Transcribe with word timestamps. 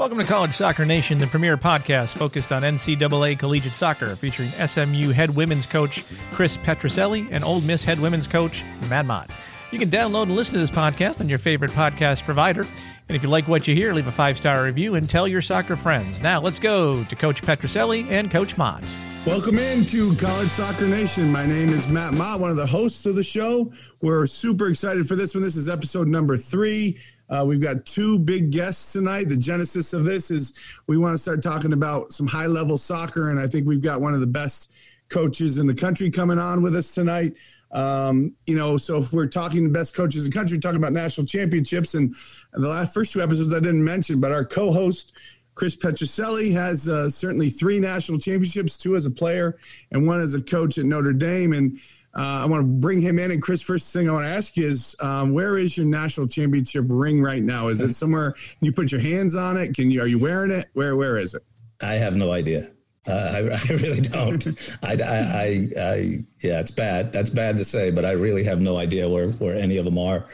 Welcome 0.00 0.18
to 0.18 0.24
College 0.24 0.54
Soccer 0.54 0.84
Nation, 0.84 1.16
the 1.18 1.26
premier 1.26 1.56
podcast 1.56 2.16
focused 2.16 2.52
on 2.52 2.62
NCAA 2.62 3.38
collegiate 3.38 3.72
soccer, 3.72 4.16
featuring 4.16 4.50
SMU 4.50 5.10
head 5.10 5.34
women's 5.34 5.64
coach 5.66 6.04
Chris 6.32 6.56
Petrucelli 6.58 7.28
and 7.30 7.42
Ole 7.42 7.62
Miss 7.62 7.84
head 7.84 8.00
women's 8.00 8.28
coach 8.28 8.64
Matt 8.90 9.06
Mott. 9.06 9.30
You 9.70 9.78
can 9.78 9.88
download 9.88 10.24
and 10.24 10.34
listen 10.34 10.54
to 10.54 10.58
this 10.58 10.70
podcast 10.70 11.20
on 11.20 11.28
your 11.28 11.38
favorite 11.38 11.70
podcast 11.70 12.24
provider. 12.24 12.62
And 12.62 13.16
if 13.16 13.22
you 13.22 13.28
like 13.28 13.46
what 13.46 13.68
you 13.68 13.74
hear, 13.76 13.94
leave 13.94 14.08
a 14.08 14.12
five 14.12 14.36
star 14.36 14.64
review 14.64 14.96
and 14.96 15.08
tell 15.08 15.28
your 15.28 15.40
soccer 15.40 15.76
friends. 15.76 16.20
Now 16.20 16.40
let's 16.40 16.58
go 16.58 17.04
to 17.04 17.16
Coach 17.16 17.40
Petrucelli 17.40 18.10
and 18.10 18.32
Coach 18.32 18.58
Mott. 18.58 18.82
Welcome 19.24 19.60
into 19.60 20.16
College 20.16 20.48
Soccer 20.48 20.88
Nation. 20.88 21.30
My 21.30 21.46
name 21.46 21.68
is 21.68 21.86
Matt 21.86 22.14
Mott, 22.14 22.40
one 22.40 22.50
of 22.50 22.56
the 22.56 22.66
hosts 22.66 23.06
of 23.06 23.14
the 23.14 23.22
show. 23.22 23.72
We're 24.02 24.26
super 24.26 24.66
excited 24.66 25.06
for 25.06 25.14
this 25.14 25.36
one. 25.36 25.42
This 25.42 25.54
is 25.54 25.68
episode 25.68 26.08
number 26.08 26.36
three. 26.36 26.98
Uh, 27.28 27.44
we've 27.46 27.60
got 27.60 27.84
two 27.84 28.18
big 28.18 28.50
guests 28.50 28.92
tonight. 28.92 29.28
The 29.28 29.36
genesis 29.36 29.92
of 29.92 30.02
this 30.02 30.32
is 30.32 30.58
we 30.88 30.98
want 30.98 31.14
to 31.14 31.18
start 31.18 31.44
talking 31.44 31.72
about 31.72 32.12
some 32.12 32.26
high 32.26 32.46
level 32.46 32.76
soccer, 32.76 33.30
and 33.30 33.38
I 33.38 33.46
think 33.46 33.68
we've 33.68 33.82
got 33.82 34.00
one 34.00 34.14
of 34.14 34.20
the 34.20 34.26
best 34.26 34.72
coaches 35.10 35.58
in 35.58 35.68
the 35.68 35.74
country 35.74 36.10
coming 36.10 36.40
on 36.40 36.60
with 36.60 36.74
us 36.74 36.90
tonight. 36.90 37.34
Um, 37.72 38.34
you 38.46 38.56
know, 38.56 38.76
so 38.76 38.98
if 38.98 39.12
we're 39.12 39.28
talking 39.28 39.64
the 39.64 39.70
best 39.70 39.94
coaches 39.94 40.24
in 40.24 40.30
the 40.30 40.36
country, 40.36 40.58
talking 40.58 40.76
about 40.76 40.92
national 40.92 41.26
championships, 41.26 41.94
and 41.94 42.14
the 42.52 42.68
last 42.68 42.92
first 42.92 43.12
two 43.12 43.22
episodes 43.22 43.52
I 43.52 43.60
didn't 43.60 43.84
mention, 43.84 44.20
but 44.20 44.32
our 44.32 44.44
co-host 44.44 45.12
Chris 45.54 45.76
Petrucelli 45.76 46.52
has 46.52 46.88
uh, 46.88 47.10
certainly 47.10 47.50
three 47.50 47.78
national 47.78 48.18
championships, 48.18 48.78
two 48.78 48.96
as 48.96 49.06
a 49.06 49.10
player 49.10 49.58
and 49.90 50.06
one 50.06 50.20
as 50.20 50.34
a 50.34 50.40
coach 50.40 50.78
at 50.78 50.86
Notre 50.86 51.12
Dame, 51.12 51.52
and 51.52 51.78
uh, 52.16 52.42
I 52.42 52.46
want 52.46 52.62
to 52.62 52.66
bring 52.66 53.00
him 53.00 53.18
in. 53.18 53.30
And 53.30 53.42
Chris, 53.42 53.62
first 53.62 53.92
thing 53.92 54.08
I 54.08 54.12
want 54.12 54.24
to 54.24 54.30
ask 54.30 54.56
you 54.56 54.66
is, 54.66 54.96
um, 55.00 55.32
where 55.32 55.58
is 55.58 55.76
your 55.76 55.86
national 55.86 56.28
championship 56.28 56.86
ring 56.88 57.22
right 57.22 57.42
now? 57.42 57.68
Is 57.68 57.80
it 57.80 57.94
somewhere? 57.94 58.34
You 58.60 58.72
put 58.72 58.90
your 58.90 59.00
hands 59.00 59.36
on 59.36 59.56
it? 59.56 59.74
Can 59.74 59.90
you? 59.90 60.02
Are 60.02 60.06
you 60.06 60.18
wearing 60.18 60.50
it? 60.50 60.66
Where 60.72 60.96
Where 60.96 61.18
is 61.18 61.34
it? 61.34 61.44
I 61.80 61.94
have 61.94 62.16
no 62.16 62.32
idea. 62.32 62.72
Uh, 63.06 63.12
I, 63.12 63.38
I, 63.70 63.72
really 63.74 64.00
don't. 64.00 64.46
I, 64.82 64.92
I, 64.92 65.68
I, 65.80 66.24
yeah, 66.42 66.60
it's 66.60 66.70
bad. 66.70 67.12
That's 67.12 67.30
bad 67.30 67.58
to 67.58 67.64
say, 67.64 67.90
but 67.90 68.04
I 68.04 68.12
really 68.12 68.44
have 68.44 68.60
no 68.60 68.76
idea 68.76 69.08
where 69.08 69.28
where 69.32 69.54
any 69.54 69.78
of 69.78 69.84
them 69.84 69.98
are. 69.98 70.26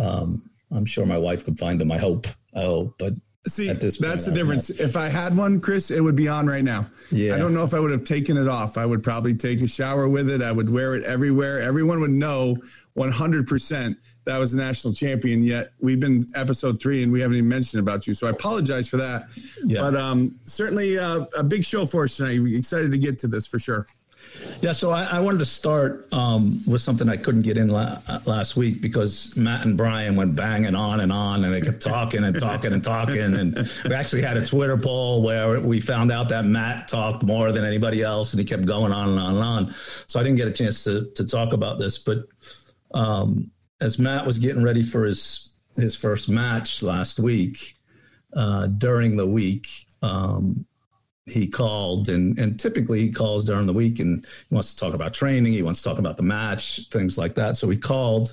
Um, 0.00 0.50
I'm 0.70 0.86
sure 0.86 1.06
my 1.06 1.18
wife 1.18 1.44
could 1.44 1.58
find 1.58 1.80
them. 1.80 1.92
I 1.92 1.98
hope. 1.98 2.26
Oh, 2.54 2.94
but 2.98 3.14
See, 3.46 3.68
that's 3.72 3.98
point, 3.98 4.20
the 4.24 4.32
difference. 4.34 4.70
If 4.70 4.96
I 4.96 5.08
had 5.08 5.36
one, 5.36 5.60
Chris, 5.60 5.92
it 5.92 6.00
would 6.00 6.16
be 6.16 6.26
on 6.26 6.48
right 6.48 6.64
now. 6.64 6.86
Yeah. 7.12 7.34
I 7.34 7.38
don't 7.38 7.54
know 7.54 7.62
if 7.62 7.74
I 7.74 7.78
would 7.78 7.92
have 7.92 8.02
taken 8.02 8.36
it 8.36 8.48
off. 8.48 8.76
I 8.76 8.84
would 8.84 9.04
probably 9.04 9.36
take 9.36 9.62
a 9.62 9.68
shower 9.68 10.08
with 10.08 10.28
it. 10.28 10.42
I 10.42 10.50
would 10.50 10.68
wear 10.68 10.96
it 10.96 11.04
everywhere. 11.04 11.60
Everyone 11.60 12.00
would 12.00 12.10
know 12.10 12.56
100% 12.96 13.96
that 14.26 14.38
was 14.38 14.52
the 14.52 14.58
national 14.58 14.92
champion. 14.92 15.42
Yet 15.42 15.72
we've 15.80 16.00
been 16.00 16.26
episode 16.34 16.80
three 16.80 17.02
and 17.02 17.10
we 17.10 17.20
haven't 17.20 17.38
even 17.38 17.48
mentioned 17.48 17.80
about 17.80 18.06
you. 18.06 18.14
So 18.14 18.26
I 18.26 18.30
apologize 18.30 18.88
for 18.88 18.98
that. 18.98 19.26
Yeah. 19.64 19.80
But 19.80 19.96
um, 19.96 20.38
certainly 20.44 20.98
uh, 20.98 21.24
a 21.36 21.42
big 21.42 21.64
show 21.64 21.86
for 21.86 22.04
us 22.04 22.18
tonight. 22.18 22.40
Excited 22.54 22.90
to 22.92 22.98
get 22.98 23.18
to 23.20 23.28
this 23.28 23.46
for 23.46 23.58
sure. 23.58 23.86
Yeah, 24.60 24.72
so 24.72 24.90
I, 24.90 25.04
I 25.04 25.20
wanted 25.20 25.38
to 25.38 25.46
start 25.46 26.12
um, 26.12 26.60
with 26.66 26.82
something 26.82 27.08
I 27.08 27.16
couldn't 27.16 27.42
get 27.42 27.56
in 27.56 27.68
la- 27.68 27.98
last 28.26 28.56
week 28.56 28.82
because 28.82 29.36
Matt 29.36 29.64
and 29.64 29.76
Brian 29.76 30.16
went 30.16 30.34
banging 30.34 30.74
on 30.74 31.00
and 31.00 31.12
on, 31.12 31.44
and 31.44 31.54
they 31.54 31.60
kept 31.60 31.80
talking 31.80 32.24
and 32.24 32.38
talking 32.38 32.72
and 32.72 32.82
talking. 32.82 33.20
And 33.20 33.54
we 33.84 33.94
actually 33.94 34.22
had 34.22 34.36
a 34.36 34.44
Twitter 34.44 34.76
poll 34.76 35.22
where 35.22 35.60
we 35.60 35.80
found 35.80 36.10
out 36.10 36.28
that 36.30 36.44
Matt 36.44 36.88
talked 36.88 37.22
more 37.22 37.52
than 37.52 37.64
anybody 37.64 38.02
else, 38.02 38.32
and 38.32 38.40
he 38.40 38.44
kept 38.46 38.66
going 38.66 38.92
on 38.92 39.10
and 39.10 39.18
on 39.18 39.34
and 39.34 39.44
on. 39.44 39.70
So 40.06 40.20
I 40.20 40.22
didn't 40.22 40.36
get 40.36 40.48
a 40.48 40.52
chance 40.52 40.84
to 40.84 41.10
to 41.14 41.26
talk 41.26 41.52
about 41.52 41.78
this, 41.78 41.98
but 41.98 42.26
um, 42.92 43.50
as 43.80 43.98
Matt 43.98 44.26
was 44.26 44.38
getting 44.38 44.62
ready 44.62 44.82
for 44.82 45.04
his 45.04 45.54
his 45.76 45.96
first 45.96 46.28
match 46.28 46.82
last 46.82 47.18
week, 47.18 47.74
uh, 48.34 48.66
during 48.66 49.16
the 49.16 49.26
week. 49.26 49.68
Um, 50.02 50.66
he 51.26 51.48
called 51.48 52.08
and 52.08 52.38
and 52.38 52.58
typically 52.58 53.00
he 53.00 53.10
calls 53.10 53.44
during 53.44 53.66
the 53.66 53.72
week 53.72 53.98
and 53.98 54.24
he 54.48 54.54
wants 54.54 54.72
to 54.74 54.78
talk 54.78 54.94
about 54.94 55.12
training. 55.12 55.52
He 55.52 55.62
wants 55.62 55.82
to 55.82 55.88
talk 55.88 55.98
about 55.98 56.16
the 56.16 56.22
match 56.22 56.88
things 56.90 57.18
like 57.18 57.34
that. 57.34 57.56
So 57.56 57.68
he 57.68 57.76
called 57.76 58.32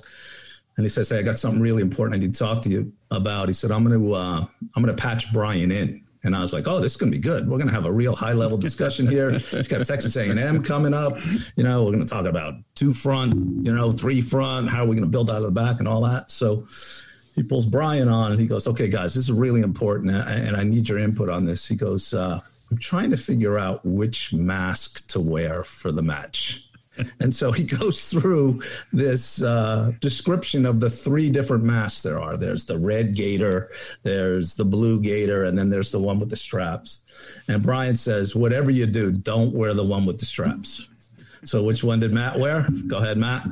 and 0.76 0.84
he 0.84 0.88
says 0.88 1.08
hey 1.08 1.18
i 1.18 1.22
got 1.22 1.36
something 1.36 1.60
really 1.60 1.82
important 1.82 2.16
i 2.16 2.20
need 2.20 2.34
to 2.34 2.38
talk 2.38 2.62
to 2.62 2.70
you 2.70 2.92
about. 3.10 3.48
He 3.48 3.52
said 3.52 3.72
i'm 3.72 3.84
going 3.84 4.00
to 4.00 4.14
uh, 4.14 4.46
i'm 4.76 4.82
going 4.82 4.94
to 4.94 5.02
patch 5.02 5.32
brian 5.32 5.72
in 5.72 6.03
and 6.24 6.34
I 6.34 6.40
was 6.40 6.52
like, 6.52 6.66
"Oh, 6.66 6.80
this 6.80 6.92
is 6.92 6.96
going 6.96 7.12
to 7.12 7.16
be 7.16 7.22
good. 7.22 7.48
We're 7.48 7.58
going 7.58 7.68
to 7.68 7.74
have 7.74 7.84
a 7.84 7.92
real 7.92 8.14
high 8.14 8.32
level 8.32 8.58
discussion 8.58 9.06
here. 9.06 9.30
It's 9.30 9.68
got 9.68 9.86
Texas 9.86 10.16
A&M 10.16 10.62
coming 10.62 10.94
up. 10.94 11.12
You 11.56 11.64
know, 11.64 11.84
we're 11.84 11.92
going 11.92 12.04
to 12.04 12.12
talk 12.12 12.26
about 12.26 12.54
two 12.74 12.92
front, 12.92 13.34
you 13.34 13.74
know, 13.74 13.92
three 13.92 14.20
front. 14.20 14.70
How 14.70 14.84
are 14.84 14.86
we 14.86 14.96
going 14.96 15.06
to 15.06 15.10
build 15.10 15.30
out 15.30 15.36
of 15.36 15.54
the 15.54 15.60
back 15.60 15.78
and 15.78 15.88
all 15.88 16.00
that?" 16.02 16.30
So 16.30 16.66
he 17.34 17.42
pulls 17.42 17.66
Brian 17.66 18.08
on 18.08 18.32
and 18.32 18.40
he 18.40 18.46
goes, 18.46 18.66
"Okay, 18.66 18.88
guys, 18.88 19.14
this 19.14 19.24
is 19.24 19.32
really 19.32 19.60
important, 19.60 20.10
and 20.10 20.56
I 20.56 20.64
need 20.64 20.88
your 20.88 20.98
input 20.98 21.28
on 21.28 21.44
this." 21.44 21.68
He 21.68 21.76
goes, 21.76 22.14
uh, 22.14 22.40
I'm 22.70 22.78
trying 22.78 23.10
to 23.10 23.16
figure 23.16 23.58
out 23.58 23.84
which 23.84 24.32
mask 24.32 25.06
to 25.08 25.20
wear 25.20 25.62
for 25.62 25.92
the 25.92 26.02
match. 26.02 26.68
And 27.20 27.34
so 27.34 27.52
he 27.52 27.64
goes 27.78 28.10
through 28.10 28.62
this 28.92 29.42
uh, 29.42 29.92
description 30.00 30.66
of 30.66 30.80
the 30.80 30.90
three 30.90 31.30
different 31.30 31.64
masks 31.64 32.02
there 32.02 32.20
are. 32.20 32.36
There's 32.36 32.64
the 32.64 32.78
red 32.78 33.14
gator, 33.14 33.68
there's 34.02 34.54
the 34.54 34.64
blue 34.64 35.00
gator, 35.00 35.44
and 35.44 35.58
then 35.58 35.70
there's 35.70 35.90
the 35.90 36.00
one 36.00 36.18
with 36.18 36.30
the 36.30 36.36
straps. 36.36 37.00
And 37.48 37.62
Brian 37.62 37.96
says, 37.96 38.34
whatever 38.34 38.70
you 38.70 38.86
do, 38.86 39.12
don't 39.12 39.52
wear 39.52 39.74
the 39.74 39.84
one 39.84 40.06
with 40.06 40.18
the 40.18 40.26
straps. 40.26 40.90
So 41.44 41.62
which 41.62 41.84
one 41.84 42.00
did 42.00 42.12
Matt 42.12 42.38
wear? 42.38 42.66
Go 42.86 42.98
ahead, 42.98 43.18
Matt. 43.18 43.46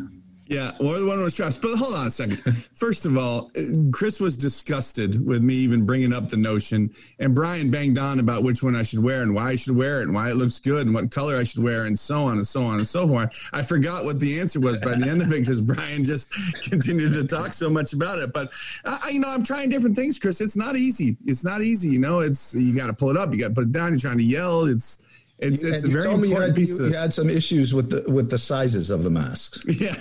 Yeah, 0.53 0.73
or 0.81 0.99
the 0.99 1.07
one 1.07 1.23
with 1.23 1.33
straps. 1.33 1.59
But 1.59 1.77
hold 1.77 1.95
on 1.95 2.07
a 2.07 2.11
second. 2.11 2.37
First 2.75 3.07
of 3.07 3.17
all, 3.17 3.51
Chris 3.91 4.21
was 4.21 4.37
disgusted 4.37 5.25
with 5.25 5.43
me 5.43 5.55
even 5.55 5.87
bringing 5.87 6.13
up 6.13 6.29
the 6.29 6.37
notion, 6.37 6.91
and 7.19 7.35
Brian 7.35 7.71
banged 7.71 7.99
on 7.99 8.21
about 8.21 8.43
which 8.43 8.63
one 8.63 8.77
I 8.77 8.83
should 8.83 9.03
wear 9.03 9.23
and 9.23 9.35
why 9.35 9.51
I 9.51 9.57
should 9.57 9.75
wear 9.75 10.01
it 10.01 10.05
and 10.05 10.15
why 10.15 10.31
it 10.31 10.35
looks 10.35 10.59
good 10.59 10.87
and 10.87 10.95
what 10.95 11.11
color 11.11 11.37
I 11.37 11.45
should 11.45 11.63
wear 11.63 11.85
and 11.85 11.99
so 11.99 12.21
on 12.21 12.37
and 12.37 12.47
so 12.47 12.63
on 12.63 12.75
and 12.75 12.87
so 12.87 13.09
forth. 13.09 13.49
I 13.53 13.63
forgot 13.63 14.05
what 14.05 14.21
the 14.21 14.41
answer 14.41 14.61
was 14.61 14.81
by 14.81 14.95
the 14.95 15.09
end 15.09 15.23
of 15.23 15.33
it 15.33 15.41
because 15.41 15.61
Brian 15.73 16.05
just 16.05 16.33
continued 16.71 17.13
to 17.15 17.25
talk 17.25 17.55
so 17.55 17.71
much 17.71 17.95
about 17.95 18.19
it. 18.19 18.33
But 18.33 18.53
I, 18.85 19.11
you 19.11 19.21
know, 19.21 19.31
I'm 19.31 19.43
trying 19.43 19.71
different 19.71 19.97
things, 19.97 20.19
Chris. 20.19 20.41
It's 20.41 20.57
not 20.57 20.77
easy. 20.77 21.17
It's 21.25 21.45
not 21.45 21.63
easy. 21.63 21.89
You 21.89 22.01
know, 22.01 22.21
it's 22.21 22.55
you 22.55 22.77
got 22.77 22.89
to 22.89 22.93
pull 22.93 23.11
it 23.11 23.17
up, 23.17 23.33
you 23.33 23.39
got 23.39 23.49
to 23.49 23.55
put 23.55 23.65
it 23.65 23.73
down. 23.73 23.93
You're 23.93 24.01
trying 24.01 24.19
to 24.19 24.25
yell. 24.25 24.65
It's 24.67 25.03
it's 25.43 25.65
it's 25.65 25.85
a 25.85 25.89
very 25.89 26.11
important 26.11 26.49
had, 26.49 26.55
piece. 26.55 26.79
You, 26.79 26.87
you 26.87 26.95
had 26.95 27.13
some 27.13 27.29
issues 27.29 27.75
with 27.75 27.91
the 27.91 28.11
with 28.11 28.31
the 28.31 28.39
sizes 28.39 28.91
of 28.91 29.03
the 29.03 29.11
masks. 29.11 29.65
Yeah, 29.83 29.95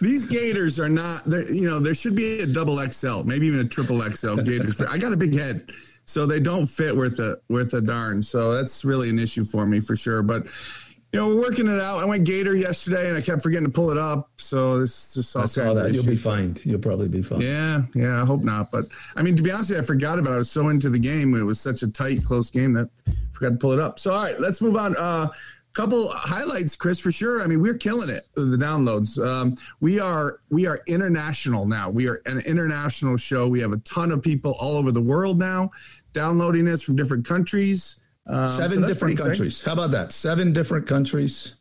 these 0.00 0.26
gators 0.26 0.80
are 0.80 0.88
not. 0.88 1.22
You 1.26 1.68
know, 1.68 1.80
there 1.80 1.94
should 1.94 2.16
be 2.16 2.40
a 2.40 2.46
double 2.46 2.78
XL, 2.78 3.22
maybe 3.22 3.46
even 3.46 3.60
a 3.60 3.68
triple 3.68 4.00
XL 4.00 4.36
gators. 4.36 4.80
I 4.80 4.98
got 4.98 5.12
a 5.12 5.16
big 5.16 5.38
head, 5.38 5.70
so 6.06 6.26
they 6.26 6.40
don't 6.40 6.66
fit 6.66 6.96
worth 6.96 7.20
a 7.20 7.38
worth 7.48 7.72
a 7.74 7.80
darn. 7.80 8.22
So 8.22 8.52
that's 8.54 8.84
really 8.84 9.10
an 9.10 9.18
issue 9.18 9.44
for 9.44 9.64
me 9.66 9.80
for 9.80 9.94
sure. 9.94 10.22
But 10.22 10.48
you 11.12 11.18
know, 11.18 11.28
we're 11.28 11.40
working 11.40 11.66
it 11.66 11.80
out. 11.80 12.00
I 12.00 12.04
went 12.04 12.24
gator 12.24 12.54
yesterday, 12.54 13.08
and 13.08 13.16
I 13.16 13.22
kept 13.22 13.42
forgetting 13.42 13.66
to 13.66 13.72
pull 13.72 13.90
it 13.90 13.96
up. 13.96 14.30
So 14.36 14.80
it's 14.82 15.14
just 15.14 15.34
all 15.34 15.42
I 15.42 15.46
saw 15.46 15.72
that. 15.74 15.94
You'll 15.94 16.04
be 16.04 16.16
fine. 16.16 16.56
You'll 16.64 16.80
probably 16.80 17.08
be 17.08 17.22
fine. 17.22 17.40
Yeah, 17.40 17.82
yeah. 17.94 18.22
I 18.22 18.26
hope 18.26 18.42
not. 18.42 18.70
But 18.70 18.86
I 19.16 19.22
mean, 19.22 19.34
to 19.36 19.42
be 19.42 19.50
honest, 19.50 19.70
you, 19.70 19.78
I 19.78 19.82
forgot 19.82 20.18
about. 20.18 20.32
it. 20.32 20.34
I 20.34 20.38
was 20.38 20.50
so 20.50 20.68
into 20.68 20.90
the 20.90 20.98
game. 20.98 21.34
It 21.34 21.44
was 21.44 21.60
such 21.60 21.82
a 21.82 21.88
tight, 21.88 22.24
close 22.24 22.50
game 22.50 22.74
that 22.74 22.90
I 23.06 23.12
forgot 23.32 23.50
to 23.50 23.56
pull 23.56 23.72
it 23.72 23.80
up. 23.80 23.98
So 23.98 24.12
all 24.12 24.22
right, 24.22 24.38
let's 24.38 24.60
move 24.60 24.76
on. 24.76 24.96
Uh, 24.98 25.28
couple 25.78 26.08
highlights, 26.08 26.74
Chris, 26.74 26.98
for 26.98 27.12
sure. 27.12 27.40
I 27.40 27.46
mean, 27.46 27.62
we're 27.62 27.76
killing 27.76 28.10
it. 28.10 28.26
The 28.34 28.56
downloads. 28.56 29.24
Um, 29.24 29.56
we 29.80 30.00
are 30.00 30.40
we 30.50 30.66
are 30.66 30.80
international 30.86 31.66
now. 31.66 31.88
We 31.88 32.08
are 32.08 32.20
an 32.26 32.40
international 32.40 33.16
show. 33.16 33.48
We 33.48 33.60
have 33.60 33.72
a 33.72 33.78
ton 33.78 34.10
of 34.10 34.22
people 34.22 34.56
all 34.58 34.76
over 34.76 34.90
the 34.90 35.00
world 35.00 35.38
now 35.38 35.70
downloading 36.12 36.66
us 36.68 36.82
from 36.82 36.96
different 36.96 37.24
countries. 37.24 38.00
Um, 38.28 38.48
Seven 38.48 38.82
so 38.82 38.88
different 38.88 39.18
countries. 39.18 39.62
How 39.62 39.72
about 39.72 39.92
that? 39.92 40.12
Seven 40.12 40.52
different 40.52 40.86
countries. 40.86 41.54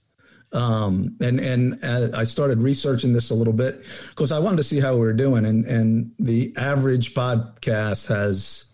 Um, 0.53 1.17
and 1.21 1.39
and 1.39 1.83
uh, 1.83 2.09
I 2.15 2.23
started 2.23 2.61
researching 2.61 3.13
this 3.13 3.31
a 3.31 3.35
little 3.35 3.53
bit 3.53 3.85
because 4.09 4.31
I 4.31 4.39
wanted 4.39 4.57
to 4.57 4.63
see 4.63 4.79
how 4.79 4.93
we 4.93 5.01
were 5.01 5.13
doing. 5.13 5.45
And 5.45 5.65
and 5.65 6.11
the 6.19 6.53
average 6.57 7.13
podcast 7.13 8.07
has 8.09 8.69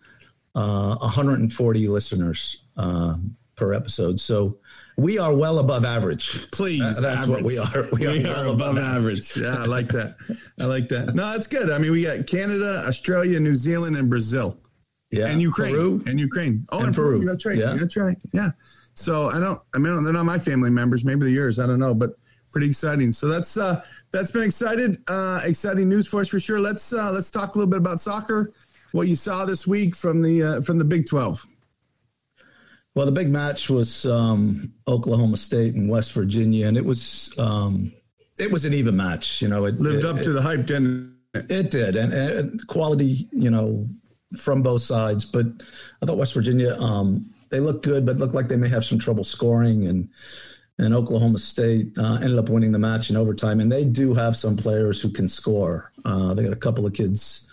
uh, 0.55 0.95
140 0.97 1.87
listeners 1.87 2.63
uh, 2.77 3.15
per 3.55 3.73
episode. 3.73 4.19
So 4.19 4.59
we 4.97 5.17
are 5.17 5.35
well 5.35 5.59
above 5.59 5.85
average. 5.85 6.51
Please, 6.51 6.81
uh, 6.81 7.01
that's 7.01 7.23
average. 7.23 7.43
what 7.43 7.43
we 7.45 7.57
are. 7.57 7.89
We, 7.91 8.21
we 8.21 8.25
are, 8.29 8.35
are, 8.35 8.45
above, 8.47 8.75
above 8.75 8.77
average. 8.77 9.37
average. 9.37 9.37
Yeah, 9.37 9.63
I 9.63 9.65
like 9.65 9.87
that. 9.89 10.15
I 10.59 10.65
like 10.65 10.89
that. 10.89 11.15
No, 11.15 11.31
that's 11.31 11.47
good. 11.47 11.71
I 11.71 11.77
mean, 11.79 11.91
we 11.91 12.03
got 12.03 12.27
Canada, 12.27 12.83
Australia, 12.87 13.39
New 13.39 13.55
Zealand, 13.55 13.95
and 13.97 14.09
Brazil. 14.09 14.57
Yeah, 15.13 15.27
and 15.27 15.41
Ukraine, 15.41 15.75
Peru. 15.75 16.03
and 16.07 16.19
Ukraine. 16.19 16.65
Oh, 16.71 16.79
and, 16.79 16.87
and 16.87 16.95
Peru. 16.95 17.19
Peru. 17.19 17.27
That's 17.27 17.45
right. 17.45 17.57
Yeah. 17.57 17.73
That's 17.73 17.95
right. 17.95 18.17
Yeah. 18.31 18.49
So 18.95 19.29
I 19.29 19.39
don't. 19.39 19.59
I 19.75 19.77
mean, 19.77 20.03
they're 20.03 20.13
not 20.13 20.25
my 20.25 20.39
family 20.39 20.69
members. 20.69 21.05
Maybe 21.05 21.21
they're 21.21 21.29
yours. 21.29 21.59
I 21.59 21.67
don't 21.67 21.79
know, 21.79 21.93
but 21.93 22.11
pretty 22.51 22.67
exciting. 22.67 23.11
So 23.11 23.27
that's 23.27 23.57
uh, 23.57 23.83
that's 24.11 24.31
been 24.31 24.43
excited. 24.43 25.01
Uh, 25.07 25.41
exciting 25.43 25.89
news 25.89 26.07
for 26.07 26.21
us 26.21 26.29
for 26.29 26.39
sure. 26.39 26.59
Let's 26.59 26.93
uh, 26.93 27.11
let's 27.11 27.31
talk 27.31 27.55
a 27.55 27.57
little 27.57 27.69
bit 27.69 27.79
about 27.79 27.99
soccer. 27.99 28.51
What 28.91 29.07
you 29.07 29.15
saw 29.15 29.45
this 29.45 29.65
week 29.67 29.95
from 29.95 30.21
the 30.21 30.43
uh, 30.43 30.61
from 30.61 30.77
the 30.77 30.85
Big 30.85 31.07
Twelve. 31.07 31.45
Well, 32.95 33.07
the 33.07 33.11
big 33.11 33.29
match 33.29 33.71
was 33.71 34.05
um, 34.05 34.71
Oklahoma 34.87 35.37
State 35.37 35.73
and 35.73 35.89
West 35.89 36.13
Virginia, 36.13 36.67
and 36.67 36.77
it 36.77 36.85
was 36.85 37.33
um, 37.39 37.91
it 38.37 38.51
was 38.51 38.65
an 38.65 38.73
even 38.73 38.95
match. 38.95 39.41
You 39.41 39.47
know, 39.47 39.65
it 39.65 39.75
lived 39.75 40.03
it, 40.03 40.05
up 40.05 40.17
it, 40.17 40.23
to 40.23 40.31
the 40.31 40.41
hype, 40.41 40.67
didn't 40.67 41.17
it? 41.33 41.49
It 41.49 41.71
did, 41.71 41.95
and, 41.95 42.13
and, 42.13 42.67
quality, 42.67 43.27
you 43.31 43.49
know, 43.49 43.87
from 44.37 44.61
both 44.61 44.81
sides. 44.81 45.25
But 45.25 45.45
I 46.01 46.05
thought 46.05 46.17
West 46.17 46.33
Virginia, 46.33 46.75
um, 46.79 47.33
they 47.49 47.59
looked 47.59 47.85
good, 47.85 48.05
but 48.05 48.17
looked 48.17 48.33
like 48.33 48.47
they 48.47 48.55
may 48.55 48.69
have 48.69 48.85
some 48.85 48.99
trouble 48.99 49.23
scoring. 49.23 49.87
And 49.87 50.09
and 50.79 50.93
Oklahoma 50.93 51.37
State 51.37 51.97
uh, 51.97 52.15
ended 52.15 52.37
up 52.37 52.49
winning 52.49 52.71
the 52.71 52.79
match 52.79 53.09
in 53.09 53.15
overtime. 53.15 53.59
And 53.59 53.71
they 53.71 53.85
do 53.85 54.13
have 54.13 54.35
some 54.35 54.57
players 54.57 55.01
who 55.01 55.09
can 55.09 55.27
score. 55.27 55.91
Uh, 56.03 56.33
they 56.33 56.43
got 56.43 56.53
a 56.53 56.57
couple 56.57 56.85
of 56.85 56.93
kids. 56.93 57.47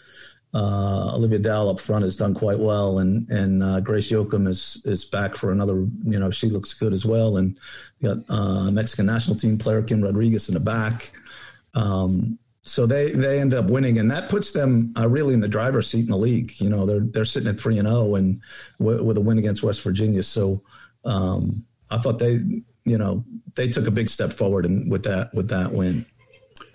Uh, 0.52 1.14
Olivia 1.14 1.38
Dow 1.38 1.68
up 1.68 1.78
front 1.78 2.02
has 2.02 2.16
done 2.16 2.34
quite 2.34 2.58
well, 2.58 2.98
and 2.98 3.30
and 3.30 3.62
uh, 3.62 3.78
Grace 3.78 4.10
Yochum 4.10 4.48
is 4.48 4.82
is 4.84 5.04
back 5.04 5.36
for 5.36 5.52
another. 5.52 5.86
You 6.04 6.18
know, 6.18 6.30
she 6.30 6.48
looks 6.48 6.74
good 6.74 6.92
as 6.92 7.06
well. 7.06 7.36
And 7.36 7.56
got 8.02 8.18
uh, 8.28 8.68
Mexican 8.72 9.06
national 9.06 9.36
team 9.36 9.58
player 9.58 9.80
Kim 9.80 10.02
Rodriguez 10.02 10.48
in 10.48 10.54
the 10.54 10.60
back. 10.60 11.12
Um, 11.74 12.36
so 12.62 12.86
they 12.86 13.10
they 13.12 13.40
end 13.40 13.54
up 13.54 13.66
winning, 13.66 13.98
and 13.98 14.10
that 14.10 14.28
puts 14.28 14.52
them 14.52 14.92
uh, 14.96 15.08
really 15.08 15.34
in 15.34 15.40
the 15.40 15.48
driver's 15.48 15.88
seat 15.88 16.04
in 16.04 16.10
the 16.10 16.16
league. 16.16 16.52
You 16.60 16.68
know, 16.68 16.84
they're 16.84 17.00
they're 17.00 17.24
sitting 17.24 17.48
at 17.48 17.58
three 17.58 17.78
and 17.78 17.88
zero, 17.88 18.00
oh 18.00 18.14
and 18.16 18.40
with 18.78 19.16
a 19.16 19.20
win 19.20 19.38
against 19.38 19.62
West 19.62 19.82
Virginia. 19.82 20.22
So 20.22 20.62
um, 21.04 21.64
I 21.90 21.98
thought 21.98 22.18
they 22.18 22.40
you 22.84 22.98
know 22.98 23.24
they 23.54 23.68
took 23.68 23.86
a 23.86 23.90
big 23.90 24.08
step 24.08 24.32
forward 24.32 24.64
and 24.66 24.90
with 24.90 25.04
that 25.04 25.32
with 25.34 25.48
that 25.48 25.72
win. 25.72 26.04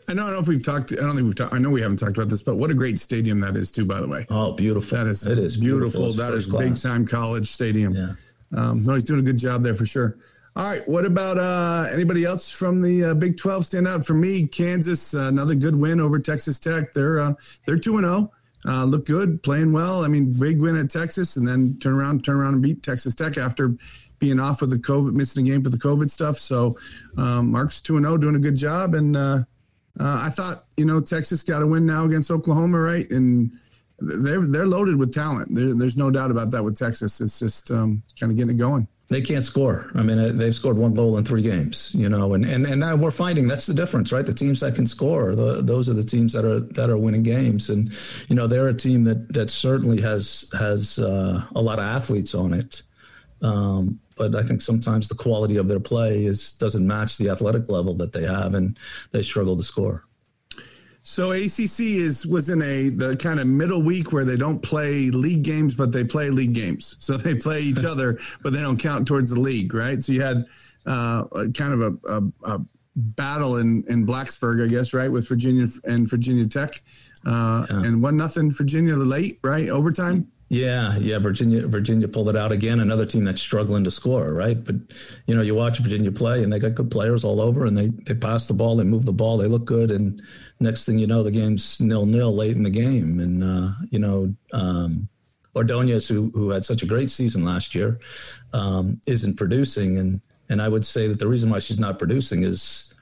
I 0.08 0.14
don't 0.14 0.32
know 0.32 0.40
if 0.40 0.48
we've 0.48 0.64
talked. 0.64 0.92
I 0.92 0.98
don't 0.98 1.16
think 1.16 1.26
we've 1.26 1.36
talked. 1.36 1.54
I 1.54 1.58
know 1.58 1.72
we 1.72 1.82
haven't 1.82 1.98
talked 1.98 2.18
about 2.18 2.30
this, 2.30 2.44
but 2.44 2.58
what 2.58 2.70
a 2.70 2.76
great 2.76 3.00
stadium 3.00 3.40
that 3.42 3.56
is 3.56 3.72
too. 3.72 3.86
By 3.86 4.02
the 4.02 4.08
way, 4.08 4.26
oh, 4.30 4.54
beautiful! 4.54 4.98
That 4.98 5.08
is 5.08 5.26
it 5.26 5.38
is 5.38 5.58
beautiful. 5.58 6.02
beautiful. 6.02 6.24
That 6.24 6.34
is 6.34 6.50
big 6.50 6.78
time 6.78 7.06
college 7.06 7.48
stadium. 7.48 7.94
Yeah. 7.94 8.14
Um, 8.56 8.84
no, 8.84 8.94
he's 8.94 9.04
doing 9.04 9.20
a 9.20 9.24
good 9.24 9.38
job 9.38 9.64
there 9.64 9.76
for 9.76 9.86
sure. 9.86 10.18
All 10.58 10.64
right. 10.64 10.88
What 10.88 11.06
about 11.06 11.38
uh, 11.38 11.90
anybody 11.92 12.24
else 12.24 12.50
from 12.50 12.82
the 12.82 13.04
uh, 13.04 13.14
Big 13.14 13.38
Twelve 13.38 13.66
stand 13.66 13.90
out 13.90 14.06
for 14.06 14.14
me? 14.14 14.48
Kansas, 14.48 15.14
uh, 15.14 15.28
another 15.28 15.54
good 15.54 15.76
win 15.76 16.00
over 16.00 16.18
Texas 16.18 16.60
Tech. 16.60 16.94
They're 16.94 17.20
uh, 17.20 17.34
they're 17.66 17.78
two 17.78 17.98
and 17.98 18.06
zero. 18.06 18.32
Oh. 18.66 18.82
Uh, 18.82 18.86
look 18.86 19.06
good, 19.06 19.44
playing 19.44 19.74
well. 19.74 20.06
I 20.06 20.08
mean, 20.08 20.32
big 20.32 20.62
win 20.62 20.78
at 20.78 20.90
Texas, 20.90 21.36
and 21.36 21.46
then 21.46 21.78
turn 21.80 21.94
around, 21.94 22.24
turn 22.24 22.38
around 22.38 22.54
and 22.54 22.64
beat 22.64 22.84
Texas 22.84 23.14
Tech 23.14 23.38
after 23.38 23.76
being 24.18 24.40
off 24.40 24.62
with 24.62 24.70
the 24.70 24.78
COVID, 24.78 25.12
missing 25.14 25.46
a 25.46 25.52
game 25.52 25.62
for 25.62 25.70
the 25.70 25.78
COVID 25.78 26.10
stuff. 26.10 26.40
So 26.40 26.78
um, 27.18 27.52
Mark's 27.52 27.82
two 27.82 27.98
and 27.98 28.06
zero, 28.06 28.16
oh, 28.16 28.18
doing 28.18 28.36
a 28.36 28.40
good 28.40 28.56
job. 28.56 28.96
And 28.96 29.18
I 29.18 30.30
thought, 30.30 30.64
you 30.78 30.86
know, 30.86 31.02
Texas 31.02 31.44
got 31.44 31.64
a 31.64 31.68
win 31.68 31.86
now 31.86 32.06
against 32.06 32.32
Oklahoma, 32.32 32.80
right? 32.80 33.12
And 33.12 33.52
they're 34.00 34.48
they're 34.48 34.68
loaded 34.68 34.96
with 34.96 35.14
talent. 35.14 35.54
There, 35.54 35.76
there's 35.76 35.98
no 35.98 36.10
doubt 36.12 36.32
about 36.32 36.52
that 36.52 36.64
with 36.64 36.78
Texas. 36.78 37.20
It's 37.20 37.40
just 37.40 37.72
um, 37.72 38.04
kind 38.18 38.32
of 38.32 38.38
getting 38.38 38.56
it 38.56 38.58
going. 38.58 38.88
They 39.08 39.22
can't 39.22 39.44
score. 39.44 39.92
I 39.94 40.02
mean, 40.02 40.18
uh, 40.18 40.32
they've 40.34 40.56
scored 40.56 40.78
one 40.78 40.96
goal 40.96 41.18
in 41.18 41.26
three 41.26 41.44
games. 41.44 41.94
You 41.94 42.10
know, 42.10 42.34
and 42.34 42.44
and 42.44 42.66
and 42.66 42.80
now 42.80 42.96
we're 42.96 43.12
finding 43.12 43.48
that's 43.48 43.68
the 43.68 43.74
difference, 43.74 44.12
right? 44.12 44.26
The 44.26 44.34
teams 44.34 44.62
that 44.62 44.74
can 44.76 44.88
score, 44.88 45.36
the, 45.36 45.62
those 45.62 45.90
are 45.90 45.94
the 45.94 46.04
teams 46.04 46.34
that 46.34 46.44
are 46.44 46.60
that 46.60 46.90
are 46.90 46.98
winning 46.98 47.24
games. 47.24 47.70
And 47.70 47.92
you 48.30 48.36
know, 48.36 48.48
they're 48.48 48.68
a 48.68 48.74
team 48.74 49.04
that 49.04 49.32
that 49.34 49.52
certainly 49.52 50.02
has 50.02 50.50
has 50.58 50.98
uh, 50.98 51.46
a 51.56 51.62
lot 51.62 51.78
of 51.78 51.86
athletes 51.86 52.34
on 52.34 52.54
it. 52.54 52.82
Um, 53.42 54.00
but 54.18 54.34
I 54.34 54.44
think 54.44 54.62
sometimes 54.62 55.08
the 55.08 55.16
quality 55.16 55.58
of 55.58 55.68
their 55.68 55.80
play 55.80 56.26
is 56.26 56.54
doesn't 56.54 56.88
match 56.88 57.18
the 57.18 57.30
athletic 57.30 57.70
level 57.70 57.94
that 57.96 58.14
they 58.14 58.24
have, 58.24 58.56
and 58.56 58.78
they 59.12 59.22
struggle 59.22 59.56
to 59.56 59.64
score. 59.64 60.05
So 61.08 61.34
ACC 61.34 61.82
is 61.82 62.26
was 62.26 62.50
in 62.50 62.64
a 62.64 62.90
the 62.90 63.16
kind 63.16 63.40
of 63.40 63.46
middle 63.46 63.80
week 63.80 64.12
where 64.12 64.26
they 64.26 64.38
don't 64.38 64.60
play 64.60 65.12
league 65.12 65.44
games, 65.44 65.76
but 65.76 65.92
they 65.92 66.04
play 66.04 66.32
league 66.32 66.54
games. 66.54 66.96
So 66.98 67.16
they 67.16 67.36
play 67.36 67.62
each 67.62 67.86
other, 67.92 68.18
but 68.42 68.54
they 68.54 68.60
don't 68.60 68.78
count 68.78 69.08
towards 69.08 69.30
the 69.30 69.40
league, 69.40 69.76
right? 69.76 70.02
So 70.02 70.14
you 70.14 70.24
had 70.24 70.46
uh, 70.88 71.26
kind 71.54 71.80
of 71.80 71.82
a, 71.82 72.10
a, 72.10 72.54
a, 72.56 72.62
battle 72.96 73.58
in 73.58 73.84
in 73.88 74.08
Blacksburg, 74.08 74.64
I 74.64 74.68
guess, 74.68 74.94
right, 74.96 75.12
with 75.12 75.28
Virginia 75.30 75.68
and 75.84 76.10
Virginia 76.10 76.48
Tech, 76.48 76.82
uh, 77.24 77.68
yeah. 77.70 77.84
and 77.84 78.02
one 78.02 78.18
nothing 78.18 78.50
Virginia 78.52 78.96
late, 78.96 79.38
right, 79.44 79.70
overtime. 79.70 80.32
Yeah, 80.50 80.96
yeah. 80.98 81.18
Virginia, 81.18 81.66
Virginia 81.68 82.08
pulled 82.08 82.30
it 82.30 82.36
out 82.36 82.52
again. 82.52 82.80
Another 82.80 83.06
team 83.06 83.24
that's 83.24 83.42
struggling 83.42 83.84
to 83.84 83.92
score, 83.92 84.32
right? 84.32 84.64
But 84.64 84.76
you 85.26 85.36
know, 85.36 85.42
you 85.42 85.56
watch 85.56 85.80
Virginia 85.80 86.12
play, 86.12 86.44
and 86.44 86.54
they 86.54 86.60
got 86.60 86.76
good 86.76 86.92
players 86.92 87.24
all 87.24 87.42
over, 87.42 87.66
and 87.66 87.76
they 87.76 87.88
they 87.88 88.14
pass 88.14 88.48
the 88.48 88.54
ball, 88.54 88.76
they 88.76 88.84
move 88.84 89.06
the 89.06 89.14
ball, 89.14 89.38
they 89.38 89.48
look 89.48 89.66
good, 89.66 89.90
and 89.90 90.22
next 90.60 90.86
thing 90.86 91.00
you 91.00 91.08
know, 91.08 91.24
the 91.24 91.32
game's 91.32 91.82
nil 91.82 92.06
nil 92.06 92.36
late 92.36 92.56
in 92.56 92.62
the 92.62 92.70
game, 92.70 93.20
and 93.20 93.44
uh, 93.44 93.70
you 93.90 93.98
know, 93.98 94.36
um, 94.54 95.10
Ordonez, 95.56 96.08
who 96.08 96.30
who 96.36 96.52
had 96.52 96.64
such 96.64 96.84
a 96.84 96.88
great 96.88 97.10
season 97.10 97.44
last 97.44 97.74
year, 97.74 98.00
um, 98.54 99.02
isn't 99.08 99.38
producing, 99.38 99.98
and 99.98 100.22
and 100.50 100.62
I 100.62 100.68
would 100.70 100.86
say 100.86 101.08
that 101.08 101.18
the 101.18 101.28
reason 101.28 101.50
why 101.50 101.58
she's 101.58 101.80
not 101.80 101.98
producing 101.98 102.44
is 102.44 102.94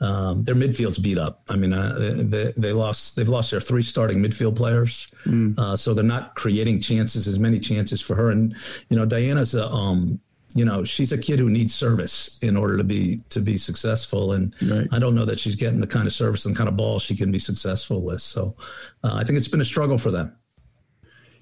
um, 0.00 0.44
their 0.44 0.54
midfield's 0.54 0.98
beat 0.98 1.18
up. 1.18 1.42
I 1.48 1.56
mean, 1.56 1.72
uh, 1.72 1.96
they, 1.98 2.52
they 2.56 2.72
lost. 2.72 3.16
They've 3.16 3.28
lost 3.28 3.50
their 3.50 3.60
three 3.60 3.82
starting 3.82 4.18
midfield 4.18 4.56
players, 4.56 5.10
mm. 5.24 5.58
uh, 5.58 5.76
so 5.76 5.92
they're 5.92 6.04
not 6.04 6.34
creating 6.36 6.80
chances 6.80 7.26
as 7.26 7.38
many 7.38 7.58
chances 7.58 8.00
for 8.00 8.14
her. 8.14 8.30
And 8.30 8.54
you 8.90 8.96
know, 8.96 9.04
Diana's 9.04 9.54
a, 9.54 9.68
um, 9.68 10.20
you 10.54 10.64
know, 10.64 10.84
she's 10.84 11.10
a 11.10 11.18
kid 11.18 11.40
who 11.40 11.50
needs 11.50 11.74
service 11.74 12.38
in 12.42 12.56
order 12.56 12.76
to 12.76 12.84
be 12.84 13.20
to 13.30 13.40
be 13.40 13.58
successful. 13.58 14.32
And 14.32 14.54
right. 14.70 14.86
I 14.92 15.00
don't 15.00 15.16
know 15.16 15.24
that 15.24 15.40
she's 15.40 15.56
getting 15.56 15.80
the 15.80 15.86
kind 15.86 16.06
of 16.06 16.12
service 16.12 16.46
and 16.46 16.56
kind 16.56 16.68
of 16.68 16.76
ball 16.76 17.00
she 17.00 17.16
can 17.16 17.32
be 17.32 17.40
successful 17.40 18.00
with. 18.00 18.20
So 18.20 18.54
uh, 19.02 19.14
I 19.14 19.24
think 19.24 19.36
it's 19.36 19.48
been 19.48 19.60
a 19.60 19.64
struggle 19.64 19.98
for 19.98 20.12
them. 20.12 20.36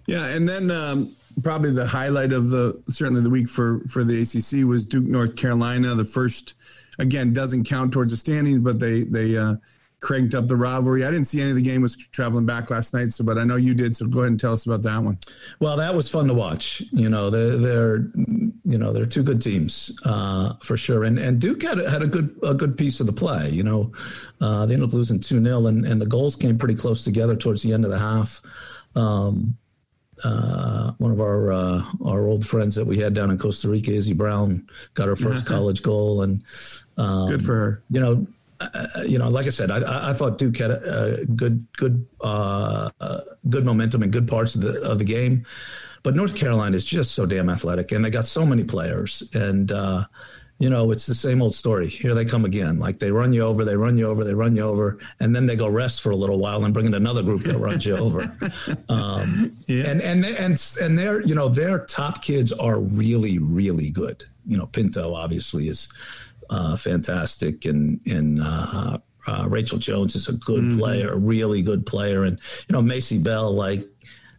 Yeah, 0.06 0.26
and 0.26 0.48
then 0.48 0.70
um, 0.70 1.14
probably 1.42 1.72
the 1.72 1.86
highlight 1.86 2.32
of 2.32 2.50
the 2.50 2.82
certainly 2.88 3.20
the 3.20 3.30
week 3.30 3.48
for 3.48 3.80
for 3.88 4.02
the 4.02 4.22
ACC 4.22 4.66
was 4.66 4.86
Duke 4.86 5.04
North 5.04 5.36
Carolina, 5.36 5.94
the 5.94 6.04
first 6.04 6.54
again 6.98 7.32
doesn't 7.32 7.64
count 7.64 7.92
towards 7.92 8.12
the 8.12 8.16
standings, 8.16 8.58
but 8.58 8.78
they 8.78 9.02
they 9.02 9.36
uh, 9.36 9.56
cranked 10.00 10.34
up 10.34 10.46
the 10.46 10.56
rivalry. 10.56 11.04
I 11.04 11.10
didn't 11.10 11.26
see 11.26 11.40
any 11.40 11.50
of 11.50 11.56
the 11.56 11.62
game 11.62 11.82
was 11.82 11.96
traveling 11.96 12.46
back 12.46 12.70
last 12.70 12.94
night, 12.94 13.10
so 13.10 13.24
but 13.24 13.38
I 13.38 13.44
know 13.44 13.56
you 13.56 13.74
did. 13.74 13.96
So 13.96 14.06
go 14.06 14.20
ahead 14.20 14.30
and 14.30 14.40
tell 14.40 14.52
us 14.52 14.66
about 14.66 14.82
that 14.82 15.02
one. 15.02 15.18
Well, 15.58 15.76
that 15.76 15.94
was 15.94 16.08
fun 16.08 16.28
to 16.28 16.34
watch. 16.34 16.82
You 16.92 17.08
know, 17.08 17.30
they're, 17.30 17.56
they're 17.56 17.96
you 18.64 18.78
know 18.78 18.92
they're 18.92 19.06
two 19.06 19.22
good 19.22 19.40
teams 19.40 19.98
uh, 20.04 20.54
for 20.62 20.76
sure, 20.76 21.04
and 21.04 21.18
and 21.18 21.40
Duke 21.40 21.62
had 21.62 21.78
had 21.78 22.02
a 22.02 22.06
good 22.06 22.36
a 22.42 22.54
good 22.54 22.76
piece 22.76 23.00
of 23.00 23.06
the 23.06 23.12
play. 23.12 23.48
You 23.50 23.62
know, 23.62 23.92
uh, 24.40 24.66
they 24.66 24.74
ended 24.74 24.88
up 24.88 24.94
losing 24.94 25.20
two 25.20 25.42
0 25.42 25.66
and 25.66 25.84
and 25.84 26.00
the 26.00 26.06
goals 26.06 26.36
came 26.36 26.58
pretty 26.58 26.74
close 26.74 27.04
together 27.04 27.36
towards 27.36 27.62
the 27.62 27.72
end 27.72 27.84
of 27.84 27.90
the 27.90 27.98
half. 27.98 28.42
Um, 28.94 29.56
uh, 30.24 30.92
one 30.98 31.12
of 31.12 31.20
our 31.20 31.52
uh, 31.52 31.82
our 32.04 32.26
old 32.26 32.46
friends 32.46 32.74
that 32.74 32.86
we 32.86 32.98
had 32.98 33.14
down 33.14 33.30
in 33.30 33.38
Costa 33.38 33.68
Rica, 33.68 33.90
Izzy 33.90 34.14
Brown, 34.14 34.66
got 34.94 35.08
her 35.08 35.16
first 35.16 35.46
college 35.54 35.82
goal, 35.82 36.22
and 36.22 36.42
um, 36.96 37.30
good 37.30 37.44
for 37.44 37.54
her. 37.54 37.82
You 37.90 38.00
know, 38.00 38.26
uh, 38.60 38.86
you 39.06 39.18
know, 39.18 39.28
like 39.28 39.46
I 39.46 39.50
said, 39.50 39.70
I, 39.70 40.10
I 40.10 40.12
thought 40.12 40.38
Duke 40.38 40.56
had 40.56 40.70
a, 40.70 41.20
a 41.20 41.24
good 41.26 41.66
good 41.76 42.06
uh, 42.20 42.90
uh, 43.00 43.20
good 43.48 43.64
momentum 43.64 44.02
and 44.02 44.12
good 44.12 44.28
parts 44.28 44.54
of 44.54 44.62
the 44.62 44.80
of 44.82 44.98
the 44.98 45.04
game, 45.04 45.44
but 46.02 46.16
North 46.16 46.36
Carolina 46.36 46.76
is 46.76 46.84
just 46.84 47.12
so 47.12 47.26
damn 47.26 47.50
athletic, 47.50 47.92
and 47.92 48.04
they 48.04 48.10
got 48.10 48.24
so 48.24 48.46
many 48.46 48.64
players, 48.64 49.28
and 49.34 49.70
uh, 49.70 50.04
you 50.58 50.70
know, 50.70 50.90
it's 50.90 51.06
the 51.06 51.14
same 51.14 51.42
old 51.42 51.54
story. 51.54 51.86
Here 51.86 52.14
they 52.14 52.24
come 52.24 52.44
again. 52.44 52.78
Like 52.78 52.98
they 52.98 53.10
run 53.10 53.32
you 53.32 53.42
over, 53.42 53.64
they 53.64 53.76
run 53.76 53.98
you 53.98 54.08
over, 54.08 54.24
they 54.24 54.34
run 54.34 54.56
you 54.56 54.62
over, 54.62 54.98
and 55.20 55.36
then 55.36 55.46
they 55.46 55.56
go 55.56 55.68
rest 55.68 56.00
for 56.00 56.10
a 56.10 56.16
little 56.16 56.38
while 56.38 56.64
and 56.64 56.72
bring 56.72 56.86
in 56.86 56.94
another 56.94 57.22
group 57.22 57.42
that 57.42 57.58
runs 57.58 57.84
you 57.84 57.96
over. 57.96 58.22
Um, 58.88 59.52
yeah. 59.66 59.90
And 59.90 60.00
and 60.00 60.24
and 60.24 60.76
and 60.80 60.98
their 60.98 61.20
you 61.20 61.34
know 61.34 61.48
their 61.48 61.80
top 61.86 62.22
kids 62.22 62.52
are 62.52 62.78
really 62.78 63.38
really 63.38 63.90
good. 63.90 64.22
You 64.46 64.56
know, 64.56 64.66
Pinto 64.66 65.14
obviously 65.14 65.68
is 65.68 65.88
uh, 66.50 66.76
fantastic, 66.76 67.64
and 67.64 68.00
and 68.06 68.38
uh, 68.40 68.98
uh, 69.26 69.46
Rachel 69.48 69.78
Jones 69.78 70.14
is 70.14 70.28
a 70.28 70.32
good 70.32 70.62
mm-hmm. 70.62 70.78
player, 70.78 71.10
a 71.10 71.18
really 71.18 71.62
good 71.62 71.84
player, 71.84 72.24
and 72.24 72.38
you 72.68 72.72
know 72.72 72.82
Maycee 72.82 73.22
Bell 73.22 73.52
like 73.52 73.86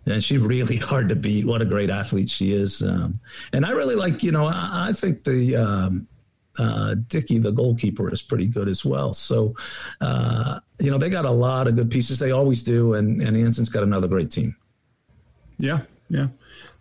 and 0.07 0.23
she's 0.23 0.39
really 0.39 0.75
hard 0.91 1.09
to 1.09 1.15
beat. 1.15 1.45
What 1.45 1.61
a 1.61 1.65
great 1.65 1.89
athlete 1.89 2.29
she 2.29 2.53
is. 2.53 2.81
Um, 2.81 3.19
and 3.53 3.65
I 3.65 3.71
really 3.71 3.95
like, 3.95 4.23
you 4.23 4.31
know, 4.31 4.45
I, 4.45 4.87
I 4.89 4.93
think 4.93 5.23
the 5.23 5.55
um, 5.55 6.07
uh, 6.59 6.95
Dickey, 7.07 7.39
the 7.39 7.51
goalkeeper, 7.51 8.11
is 8.11 8.21
pretty 8.21 8.47
good 8.47 8.67
as 8.67 8.83
well. 8.85 9.13
So, 9.13 9.55
uh, 10.01 10.59
you 10.79 10.91
know, 10.91 10.97
they 10.97 11.09
got 11.09 11.25
a 11.25 11.31
lot 11.31 11.67
of 11.67 11.75
good 11.75 11.91
pieces. 11.91 12.19
They 12.19 12.31
always 12.31 12.63
do. 12.63 12.93
And, 12.93 13.21
and 13.21 13.35
Anson's 13.35 13.69
got 13.69 13.83
another 13.83 14.07
great 14.07 14.31
team. 14.31 14.55
Yeah. 15.59 15.81
Yeah. 16.09 16.27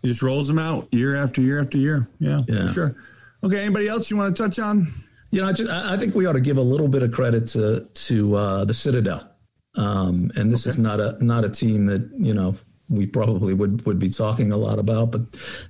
He 0.01 0.07
just 0.07 0.21
rolls 0.21 0.47
them 0.47 0.59
out 0.59 0.87
year 0.93 1.15
after 1.15 1.41
year 1.41 1.61
after 1.61 1.77
year. 1.77 2.07
Yeah. 2.19 2.41
yeah. 2.47 2.71
sure. 2.71 2.95
Okay. 3.43 3.59
Anybody 3.59 3.87
else 3.87 4.09
you 4.09 4.17
want 4.17 4.35
to 4.35 4.43
touch 4.43 4.59
on? 4.59 4.87
You 5.31 5.41
know, 5.41 5.49
I, 5.49 5.53
just, 5.53 5.69
I 5.69 5.97
think 5.97 6.15
we 6.15 6.25
ought 6.25 6.33
to 6.33 6.39
give 6.39 6.57
a 6.57 6.61
little 6.61 6.87
bit 6.87 7.03
of 7.03 7.11
credit 7.11 7.47
to 7.47 7.85
to 7.93 8.35
uh, 8.35 8.65
the 8.65 8.73
Citadel. 8.73 9.29
Um, 9.75 10.31
and 10.35 10.51
this 10.51 10.65
okay. 10.65 10.71
is 10.71 10.79
not 10.79 11.01
a 11.01 11.23
not 11.23 11.43
a 11.43 11.49
team 11.49 11.85
that 11.87 12.09
you 12.17 12.33
know 12.33 12.57
we 12.89 13.05
probably 13.05 13.53
would, 13.53 13.85
would 13.85 13.99
be 13.99 14.09
talking 14.09 14.51
a 14.51 14.57
lot 14.57 14.79
about. 14.79 15.11
But 15.11 15.21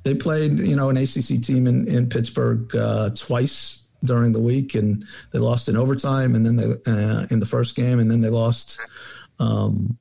they 0.04 0.16
played, 0.16 0.60
you 0.60 0.76
know, 0.76 0.90
an 0.90 0.98
ACC 0.98 1.42
team 1.42 1.68
in, 1.68 1.88
in 1.88 2.10
Pittsburgh 2.10 2.76
uh, 2.76 3.10
twice 3.12 3.84
during 4.04 4.32
the 4.32 4.40
week, 4.40 4.76
and 4.76 5.04
they 5.32 5.40
lost 5.40 5.70
in 5.70 5.76
overtime, 5.76 6.36
and 6.36 6.46
then 6.46 6.56
they 6.56 6.66
uh, 6.86 7.26
in 7.32 7.40
the 7.40 7.46
first 7.46 7.76
game, 7.76 8.00
and 8.00 8.10
then 8.12 8.22
they 8.22 8.30
lost 8.30 8.80
um, 9.40 9.98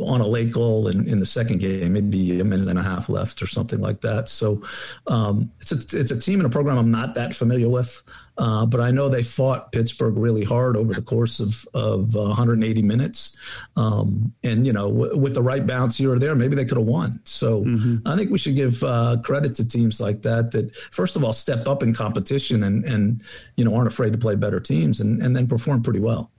on 0.00 0.20
a 0.20 0.26
late 0.26 0.52
goal 0.52 0.88
in, 0.88 1.06
in 1.06 1.20
the 1.20 1.26
second 1.26 1.58
game, 1.58 1.92
maybe 1.92 2.40
a 2.40 2.44
minute 2.44 2.68
and 2.68 2.78
a 2.78 2.82
half 2.82 3.08
left 3.08 3.42
or 3.42 3.46
something 3.46 3.80
like 3.80 4.00
that. 4.00 4.28
So 4.28 4.62
um, 5.06 5.50
it's 5.60 5.72
a 5.72 5.98
it's 5.98 6.10
a 6.10 6.18
team 6.18 6.40
and 6.40 6.46
a 6.46 6.50
program 6.50 6.78
I'm 6.78 6.90
not 6.90 7.14
that 7.14 7.34
familiar 7.34 7.68
with, 7.68 8.02
uh, 8.38 8.66
but 8.66 8.80
I 8.80 8.90
know 8.90 9.08
they 9.08 9.22
fought 9.22 9.72
Pittsburgh 9.72 10.16
really 10.16 10.42
hard 10.42 10.76
over 10.76 10.94
the 10.94 11.02
course 11.02 11.38
of 11.38 11.66
of 11.74 12.14
180 12.14 12.82
minutes, 12.82 13.36
um, 13.76 14.32
and 14.42 14.66
you 14.66 14.72
know 14.72 14.90
w- 14.90 15.16
with 15.16 15.34
the 15.34 15.42
right 15.42 15.64
bounce 15.64 15.98
here 15.98 16.12
or 16.12 16.18
there, 16.18 16.34
maybe 16.34 16.56
they 16.56 16.64
could 16.64 16.78
have 16.78 16.86
won. 16.86 17.20
So 17.24 17.62
mm-hmm. 17.62 18.08
I 18.08 18.16
think 18.16 18.30
we 18.30 18.38
should 18.38 18.56
give 18.56 18.82
uh, 18.82 19.18
credit 19.22 19.54
to 19.56 19.68
teams 19.68 20.00
like 20.00 20.22
that 20.22 20.50
that 20.52 20.74
first 20.74 21.14
of 21.14 21.24
all 21.24 21.32
step 21.32 21.68
up 21.68 21.82
in 21.82 21.94
competition 21.94 22.64
and 22.64 22.84
and 22.84 23.22
you 23.56 23.64
know 23.64 23.74
aren't 23.74 23.88
afraid 23.88 24.12
to 24.12 24.18
play 24.18 24.34
better 24.34 24.60
teams 24.60 25.00
and 25.00 25.22
and 25.22 25.36
then 25.36 25.46
perform 25.46 25.82
pretty 25.82 26.00
well. 26.00 26.30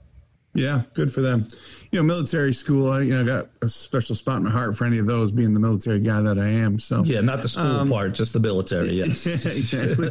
Yeah, 0.55 0.83
good 0.93 1.11
for 1.11 1.21
them. 1.21 1.47
You 1.91 1.99
know, 1.99 2.03
military 2.03 2.53
school. 2.53 2.89
I 2.89 3.01
you 3.01 3.13
know 3.13 3.25
got 3.25 3.49
a 3.61 3.67
special 3.67 4.15
spot 4.15 4.37
in 4.37 4.45
my 4.45 4.49
heart 4.49 4.77
for 4.77 4.85
any 4.85 4.99
of 4.99 5.05
those, 5.05 5.31
being 5.31 5.53
the 5.53 5.59
military 5.59 5.99
guy 5.99 6.21
that 6.21 6.39
I 6.39 6.47
am. 6.47 6.79
So 6.79 7.03
yeah, 7.03 7.21
not 7.21 7.41
the 7.41 7.49
school 7.49 7.65
um, 7.65 7.89
part, 7.89 8.13
just 8.13 8.33
the 8.33 8.39
military. 8.39 8.89
Yes, 8.95 9.25
exactly. 9.25 10.09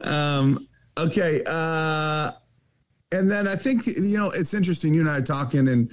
um, 0.00 0.66
okay, 0.98 1.42
uh, 1.46 2.32
and 3.12 3.30
then 3.30 3.46
I 3.46 3.54
think 3.54 3.86
you 3.86 4.18
know 4.18 4.30
it's 4.30 4.52
interesting. 4.52 4.92
You 4.94 5.00
and 5.00 5.10
I 5.10 5.18
are 5.18 5.22
talking, 5.22 5.68
and 5.68 5.90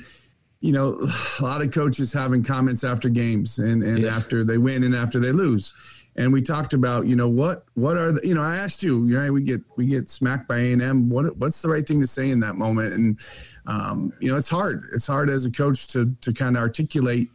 you 0.61 0.71
know, 0.71 0.97
a 1.39 1.43
lot 1.43 1.61
of 1.61 1.71
coaches 1.71 2.11
having 2.11 2.43
comments 2.43 2.83
after 2.83 3.07
games 3.07 3.59
and 3.59 3.83
and 3.83 3.99
yeah. 3.99 4.15
after 4.15 4.43
they 4.43 4.57
win 4.57 4.83
and 4.83 4.95
after 4.95 5.19
they 5.19 5.31
lose 5.31 5.73
and 6.15 6.31
we 6.31 6.41
talked 6.41 6.73
about 6.73 7.07
you 7.07 7.15
know 7.15 7.29
what 7.29 7.65
what 7.73 7.97
are 7.97 8.11
the 8.11 8.25
you 8.25 8.33
know 8.33 8.41
I 8.41 8.57
asked 8.57 8.83
you 8.83 9.05
you 9.05 9.19
know 9.19 9.31
we 9.31 9.41
get 9.41 9.61
we 9.75 9.85
get 9.85 10.09
smacked 10.09 10.47
by 10.47 10.57
A 10.57 10.73
and 10.73 10.81
M. 10.81 11.09
What 11.09 11.37
what's 11.37 11.61
the 11.61 11.69
right 11.69 11.85
thing 11.85 12.01
to 12.01 12.07
say 12.07 12.29
in 12.29 12.39
that 12.41 12.55
moment? 12.55 12.93
And 12.93 13.19
um, 13.67 14.13
you 14.19 14.31
know 14.31 14.37
it's 14.37 14.49
hard. 14.49 14.83
It's 14.93 15.07
hard 15.07 15.29
as 15.29 15.45
a 15.45 15.51
coach 15.51 15.87
to 15.89 16.15
to 16.21 16.33
kind 16.33 16.55
of 16.55 16.61
articulate 16.61 17.29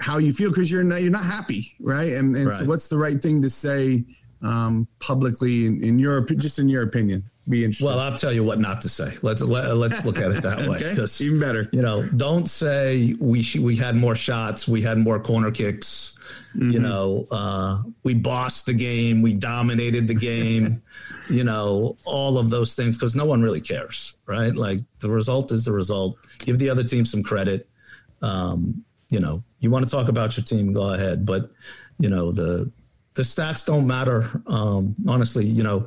how 0.00 0.18
you 0.18 0.32
feel 0.32 0.50
because 0.50 0.70
you're 0.70 0.84
not 0.84 1.02
you're 1.02 1.10
not 1.10 1.24
happy 1.24 1.74
right? 1.80 2.12
And, 2.12 2.36
and 2.36 2.46
right. 2.46 2.58
so 2.58 2.64
what's 2.64 2.88
the 2.88 2.98
right 2.98 3.20
thing 3.20 3.42
to 3.42 3.50
say 3.50 4.04
um, 4.42 4.86
publicly 5.00 5.66
in, 5.66 5.82
in 5.82 5.98
your 5.98 6.24
just 6.24 6.58
in 6.58 6.68
your 6.68 6.82
opinion 6.82 7.24
be 7.48 7.64
interesting. 7.64 7.86
Well, 7.86 7.98
I'll 7.98 8.16
tell 8.16 8.32
you 8.32 8.44
what 8.44 8.60
not 8.60 8.80
to 8.82 8.88
say. 8.88 9.16
Let's 9.22 9.42
let, 9.42 9.64
us 9.64 9.74
let 9.74 9.92
us 9.92 10.04
look 10.04 10.18
at 10.18 10.30
it 10.30 10.42
that 10.42 10.58
way. 10.68 10.76
okay, 10.76 11.24
even 11.24 11.40
better. 11.40 11.68
You 11.72 11.82
know, 11.82 12.08
don't 12.08 12.48
say 12.48 13.14
we 13.18 13.42
sh- 13.42 13.56
we 13.56 13.76
had 13.76 13.96
more 13.96 14.14
shots, 14.14 14.68
we 14.68 14.82
had 14.82 14.98
more 14.98 15.18
corner 15.20 15.50
kicks, 15.50 16.18
Mm-hmm. 16.56 16.70
You 16.72 16.78
know, 16.80 17.26
uh, 17.30 17.82
we 18.04 18.14
bossed 18.14 18.66
the 18.66 18.72
game, 18.72 19.20
we 19.22 19.34
dominated 19.34 20.08
the 20.08 20.14
game, 20.14 20.82
you 21.30 21.44
know, 21.44 21.96
all 22.04 22.38
of 22.38 22.50
those 22.50 22.74
things 22.74 22.96
because 22.96 23.14
no 23.14 23.26
one 23.26 23.42
really 23.42 23.60
cares, 23.60 24.14
right? 24.26 24.54
Like 24.54 24.80
the 25.00 25.10
result 25.10 25.52
is 25.52 25.64
the 25.64 25.72
result. 25.72 26.16
Give 26.38 26.58
the 26.58 26.70
other 26.70 26.84
team 26.84 27.04
some 27.04 27.22
credit. 27.22 27.68
Um, 28.22 28.84
you 29.10 29.20
know, 29.20 29.42
you 29.60 29.70
want 29.70 29.86
to 29.86 29.90
talk 29.90 30.08
about 30.08 30.36
your 30.36 30.44
team, 30.44 30.72
go 30.72 30.94
ahead, 30.94 31.26
but 31.26 31.50
you 31.98 32.08
know 32.08 32.32
the 32.32 32.70
the 33.14 33.22
stats 33.22 33.66
don't 33.66 33.86
matter. 33.86 34.42
Um, 34.46 34.94
honestly, 35.06 35.44
you 35.44 35.62
know. 35.62 35.86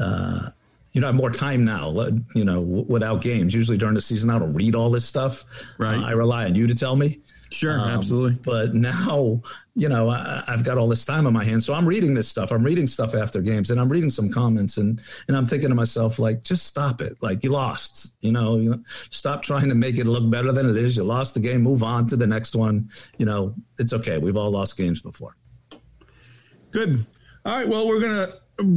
Uh, 0.00 0.50
you 0.92 1.00
know, 1.00 1.06
I 1.06 1.10
have 1.10 1.16
more 1.16 1.30
time 1.30 1.64
now, 1.64 1.90
you 2.34 2.44
know, 2.44 2.60
without 2.60 3.22
games. 3.22 3.54
Usually 3.54 3.78
during 3.78 3.94
the 3.94 4.02
season, 4.02 4.30
I 4.30 4.38
don't 4.38 4.52
read 4.52 4.74
all 4.74 4.90
this 4.90 5.04
stuff. 5.04 5.44
Right. 5.78 5.96
Uh, 5.96 6.06
I 6.06 6.12
rely 6.12 6.44
on 6.44 6.54
you 6.54 6.66
to 6.66 6.74
tell 6.74 6.96
me. 6.96 7.20
Sure, 7.52 7.78
um, 7.78 7.88
absolutely. 7.90 8.38
But 8.42 8.74
now, 8.74 9.42
you 9.74 9.88
know, 9.88 10.08
I, 10.08 10.42
have 10.46 10.64
got 10.64 10.78
all 10.78 10.88
this 10.88 11.04
time 11.04 11.26
on 11.26 11.32
my 11.32 11.44
hands, 11.44 11.66
so 11.66 11.74
I'm 11.74 11.86
reading 11.86 12.14
this 12.14 12.28
stuff. 12.28 12.50
I'm 12.50 12.62
reading 12.62 12.86
stuff 12.86 13.14
after 13.14 13.42
games, 13.42 13.70
and 13.70 13.78
I'm 13.78 13.90
reading 13.90 14.10
some 14.10 14.30
comments, 14.30 14.78
and 14.78 15.00
and 15.28 15.36
I'm 15.36 15.46
thinking 15.46 15.68
to 15.68 15.74
myself, 15.74 16.18
like, 16.18 16.44
just 16.44 16.66
stop 16.66 17.00
it. 17.02 17.16
Like, 17.20 17.44
you 17.44 17.50
lost. 17.50 18.14
You 18.20 18.32
know, 18.32 18.56
you 18.56 18.70
know, 18.70 18.82
stop 18.86 19.42
trying 19.42 19.68
to 19.68 19.74
make 19.74 19.98
it 19.98 20.06
look 20.06 20.28
better 20.30 20.50
than 20.50 20.68
it 20.68 20.76
is. 20.76 20.96
You 20.96 21.04
lost 21.04 21.34
the 21.34 21.40
game. 21.40 21.60
Move 21.62 21.82
on 21.82 22.06
to 22.06 22.16
the 22.16 22.26
next 22.26 22.54
one. 22.54 22.88
You 23.18 23.26
know, 23.26 23.54
it's 23.78 23.92
okay. 23.92 24.18
We've 24.18 24.36
all 24.36 24.50
lost 24.50 24.76
games 24.78 25.02
before. 25.02 25.36
Good. 26.70 27.04
All 27.44 27.58
right. 27.58 27.68
Well, 27.68 27.86
we're 27.86 28.00
gonna 28.00 28.32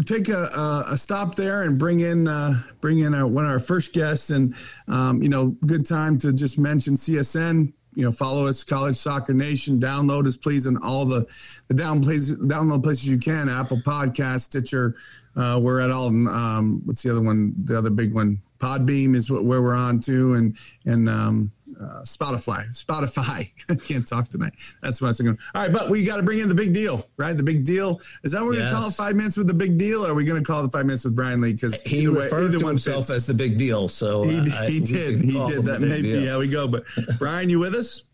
take 0.05 0.29
a, 0.29 0.83
a, 0.89 0.97
stop 0.97 1.35
there 1.35 1.63
and 1.63 1.79
bring 1.79 1.99
in 1.99 2.27
uh, 2.27 2.61
bring 2.81 2.99
in 2.99 3.13
our, 3.13 3.27
one 3.27 3.45
of 3.45 3.51
our 3.51 3.59
first 3.59 3.93
guests, 3.93 4.29
and 4.29 4.55
um, 4.87 5.21
you 5.21 5.29
know, 5.29 5.55
good 5.65 5.85
time 5.85 6.17
to 6.19 6.33
just 6.33 6.57
mention 6.57 6.95
CSN 6.95 7.73
you 7.95 8.03
know, 8.03 8.11
follow 8.11 8.45
us, 8.45 8.63
College 8.63 8.97
Soccer 8.97 9.33
Nation. 9.33 9.79
Download 9.79 10.27
us, 10.27 10.37
please, 10.37 10.65
and 10.65 10.77
all 10.83 11.05
the 11.05 11.25
the 11.67 11.73
down 11.73 12.03
places, 12.03 12.39
download 12.39 12.83
places 12.83 13.07
you 13.07 13.17
can. 13.17 13.49
Apple 13.49 13.77
Podcast, 13.77 14.41
Stitcher. 14.41 14.95
Uh, 15.35 15.59
we're 15.61 15.79
at 15.79 15.91
all. 15.91 16.07
Um, 16.07 16.81
what's 16.85 17.03
the 17.03 17.09
other 17.09 17.21
one? 17.21 17.53
The 17.63 17.77
other 17.77 17.89
big 17.89 18.13
one, 18.13 18.39
Podbean, 18.59 19.15
is 19.15 19.31
what, 19.31 19.43
where 19.43 19.61
we're 19.61 19.75
on 19.75 20.01
to, 20.01 20.33
and 20.33 20.57
and 20.85 21.09
um, 21.09 21.51
uh, 21.79 22.01
Spotify. 22.01 22.69
Spotify. 22.73 23.51
I 23.69 23.75
can't 23.87 24.07
talk 24.07 24.29
tonight. 24.29 24.53
That's 24.81 25.01
what 25.01 25.07
I 25.07 25.09
was 25.09 25.17
thinking. 25.17 25.37
All 25.53 25.61
right, 25.61 25.71
but 25.71 25.89
we 25.89 26.03
got 26.03 26.17
to 26.17 26.23
bring 26.23 26.39
in 26.39 26.49
the 26.49 26.55
big 26.55 26.73
deal, 26.73 27.07
right? 27.17 27.35
The 27.35 27.43
big 27.43 27.65
deal. 27.65 28.01
Is 28.23 28.31
that 28.31 28.41
what 28.41 28.49
we're 28.49 28.53
yes. 28.55 28.71
going 28.71 28.71
to 28.71 28.79
call 28.79 28.89
it? 28.89 28.93
Five 28.93 29.15
minutes 29.15 29.37
with 29.37 29.47
the 29.47 29.53
big 29.53 29.77
deal? 29.77 30.05
Or 30.05 30.11
are 30.11 30.13
we 30.13 30.25
going 30.25 30.41
to 30.41 30.45
call 30.45 30.65
it 30.65 30.71
five 30.71 30.85
minutes 30.85 31.05
with 31.05 31.15
Brian 31.15 31.41
Lee? 31.41 31.53
Because 31.53 31.81
he 31.81 32.07
referred 32.07 32.53
way, 32.53 32.59
to 32.59 32.67
himself 32.67 33.07
fits. 33.07 33.11
as 33.11 33.27
the 33.27 33.33
big 33.33 33.57
deal. 33.57 33.87
So 33.87 34.23
he, 34.23 34.39
uh, 34.39 34.63
he 34.63 34.79
did. 34.79 35.21
He 35.23 35.33
did 35.45 35.65
that. 35.65 35.81
Maybe. 35.81 36.11
Deal. 36.11 36.21
Yeah, 36.21 36.37
we 36.37 36.49
go. 36.49 36.67
But 36.67 36.85
Brian, 37.19 37.49
you 37.49 37.59
with 37.59 37.75
us? 37.75 38.05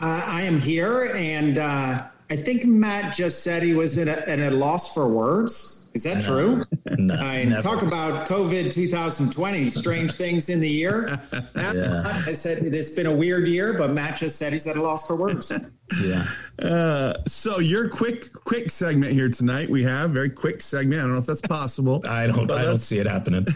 Uh, 0.00 0.24
I 0.26 0.42
am 0.42 0.58
here, 0.58 1.12
and 1.14 1.58
uh, 1.58 2.02
I 2.30 2.36
think 2.36 2.64
Matt 2.64 3.14
just 3.14 3.42
said 3.42 3.62
he 3.62 3.74
was 3.74 3.98
at 3.98 4.08
a, 4.08 4.28
at 4.28 4.38
a 4.38 4.50
loss 4.50 4.94
for 4.94 5.08
words. 5.08 5.79
Is 5.92 6.04
that 6.04 6.18
no, 6.18 6.22
true? 6.22 6.64
No, 6.98 7.14
I 7.14 7.44
never. 7.44 7.62
talk 7.62 7.82
about 7.82 8.28
COVID 8.28 8.72
2020, 8.72 9.70
strange 9.70 10.12
things 10.12 10.48
in 10.48 10.60
the 10.60 10.68
year. 10.68 11.08
yeah. 11.56 12.02
I 12.26 12.32
said 12.32 12.58
it's 12.60 12.90
been 12.92 13.06
a 13.06 13.14
weird 13.14 13.48
year, 13.48 13.72
but 13.72 13.90
Matt 13.90 14.18
just 14.18 14.38
said 14.38 14.52
he's 14.52 14.66
at 14.66 14.76
a 14.76 14.82
loss 14.82 15.06
for 15.06 15.16
words. 15.16 15.52
yeah. 16.02 16.24
Uh, 16.60 17.14
so 17.26 17.58
your 17.58 17.88
quick, 17.88 18.32
quick 18.32 18.70
segment 18.70 19.12
here 19.12 19.28
tonight. 19.28 19.70
We 19.70 19.82
have 19.84 20.10
very 20.10 20.30
quick 20.30 20.60
segment. 20.60 21.00
I 21.00 21.04
don't 21.04 21.12
know 21.12 21.18
if 21.18 21.26
that's 21.26 21.40
possible. 21.40 22.02
I 22.06 22.26
don't. 22.26 22.50
I 22.50 22.62
don't 22.62 22.78
see 22.78 22.98
it 22.98 23.06
happening. 23.06 23.46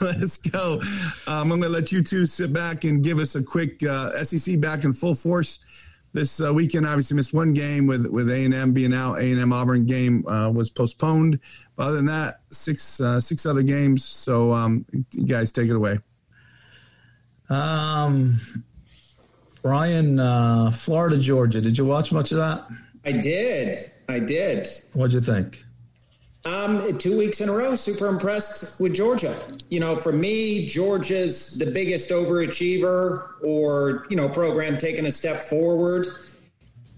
let's 0.00 0.38
go. 0.38 0.80
Um, 1.26 1.52
I'm 1.52 1.60
going 1.60 1.62
to 1.62 1.68
let 1.68 1.92
you 1.92 2.02
two 2.02 2.24
sit 2.26 2.52
back 2.52 2.84
and 2.84 3.02
give 3.04 3.18
us 3.18 3.34
a 3.34 3.42
quick 3.42 3.82
uh, 3.82 4.12
SEC 4.24 4.60
back 4.60 4.84
in 4.84 4.92
full 4.92 5.14
force 5.14 5.58
this 6.12 6.40
uh, 6.40 6.52
weekend 6.52 6.86
obviously 6.86 7.16
missed 7.16 7.32
one 7.32 7.52
game 7.52 7.86
with 7.86 8.06
with 8.06 8.30
A 8.30 8.44
and 8.44 8.54
M 8.54 8.72
being 8.72 8.92
out. 8.92 9.18
A 9.18 9.30
and 9.30 9.40
M 9.40 9.52
Auburn 9.52 9.86
game 9.86 10.26
uh, 10.26 10.50
was 10.50 10.70
postponed. 10.70 11.38
But 11.76 11.86
other 11.86 11.96
than 11.96 12.06
that, 12.06 12.40
six 12.50 13.00
uh, 13.00 13.20
six 13.20 13.46
other 13.46 13.62
games. 13.62 14.04
So 14.04 14.52
um, 14.52 14.84
you 15.12 15.26
guys 15.26 15.52
take 15.52 15.68
it 15.68 15.76
away. 15.76 15.98
Um, 17.48 18.36
Brian, 19.62 20.18
uh, 20.18 20.70
Florida, 20.70 21.18
Georgia. 21.18 21.60
Did 21.60 21.76
you 21.76 21.84
watch 21.84 22.12
much 22.12 22.32
of 22.32 22.38
that? 22.38 22.64
I 23.04 23.12
did. 23.12 23.76
I 24.08 24.18
did. 24.20 24.68
What'd 24.94 25.12
you 25.12 25.20
think? 25.20 25.64
Um, 26.46 26.96
two 26.96 27.18
weeks 27.18 27.42
in 27.42 27.50
a 27.50 27.52
row, 27.52 27.74
super 27.74 28.08
impressed 28.08 28.80
with 28.80 28.94
Georgia. 28.94 29.36
You 29.68 29.80
know, 29.80 29.94
for 29.94 30.12
me, 30.12 30.66
Georgia's 30.66 31.58
the 31.58 31.70
biggest 31.70 32.10
overachiever 32.10 33.42
or, 33.42 34.06
you 34.08 34.16
know, 34.16 34.28
program 34.28 34.78
taking 34.78 35.04
a 35.04 35.12
step 35.12 35.36
forward 35.36 36.06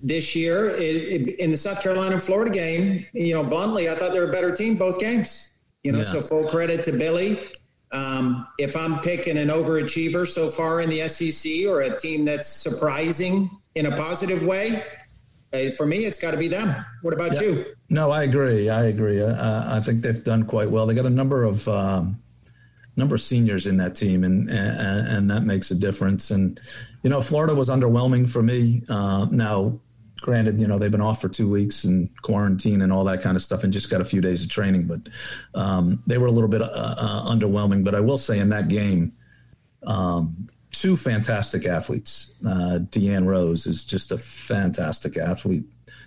this 0.03 0.37
year. 0.37 0.71
It, 0.71 0.79
it, 0.79 1.41
in 1.41 1.51
the 1.51 1.57
South 1.57 1.83
Carolina 1.83 2.21
Florida 2.21 2.53
game, 2.53 3.05
you 3.13 3.35
know, 3.35 3.43
bluntly, 3.43 3.89
I 3.89 3.97
thought 3.97 4.13
they 4.13 4.21
were 4.21 4.29
a 4.29 4.33
better 4.33 4.55
team 4.55 4.77
both 4.77 5.01
games. 5.01 5.51
You 5.83 5.91
know, 5.91 5.99
yeah. 5.99 6.05
so 6.05 6.21
full 6.21 6.49
credit 6.49 6.85
to 6.85 6.93
Billy. 6.93 7.41
Um, 7.91 8.47
if 8.59 8.77
I'm 8.77 9.01
picking 9.01 9.37
an 9.37 9.49
overachiever 9.49 10.27
so 10.27 10.49
far 10.49 10.81
in 10.81 10.89
the 10.89 11.09
SEC 11.09 11.67
or 11.67 11.81
a 11.81 11.97
team 11.99 12.25
that's 12.25 12.49
surprising 12.49 13.51
in 13.75 13.87
a 13.87 13.97
positive 13.97 14.45
way, 14.45 14.85
for 15.77 15.87
me, 15.87 16.05
it's 16.05 16.19
got 16.19 16.31
to 16.31 16.37
be 16.37 16.49
them. 16.49 16.75
What 17.03 17.13
about 17.13 17.35
yeah. 17.35 17.43
you? 17.43 17.65
No, 17.93 18.11
I 18.11 18.23
agree. 18.23 18.71
I 18.71 18.85
agree. 18.85 19.23
I 19.23 19.79
think 19.81 20.01
they've 20.01 20.25
done 20.25 20.47
quite 20.47 20.71
well. 20.71 20.87
They 20.87 20.95
got 20.95 21.05
a 21.05 21.11
number 21.11 21.45
of 21.45 21.69
um, 21.69 22.19
number 22.97 23.15
of 23.15 23.21
seniors 23.21 23.67
in 23.67 23.77
that 23.77 23.95
team, 23.95 24.25
and, 24.25 24.49
and, 24.49 25.09
and 25.09 25.31
that 25.31 25.43
makes 25.43 25.71
a 25.71 25.75
difference. 25.75 26.31
And 26.31 26.59
you 27.03 27.11
know, 27.11 27.21
Florida 27.21 27.55
was 27.55 27.69
underwhelming 27.69 28.27
for 28.27 28.43
me. 28.43 28.81
Uh, 28.89 29.27
now, 29.31 29.79
granted, 30.23 30.59
you 30.59 30.67
know 30.67 30.79
they've 30.79 30.91
been 30.91 31.03
off 31.03 31.21
for 31.21 31.29
two 31.29 31.51
weeks 31.51 31.85
and 31.85 32.09
quarantine 32.23 32.81
and 32.81 32.95
all 32.95 33.05
that 33.05 33.21
kind 33.21 33.37
of 33.37 33.43
stuff, 33.43 33.63
and 33.63 33.75
just 33.75 33.91
got 33.91 34.01
a 34.01 34.07
few 34.07 34.23
days 34.23 34.43
of 34.43 34.49
training, 34.49 34.87
but 34.87 35.01
um, 35.55 36.03
they 36.07 36.17
were 36.17 36.29
a 36.29 36.33
little 36.33 36.49
bit 36.49 36.63
uh, 36.63 36.71
uh, 36.73 37.31
underwhelming. 37.31 37.85
But 37.85 37.95
I 37.95 38.01
will 38.01 38.19
say 38.19 38.39
in 38.39 38.49
that 38.49 38.69
game. 38.69 39.13
Um, 39.85 40.49
two 40.71 40.97
fantastic 40.97 41.67
athletes. 41.67 42.33
Uh, 42.47 42.79
Deanne 42.91 43.27
Rose 43.27 43.67
is 43.67 43.85
just 43.85 44.11
a 44.11 44.17
fantastic 44.17 45.19
athlete, 45.19 45.67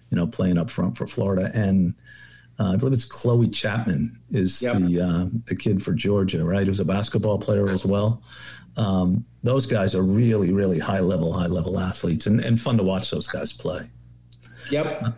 you 0.10 0.18
know, 0.18 0.28
playing 0.28 0.58
up 0.58 0.70
front 0.70 0.98
for 0.98 1.08
Florida. 1.08 1.52
And 1.54 1.94
uh, 2.60 2.74
I 2.74 2.76
believe 2.78 2.94
it's 2.94 3.06
Chloe 3.06 3.50
Chapman 3.50 4.20
is 4.32 4.62
yep. 4.62 4.78
the 4.78 5.02
uh, 5.02 5.26
the 5.46 5.56
kid 5.56 5.82
for 5.82 5.94
Georgia, 5.94 6.46
right? 6.46 6.66
Who's 6.66 6.80
a 6.80 6.86
basketball 6.86 7.38
player 7.38 7.70
as 7.70 7.86
well. 7.86 8.24
Um, 8.78 9.26
those 9.44 9.66
guys 9.66 9.96
are 9.96 10.02
really, 10.02 10.54
really 10.54 10.80
high 10.80 11.00
level, 11.00 11.32
high 11.34 11.48
level 11.48 11.80
athletes, 11.80 12.28
and, 12.28 12.40
and 12.42 12.60
fun 12.60 12.78
to 12.78 12.84
watch 12.84 13.12
those 13.12 13.28
guys 13.28 13.54
play. 13.54 13.82
Yep. 14.72 15.16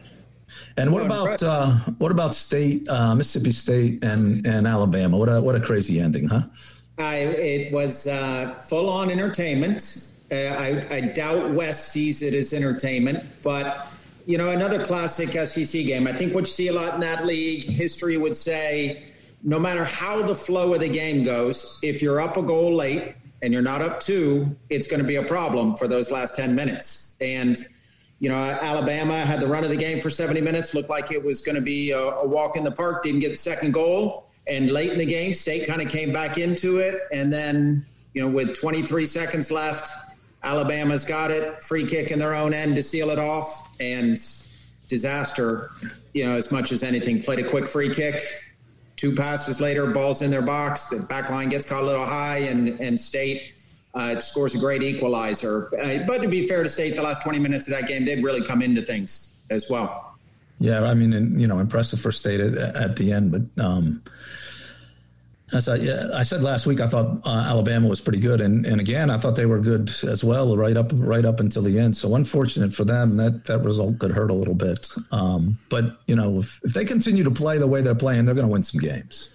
And 0.78 0.92
what 0.92 1.06
about 1.06 1.44
uh, 1.44 1.72
what 1.98 2.12
about 2.12 2.36
State, 2.36 2.88
uh, 2.90 3.16
Mississippi 3.16 3.52
State, 3.52 4.04
and 4.04 4.46
and 4.46 4.68
Alabama? 4.68 5.18
What 5.18 5.30
a 5.30 5.42
what 5.42 5.56
a 5.56 5.60
crazy 5.60 6.00
ending, 6.00 6.28
huh? 6.28 6.42
I, 6.98 7.18
it 7.18 7.72
was 7.72 8.08
uh, 8.08 8.56
full 8.68 8.90
on 8.90 9.12
entertainment. 9.12 10.14
Uh, 10.32 10.36
I, 10.36 10.88
I 10.90 11.02
doubt 11.02 11.52
Wes 11.52 11.92
sees 11.92 12.24
it 12.24 12.34
as 12.34 12.54
entertainment, 12.54 13.24
but 13.44 13.88
you 14.28 14.38
know, 14.38 14.50
another 14.50 14.84
classic 14.84 15.30
SEC 15.30 15.86
game. 15.86 16.06
I 16.06 16.12
think 16.12 16.36
what 16.36 16.42
you 16.42 16.48
see 16.48 16.68
a 16.68 16.74
lot 16.74 16.94
in 16.96 17.00
that 17.00 17.26
league, 17.26 17.64
history 17.64 18.18
would 18.18 18.36
say, 18.36 19.02
no 19.42 19.58
matter 19.58 19.86
how 19.86 20.22
the 20.22 20.36
flow 20.36 20.74
of 20.74 20.82
the 20.82 20.90
game 20.90 21.24
goes, 21.24 21.80
if 21.82 22.02
you're 22.02 22.20
up 22.20 22.36
a 22.36 22.44
goal 22.44 22.76
late 22.76 23.16
and 23.42 23.54
you're 23.54 23.62
not 23.62 23.82
up 23.82 24.02
two, 24.02 24.58
it's 24.70 24.86
going 24.86 25.02
to 25.02 25.08
be 25.08 25.16
a 25.16 25.24
problem 25.24 25.78
for 25.78 25.88
those 25.88 26.12
last 26.12 26.36
10 26.36 26.54
minutes. 26.56 27.16
And, 27.22 27.58
you 28.20 28.28
know, 28.28 28.36
Alabama 28.36 29.16
had 29.16 29.40
the 29.40 29.48
run 29.48 29.64
of 29.64 29.70
the 29.70 29.78
game 29.78 30.02
for 30.02 30.10
70 30.10 30.42
minutes, 30.42 30.74
looked 30.74 30.90
like 30.90 31.10
it 31.10 31.24
was 31.24 31.42
going 31.42 31.56
to 31.56 31.62
be 31.62 31.92
a, 31.92 31.98
a 31.98 32.28
walk 32.28 32.58
in 32.58 32.66
the 32.66 32.72
park, 32.72 33.04
didn't 33.04 33.22
get 33.22 33.30
the 33.30 33.38
second 33.38 33.74
goal. 33.74 34.28
And 34.46 34.74
late 34.74 34.92
in 34.92 34.98
the 34.98 35.06
game, 35.06 35.34
State 35.34 35.68
kind 35.68 35.82
of 35.82 35.88
came 35.88 36.12
back 36.12 36.38
into 36.38 36.80
it. 36.80 37.00
And 37.14 37.32
then, 37.32 37.86
you 38.14 38.22
know, 38.22 38.28
with 38.28 38.60
23 38.60 39.06
seconds 39.06 39.52
left, 39.52 39.90
Alabama's 40.44 41.06
got 41.06 41.32
it, 41.32 41.64
free 41.64 41.86
kick 41.86 42.12
in 42.12 42.20
their 42.20 42.34
own 42.34 42.54
end 42.54 42.76
to 42.76 42.84
seal 42.84 43.10
it 43.10 43.20
off, 43.20 43.76
and 43.80 44.18
disaster. 44.88 45.72
You 46.14 46.26
know, 46.26 46.34
as 46.34 46.52
much 46.52 46.72
as 46.72 46.84
anything, 46.84 47.22
played 47.22 47.40
a 47.40 47.48
quick 47.48 47.68
free 47.68 47.94
kick. 47.94 48.22
Two 48.96 49.16
passes 49.16 49.62
later, 49.62 49.92
balls 49.92 50.22
in 50.22 50.32
their 50.32 50.42
box. 50.42 50.88
The 50.90 51.06
back 51.06 51.30
line 51.30 51.50
gets 51.50 51.68
caught 51.68 51.84
a 51.84 51.86
little 51.86 52.06
high, 52.06 52.40
and 52.40 52.80
and 52.80 53.00
State 53.00 53.54
uh, 53.94 54.20
scores 54.20 54.56
a 54.56 54.60
great 54.60 54.84
equalizer. 54.84 55.70
Uh, 55.82 56.06
but 56.06 56.22
to 56.22 56.28
be 56.28 56.48
fair 56.48 56.64
to 56.64 56.70
State, 56.70 56.96
the 56.96 57.02
last 57.02 57.24
20 57.24 57.40
minutes 57.40 57.68
of 57.68 57.74
that 57.74 57.88
game 57.88 58.06
did 58.06 58.24
really 58.24 58.44
come 58.44 58.62
into 58.62 58.82
things 58.82 59.36
as 59.50 59.70
well. 59.70 60.16
Yeah, 60.60 60.84
I 60.84 60.94
mean, 60.94 61.14
and, 61.14 61.40
you 61.40 61.48
know, 61.48 61.60
impressive 61.60 62.00
for 62.00 62.12
State 62.12 62.40
at, 62.40 62.56
at 62.58 62.96
the 62.96 63.12
end, 63.12 63.32
but 63.32 63.64
um, 63.64 64.02
as 65.54 65.70
I, 65.70 65.78
I 66.14 66.24
said 66.24 66.42
last 66.42 66.68
week, 66.68 66.82
I 66.82 66.88
thought 66.88 67.22
uh, 67.26 67.46
Alabama 67.48 67.88
was 67.88 68.02
pretty 68.02 68.20
good, 68.20 68.42
and, 68.42 68.66
and 68.66 68.82
again, 68.82 69.10
I 69.10 69.18
thought 69.18 69.38
they 69.38 69.46
were 69.46 69.60
good 69.60 69.90
as 70.04 70.22
well, 70.22 70.58
right 70.58 70.76
up 70.76 70.92
right 70.94 71.24
up 71.24 71.40
until 71.40 71.62
the 71.62 71.80
end. 71.80 71.96
So 71.96 72.16
unfortunate 72.16 72.74
for 72.74 72.84
them 72.84 73.16
that 73.16 73.46
that 73.46 73.60
result 73.60 74.00
could 74.00 74.12
hurt 74.12 74.30
a 74.30 74.34
little 74.34 74.54
bit. 74.54 74.90
Um, 75.12 75.58
but 75.70 76.00
you 76.06 76.18
know, 76.18 76.40
if, 76.40 76.60
if 76.64 76.74
they 76.74 76.84
continue 76.84 77.24
to 77.24 77.32
play 77.32 77.58
the 77.60 77.68
way 77.68 77.82
they're 77.82 77.96
playing, 77.96 78.26
they're 78.26 78.36
going 78.36 78.48
to 78.48 78.52
win 78.52 78.64
some 78.64 78.82
games. 78.82 79.34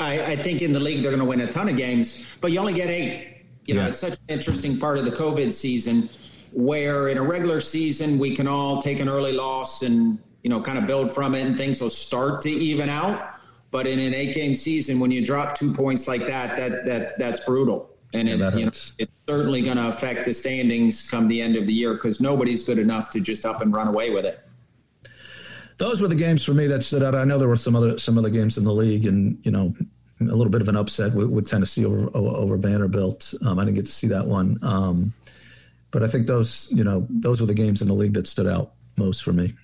I, 0.00 0.32
I, 0.32 0.36
think 0.36 0.62
in 0.62 0.72
the 0.72 0.80
league 0.80 1.02
they're 1.02 1.10
going 1.10 1.22
to 1.22 1.28
win 1.28 1.40
a 1.40 1.50
ton 1.50 1.68
of 1.68 1.76
games, 1.76 2.24
but 2.40 2.50
you 2.52 2.60
only 2.60 2.72
get 2.72 2.88
eight. 2.88 3.44
You 3.66 3.74
know, 3.74 3.82
yeah. 3.82 3.88
it's 3.88 3.98
such 3.98 4.14
an 4.14 4.24
interesting 4.28 4.78
part 4.78 4.98
of 4.98 5.04
the 5.04 5.10
COVID 5.10 5.52
season 5.52 6.08
where 6.52 7.08
in 7.08 7.18
a 7.18 7.22
regular 7.22 7.60
season 7.60 8.18
we 8.18 8.34
can 8.34 8.46
all 8.46 8.82
take 8.82 9.00
an 9.00 9.08
early 9.08 9.32
loss 9.32 9.82
and 9.82 10.18
you 10.42 10.50
know 10.50 10.60
kind 10.60 10.78
of 10.78 10.86
build 10.86 11.12
from 11.12 11.34
it, 11.34 11.44
and 11.44 11.58
things 11.58 11.80
will 11.80 11.90
start 11.90 12.42
to 12.42 12.50
even 12.50 12.88
out 12.88 13.31
but 13.72 13.86
in 13.86 13.98
an 13.98 14.14
eight 14.14 14.34
game 14.34 14.54
season, 14.54 15.00
when 15.00 15.10
you 15.10 15.24
drop 15.26 15.58
two 15.58 15.72
points 15.72 16.06
like 16.06 16.26
that, 16.26 16.56
that 16.56 16.84
that 16.84 17.18
that's 17.18 17.40
brutal. 17.40 17.90
And 18.14 18.28
it, 18.28 18.38
you 18.54 18.66
know, 18.66 18.68
it's 18.68 19.12
certainly 19.26 19.62
going 19.62 19.78
to 19.78 19.88
affect 19.88 20.26
the 20.26 20.34
standings 20.34 21.10
come 21.10 21.28
the 21.28 21.40
end 21.40 21.56
of 21.56 21.66
the 21.66 21.72
year 21.72 21.94
because 21.94 22.20
nobody's 22.20 22.62
good 22.62 22.78
enough 22.78 23.10
to 23.12 23.20
just 23.20 23.46
up 23.46 23.62
and 23.62 23.72
run 23.72 23.88
away 23.88 24.10
with 24.10 24.26
it. 24.26 24.38
Those 25.78 26.02
were 26.02 26.08
the 26.08 26.14
games 26.14 26.44
for 26.44 26.52
me 26.52 26.66
that 26.66 26.84
stood 26.84 27.02
out. 27.02 27.14
I 27.14 27.24
know 27.24 27.38
there 27.38 27.48
were 27.48 27.56
some 27.56 27.74
other 27.74 27.98
some 27.98 28.18
other 28.18 28.28
games 28.28 28.58
in 28.58 28.64
the 28.64 28.72
league, 28.72 29.06
and 29.06 29.38
you 29.44 29.50
know, 29.50 29.74
a 30.20 30.24
little 30.24 30.50
bit 30.50 30.60
of 30.60 30.68
an 30.68 30.76
upset 30.76 31.14
with, 31.14 31.30
with 31.30 31.48
Tennessee 31.48 31.86
over 31.86 32.10
over 32.14 32.58
Vanderbilt. 32.58 33.32
Um, 33.44 33.58
I 33.58 33.64
didn't 33.64 33.76
get 33.76 33.86
to 33.86 33.92
see 33.92 34.08
that 34.08 34.26
one, 34.26 34.58
um, 34.62 35.14
but 35.90 36.02
I 36.02 36.08
think 36.08 36.26
those 36.26 36.68
you 36.70 36.84
know 36.84 37.06
those 37.08 37.40
were 37.40 37.46
the 37.46 37.54
games 37.54 37.80
in 37.80 37.88
the 37.88 37.94
league 37.94 38.12
that 38.14 38.26
stood 38.26 38.46
out 38.46 38.72
most 38.98 39.24
for 39.24 39.32
me. 39.32 39.54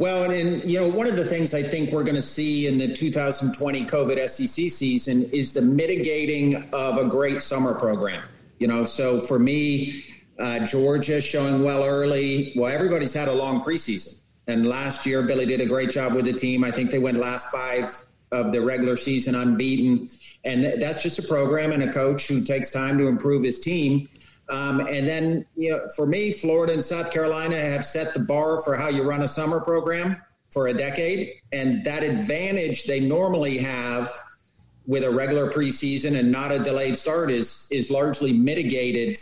Well, 0.00 0.22
and, 0.22 0.32
and, 0.32 0.64
you 0.64 0.80
know, 0.80 0.88
one 0.88 1.06
of 1.06 1.16
the 1.16 1.26
things 1.26 1.52
I 1.52 1.62
think 1.62 1.92
we're 1.92 2.04
going 2.04 2.16
to 2.16 2.22
see 2.22 2.66
in 2.66 2.78
the 2.78 2.90
2020 2.90 3.84
COVID 3.84 4.30
SEC 4.30 4.70
season 4.70 5.24
is 5.24 5.52
the 5.52 5.60
mitigating 5.60 6.66
of 6.72 6.96
a 6.96 7.04
great 7.04 7.42
summer 7.42 7.74
program. 7.74 8.24
You 8.58 8.66
know, 8.66 8.84
so 8.84 9.20
for 9.20 9.38
me, 9.38 10.02
uh, 10.38 10.60
Georgia 10.60 11.20
showing 11.20 11.62
well 11.62 11.84
early. 11.84 12.54
Well, 12.56 12.72
everybody's 12.72 13.12
had 13.12 13.28
a 13.28 13.34
long 13.34 13.62
preseason, 13.62 14.18
and 14.46 14.66
last 14.66 15.04
year 15.04 15.22
Billy 15.22 15.44
did 15.44 15.60
a 15.60 15.66
great 15.66 15.90
job 15.90 16.14
with 16.14 16.24
the 16.24 16.32
team. 16.32 16.64
I 16.64 16.70
think 16.70 16.90
they 16.90 16.98
went 16.98 17.18
last 17.18 17.52
five 17.52 17.90
of 18.32 18.52
the 18.52 18.62
regular 18.62 18.96
season 18.96 19.34
unbeaten, 19.34 20.08
and 20.46 20.64
that's 20.80 21.02
just 21.02 21.18
a 21.18 21.28
program 21.28 21.72
and 21.72 21.82
a 21.82 21.92
coach 21.92 22.26
who 22.26 22.42
takes 22.42 22.70
time 22.70 22.96
to 22.96 23.06
improve 23.06 23.44
his 23.44 23.60
team. 23.60 24.08
Um, 24.50 24.80
and 24.80 25.06
then, 25.06 25.46
you 25.54 25.70
know, 25.70 25.88
for 25.96 26.06
me, 26.06 26.32
Florida 26.32 26.72
and 26.72 26.84
South 26.84 27.12
Carolina 27.12 27.56
have 27.56 27.84
set 27.84 28.12
the 28.14 28.20
bar 28.20 28.60
for 28.62 28.74
how 28.74 28.88
you 28.88 29.02
run 29.02 29.22
a 29.22 29.28
summer 29.28 29.60
program 29.60 30.16
for 30.50 30.66
a 30.68 30.74
decade. 30.74 31.34
And 31.52 31.84
that 31.84 32.02
advantage 32.02 32.84
they 32.84 33.00
normally 33.00 33.58
have 33.58 34.10
with 34.86 35.04
a 35.04 35.10
regular 35.10 35.48
preseason 35.48 36.18
and 36.18 36.32
not 36.32 36.50
a 36.50 36.58
delayed 36.58 36.98
start 36.98 37.30
is 37.30 37.68
is 37.70 37.90
largely 37.90 38.32
mitigated. 38.32 39.18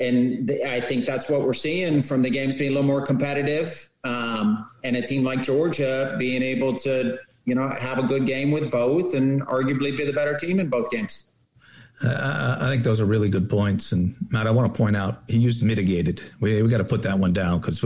And 0.00 0.48
the, 0.48 0.68
I 0.68 0.80
think 0.80 1.06
that's 1.06 1.30
what 1.30 1.42
we're 1.42 1.54
seeing 1.54 2.02
from 2.02 2.22
the 2.22 2.30
games 2.30 2.58
being 2.58 2.72
a 2.72 2.74
little 2.74 2.88
more 2.88 3.06
competitive, 3.06 3.88
um, 4.04 4.68
and 4.84 4.96
a 4.96 5.02
team 5.02 5.24
like 5.24 5.42
Georgia 5.42 6.16
being 6.18 6.42
able 6.42 6.74
to, 6.80 7.18
you 7.44 7.54
know, 7.54 7.68
have 7.68 7.98
a 7.98 8.06
good 8.06 8.26
game 8.26 8.50
with 8.50 8.70
both, 8.70 9.14
and 9.14 9.42
arguably 9.46 9.96
be 9.96 10.04
the 10.04 10.12
better 10.12 10.36
team 10.36 10.60
in 10.60 10.68
both 10.68 10.90
games. 10.90 11.24
I, 12.02 12.58
I 12.60 12.68
think 12.68 12.84
those 12.84 13.00
are 13.00 13.06
really 13.06 13.28
good 13.28 13.48
points. 13.48 13.92
And 13.92 14.14
Matt, 14.30 14.46
I 14.46 14.50
want 14.50 14.72
to 14.72 14.78
point 14.78 14.96
out 14.96 15.22
he 15.28 15.38
used 15.38 15.62
mitigated. 15.62 16.20
We 16.40 16.62
we 16.62 16.68
got 16.68 16.78
to 16.78 16.84
put 16.84 17.02
that 17.02 17.18
one 17.18 17.32
down 17.32 17.60
because 17.60 17.80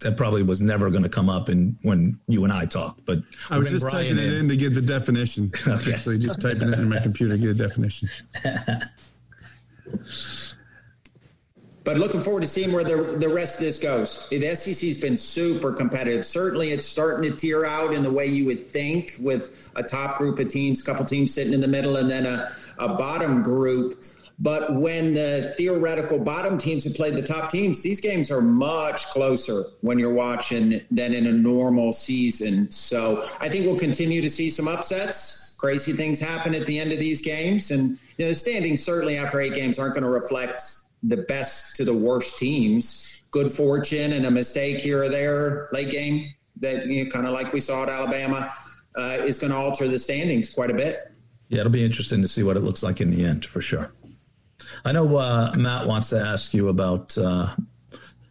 that 0.00 0.16
probably 0.16 0.42
was 0.42 0.60
never 0.60 0.90
going 0.90 1.02
to 1.02 1.08
come 1.08 1.28
up 1.28 1.48
in 1.48 1.76
when 1.82 2.20
you 2.28 2.44
and 2.44 2.52
I 2.52 2.66
talked. 2.66 3.04
But 3.04 3.18
I 3.50 3.58
was 3.58 3.70
just 3.70 3.88
Brian 3.88 4.16
typing 4.16 4.24
it 4.24 4.32
in. 4.34 4.44
in 4.44 4.48
to 4.48 4.56
get 4.56 4.74
the 4.74 4.82
definition. 4.82 5.50
okay. 5.66 5.92
Actually, 5.92 6.18
just 6.18 6.40
typing 6.40 6.68
it 6.72 6.78
in 6.78 6.88
my 6.88 7.00
computer 7.00 7.36
to 7.36 7.40
get 7.40 7.50
a 7.50 7.54
definition. 7.54 8.08
but 11.82 11.96
looking 11.96 12.20
forward 12.20 12.42
to 12.42 12.46
seeing 12.46 12.72
where 12.72 12.84
the, 12.84 13.16
the 13.18 13.28
rest 13.28 13.58
of 13.58 13.64
this 13.64 13.82
goes. 13.82 14.28
The 14.28 14.40
SEC's 14.54 15.00
been 15.00 15.16
super 15.16 15.72
competitive. 15.72 16.24
Certainly, 16.24 16.70
it's 16.70 16.84
starting 16.84 17.28
to 17.28 17.36
tear 17.36 17.64
out 17.64 17.92
in 17.92 18.04
the 18.04 18.12
way 18.12 18.26
you 18.26 18.44
would 18.46 18.64
think 18.64 19.14
with 19.18 19.68
a 19.74 19.82
top 19.82 20.16
group 20.16 20.38
of 20.38 20.48
teams, 20.48 20.80
couple 20.80 21.04
teams 21.06 21.34
sitting 21.34 21.52
in 21.52 21.60
the 21.60 21.66
middle, 21.66 21.96
and 21.96 22.08
then 22.08 22.24
a 22.24 22.52
a 22.78 22.94
bottom 22.94 23.42
group. 23.42 24.02
But 24.40 24.76
when 24.76 25.14
the 25.14 25.52
theoretical 25.56 26.18
bottom 26.20 26.58
teams 26.58 26.84
have 26.84 26.94
played 26.94 27.14
the 27.14 27.22
top 27.22 27.50
teams, 27.50 27.82
these 27.82 28.00
games 28.00 28.30
are 28.30 28.40
much 28.40 29.06
closer 29.06 29.64
when 29.80 29.98
you're 29.98 30.14
watching 30.14 30.80
than 30.92 31.12
in 31.12 31.26
a 31.26 31.32
normal 31.32 31.92
season. 31.92 32.70
So 32.70 33.26
I 33.40 33.48
think 33.48 33.66
we'll 33.66 33.78
continue 33.78 34.22
to 34.22 34.30
see 34.30 34.50
some 34.50 34.68
upsets. 34.68 35.56
Crazy 35.58 35.92
things 35.92 36.20
happen 36.20 36.54
at 36.54 36.66
the 36.66 36.78
end 36.78 36.92
of 36.92 37.00
these 37.00 37.20
games. 37.20 37.72
And 37.72 37.98
you 38.16 38.26
know, 38.26 38.28
the 38.28 38.34
standings 38.36 38.84
certainly 38.84 39.18
after 39.18 39.40
eight 39.40 39.54
games 39.54 39.76
aren't 39.76 39.94
going 39.94 40.04
to 40.04 40.10
reflect 40.10 40.62
the 41.02 41.16
best 41.16 41.74
to 41.76 41.84
the 41.84 41.94
worst 41.94 42.38
teams. 42.38 43.22
Good 43.32 43.50
fortune 43.50 44.12
and 44.12 44.24
a 44.24 44.30
mistake 44.30 44.78
here 44.78 45.02
or 45.02 45.08
there 45.08 45.68
late 45.72 45.90
game 45.90 46.32
that 46.60 46.86
you 46.86 47.04
know, 47.04 47.10
kind 47.10 47.26
of 47.26 47.32
like 47.32 47.52
we 47.52 47.60
saw 47.60 47.82
at 47.82 47.88
Alabama 47.88 48.52
uh, 48.96 49.16
is 49.20 49.38
going 49.38 49.50
to 49.50 49.56
alter 49.56 49.88
the 49.88 49.98
standings 49.98 50.52
quite 50.52 50.70
a 50.70 50.74
bit. 50.74 51.07
Yeah, 51.48 51.60
it'll 51.60 51.72
be 51.72 51.84
interesting 51.84 52.22
to 52.22 52.28
see 52.28 52.42
what 52.42 52.56
it 52.56 52.60
looks 52.60 52.82
like 52.82 53.00
in 53.00 53.10
the 53.10 53.24
end 53.24 53.44
for 53.44 53.60
sure. 53.60 53.92
I 54.84 54.92
know 54.92 55.16
uh, 55.16 55.52
Matt 55.56 55.86
wants 55.86 56.10
to 56.10 56.18
ask 56.18 56.52
you 56.52 56.68
about 56.68 57.16
uh, 57.16 57.54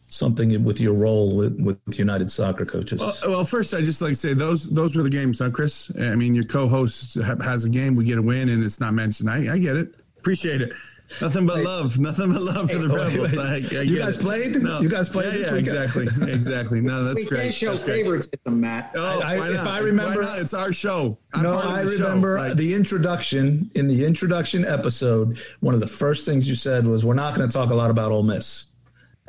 something 0.07 0.63
with 0.63 0.79
your 0.79 0.93
role 0.93 1.35
with, 1.35 1.59
with 1.59 1.99
United 1.99 2.29
Soccer 2.29 2.65
Coaches. 2.65 2.99
Well, 2.99 3.15
well, 3.27 3.43
first 3.43 3.73
I 3.73 3.79
just 3.79 4.01
like 4.01 4.11
to 4.11 4.15
say 4.15 4.33
those 4.33 4.69
those 4.69 4.95
were 4.95 5.03
the 5.03 5.09
games, 5.09 5.39
huh, 5.39 5.49
Chris? 5.49 5.91
I 5.99 6.15
mean, 6.15 6.35
your 6.35 6.43
co-host 6.43 7.15
has 7.15 7.65
a 7.65 7.69
game, 7.69 7.95
we 7.95 8.05
get 8.05 8.17
a 8.17 8.21
win, 8.21 8.49
and 8.49 8.63
it's 8.63 8.79
not 8.79 8.93
mentioned. 8.93 9.29
I, 9.29 9.53
I 9.53 9.57
get 9.57 9.77
it, 9.77 9.95
appreciate 10.17 10.61
it. 10.61 10.73
Nothing 11.21 11.45
but 11.45 11.63
love. 11.63 11.99
Nothing 11.99 12.33
but 12.33 12.41
love 12.41 12.69
for 12.69 12.77
the 12.77 12.89
Rebels. 12.89 13.35
Oh, 13.37 13.41
I, 13.41 13.79
I 13.79 13.81
you 13.83 13.97
guys 13.97 14.17
it. 14.17 14.21
played? 14.21 14.61
No. 14.61 14.81
You 14.81 14.89
guys 14.89 15.09
played? 15.09 15.39
Yeah, 15.39 15.51
yeah 15.51 15.55
exactly, 15.55 16.03
exactly. 16.21 16.81
No, 16.81 17.03
that's 17.05 17.15
we 17.15 17.25
great. 17.25 17.41
Can't 17.43 17.53
show 17.53 17.71
that's 17.71 17.83
favoritism, 17.83 18.59
Matt. 18.59 18.91
Oh, 18.95 19.21
I, 19.21 19.49
if 19.49 19.65
I 19.65 19.79
remember, 19.79 20.21
it's 20.23 20.53
our 20.53 20.73
show. 20.73 21.17
I'm 21.33 21.43
no, 21.43 21.59
I 21.59 21.81
remember 21.81 22.49
show. 22.49 22.53
the 22.55 22.73
introduction. 22.73 23.71
In 23.75 23.87
the 23.87 24.05
introduction 24.05 24.65
episode, 24.65 25.39
one 25.61 25.73
of 25.73 25.79
the 25.79 25.87
first 25.87 26.25
things 26.25 26.47
you 26.47 26.55
said 26.55 26.85
was, 26.85 27.05
"We're 27.05 27.13
not 27.13 27.35
going 27.35 27.47
to 27.47 27.53
talk 27.53 27.69
a 27.69 27.75
lot 27.75 27.89
about 27.89 28.11
Ole 28.11 28.23
Miss." 28.23 28.67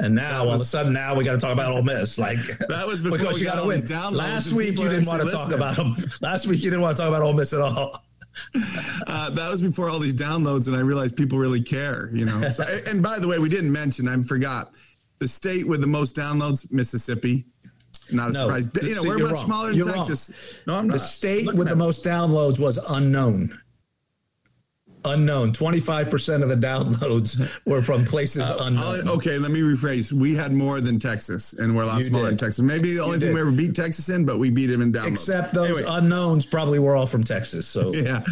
And 0.01 0.15
now, 0.15 0.45
was, 0.45 0.49
all 0.49 0.55
of 0.55 0.61
a 0.61 0.65
sudden, 0.65 0.93
now 0.93 1.15
we 1.15 1.25
got 1.25 1.33
to 1.33 1.39
talk 1.39 1.53
about 1.53 1.73
Ole 1.73 1.83
Miss. 1.83 2.19
Like 2.19 2.37
that 2.69 2.87
was 2.87 3.01
because 3.01 3.41
you 3.41 3.47
got 3.47 3.61
to 3.61 3.67
win. 3.67 3.81
Last 4.13 4.53
week 4.53 4.79
you 4.79 4.89
didn't 4.89 5.07
want 5.07 5.23
to 5.23 5.31
talk 5.31 5.53
about 5.53 5.77
them. 5.77 5.95
Last 6.21 6.47
week 6.47 6.63
you 6.63 6.71
didn't 6.71 6.83
want 6.83 6.97
to 6.97 7.03
talk 7.03 7.09
about 7.09 7.23
Ole 7.23 7.35
Miss 7.35 7.53
at 7.53 7.61
all. 7.61 7.97
Uh, 9.07 9.31
that 9.31 9.51
was 9.51 9.63
before 9.63 9.89
all 9.89 9.99
these 9.99 10.15
downloads, 10.15 10.67
and 10.67 10.77
I 10.77 10.81
realized 10.81 11.17
people 11.17 11.39
really 11.39 11.63
care. 11.63 12.11
You 12.13 12.27
know. 12.27 12.41
So, 12.49 12.65
and 12.87 13.03
by 13.03 13.19
the 13.19 13.27
way, 13.27 13.39
we 13.39 13.49
didn't 13.49 13.73
mention. 13.73 14.07
I 14.07 14.21
forgot 14.23 14.75
the 15.19 15.29
state 15.29 15.67
with 15.67 15.81
the 15.81 15.87
most 15.87 16.15
downloads, 16.15 16.71
Mississippi. 16.71 17.47
Not 18.13 18.31
a 18.31 18.33
no, 18.33 18.41
surprise. 18.41 18.69
You 18.83 18.95
know, 18.95 19.03
we're 19.05 19.19
much 19.19 19.33
wrong. 19.33 19.45
smaller 19.45 19.69
than 19.69 19.77
you're 19.77 19.93
Texas. 19.93 20.63
Wrong. 20.67 20.75
No, 20.75 20.81
I'm 20.81 20.87
not. 20.89 20.93
The 20.95 20.99
state 20.99 21.47
Look 21.47 21.57
with 21.57 21.69
the 21.69 21.77
most 21.77 22.05
downloads 22.05 22.59
was 22.59 22.79
unknown 22.91 23.59
unknown. 25.05 25.53
25% 25.53 26.43
of 26.43 26.49
the 26.49 26.57
downloads 26.57 27.61
were 27.67 27.83
from 27.83 28.05
places 28.05 28.43
uh, 28.43 28.57
unknown. 28.61 29.09
okay, 29.09 29.39
let 29.39 29.51
me 29.51 29.61
rephrase. 29.61 30.13
We 30.13 30.35
had 30.35 30.53
more 30.53 30.81
than 30.81 30.99
Texas, 30.99 31.53
and 31.53 31.77
we're 31.77 31.83
a 31.83 31.87
lot 31.87 31.99
you 31.99 32.05
smaller 32.05 32.31
did. 32.31 32.39
than 32.39 32.47
Texas. 32.47 32.61
Maybe 32.61 32.95
the 32.95 33.01
only 33.01 33.15
you 33.17 33.21
thing 33.21 33.29
did. 33.29 33.35
we 33.35 33.41
ever 33.41 33.53
beat 33.53 33.75
Texas 33.75 34.09
in, 34.09 34.25
but 34.27 34.39
we 34.39 34.51
beat 34.51 34.71
him 34.71 34.83
in 34.83 34.93
downloads. 34.93 35.09
Except 35.09 35.55
those 35.55 35.79
anyway. 35.79 35.93
unknowns 35.99 36.47
probably 36.47 36.79
were 36.79 36.97
all 36.97 37.07
from 37.07 37.25
Texas. 37.25 37.67
So 37.67 37.93
yeah. 37.95 38.23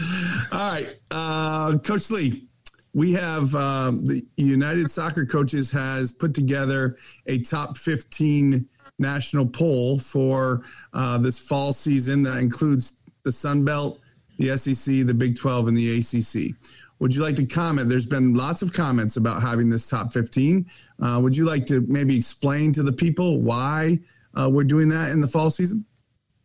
All 0.53 0.73
right, 0.73 0.97
uh, 1.11 1.79
Coach 1.79 2.11
Lee. 2.11 2.47
we 2.93 3.13
have 3.13 3.55
um, 3.55 4.05
the 4.05 4.25
United 4.37 4.91
Soccer 4.91 5.27
Coaches 5.27 5.71
has 5.71 6.13
put 6.13 6.35
together 6.35 6.97
a 7.27 7.39
top 7.41 7.77
15 7.77 8.69
national 8.99 9.47
poll 9.47 9.99
for 9.99 10.63
uh, 10.93 11.19
this 11.19 11.39
fall 11.39 11.73
season 11.73 12.23
that 12.23 12.39
includes 12.39 12.95
the 13.25 13.33
Sun 13.33 13.65
Belt, 13.65 14.01
the 14.38 14.57
SEC, 14.57 15.07
the 15.07 15.14
Big 15.14 15.37
12, 15.37 15.68
and 15.68 15.77
the 15.77 15.99
ACC. 15.99 16.55
Would 16.99 17.14
you 17.14 17.22
like 17.22 17.37
to 17.37 17.44
comment? 17.44 17.88
There's 17.88 18.07
been 18.07 18.35
lots 18.35 18.62
of 18.62 18.72
comments 18.72 19.16
about 19.16 19.42
having 19.42 19.68
this 19.68 19.88
top 19.88 20.12
15. 20.12 20.66
Uh, 21.01 21.20
would 21.22 21.37
you 21.37 21.44
like 21.44 21.66
to 21.66 21.83
maybe 21.83 22.16
explain 22.16 22.72
to 22.72 22.83
the 22.83 22.92
people 22.92 23.40
why 23.40 23.99
uh, 24.35 24.49
we're 24.51 24.64
doing 24.64 24.88
that 24.88 25.11
in 25.11 25.20
the 25.20 25.29
fall 25.29 25.51
season? 25.51 25.85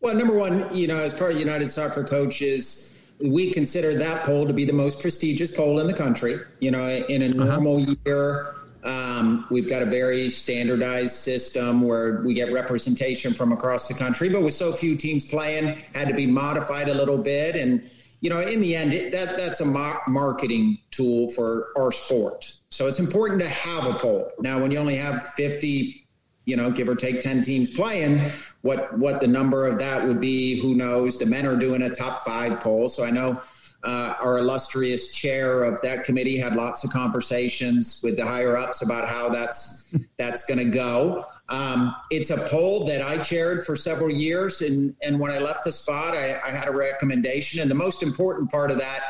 Well, 0.01 0.15
number 0.15 0.36
one, 0.36 0.75
you 0.75 0.88
know, 0.88 0.97
as 0.97 1.17
part 1.17 1.34
of 1.34 1.39
United 1.39 1.69
Soccer 1.69 2.04
Coaches, 2.04 2.99
we 3.23 3.51
consider 3.51 3.93
that 3.93 4.25
poll 4.25 4.47
to 4.47 4.54
be 4.54 4.65
the 4.65 4.73
most 4.73 5.01
prestigious 5.01 5.56
poll 5.56 5.80
in 5.80 5.88
the 5.88 5.93
country. 5.93 6.39
You 6.60 6.71
know, 6.71 6.88
in 6.89 7.21
a 7.21 7.27
uh-huh. 7.27 7.45
normal 7.45 7.84
uh-huh. 7.84 7.95
year, 8.06 8.56
um, 8.84 9.46
we've 9.52 9.70
got 9.70 9.82
a 9.82 9.86
very 9.86 10.30
standardized 10.30 11.13
system 11.13 11.82
where 11.82 12.22
we 12.22 12.34
get 12.34 12.52
representation 12.52 13.34
from 13.34 13.52
across 13.52 13.88
the 13.88 13.94
country, 13.94 14.30
but 14.30 14.41
with 14.41 14.54
so 14.54 14.72
few 14.72 14.96
teams 14.96 15.30
playing, 15.30 15.78
had 15.94 16.08
to 16.08 16.13
be 16.13 16.26
modified 16.26 16.89
a 16.89 16.94
little 16.94 17.17
bit. 17.17 17.56
And 17.56 17.89
you 18.22 18.30
know, 18.30 18.39
in 18.39 18.62
the 18.62 18.76
end, 18.76 18.94
it, 18.94 19.12
that 19.12 19.36
that's 19.36 19.62
a 19.62 19.65
marketing 20.08 20.78
tool 20.91 21.30
for 21.32 21.70
our 21.76 21.91
sport. 21.91 22.56
So 22.70 22.88
it's 22.88 23.00
important 23.00 23.41
to 23.41 23.48
have 23.48 23.88
a 23.88 23.94
poll. 23.94 24.32
Now, 24.39 24.62
when 24.62 24.72
you 24.72 24.78
only 24.78 24.96
have 24.96 25.24
fifty, 25.24 26.08
you 26.46 26.56
know, 26.56 26.72
give 26.72 26.88
or 26.88 26.96
take 26.96 27.22
ten 27.22 27.41
teams 27.41 27.72
playing, 27.72 28.20
what 28.62 28.98
what 28.98 29.22
the 29.22 29.28
number 29.28 29.65
of 29.65 29.80
that 29.80 30.08
would 30.08 30.22
be, 30.22 30.60
who 30.60 30.76
knows? 30.76 31.17
The 31.17 31.26
men 31.26 31.46
are 31.48 31.56
doing 31.56 31.82
a 31.82 31.89
top 31.89 32.20
five 32.20 32.60
poll, 32.60 32.89
so 32.89 33.04
I 33.04 33.10
know 33.10 33.41
uh, 33.84 34.15
our 34.22 34.38
illustrious 34.38 35.13
chair 35.13 35.63
of 35.63 35.82
that 35.82 36.04
committee 36.04 36.38
had 36.38 36.56
lots 36.56 36.84
of 36.84 36.91
conversations 36.91 38.02
with 38.04 38.15
the 38.15 38.26
higher 38.26 38.56
ups 38.56 38.84
about 38.84 39.08
how 39.08 39.30
that's 39.30 39.96
that's 40.17 40.46
going 40.46 40.60
to 40.60 40.72
go. 40.72 41.26
Um, 41.50 41.96
it's 42.10 42.30
a 42.30 42.38
poll 42.50 42.86
that 42.86 43.02
I 43.02 43.17
chaired 43.17 43.65
for 43.65 43.76
several 43.76 44.10
years, 44.10 44.62
and 44.62 44.96
and 45.02 45.20
when 45.20 45.32
I 45.32 45.39
left 45.39 45.63
the 45.63 45.72
spot, 45.72 46.15
I, 46.15 46.39
I 46.46 46.52
had 46.52 46.67
a 46.67 46.72
recommendation, 46.72 47.62
and 47.62 47.70
the 47.70 47.76
most 47.76 48.04
important 48.04 48.52
part 48.52 48.72
of 48.72 48.78
that 48.78 49.02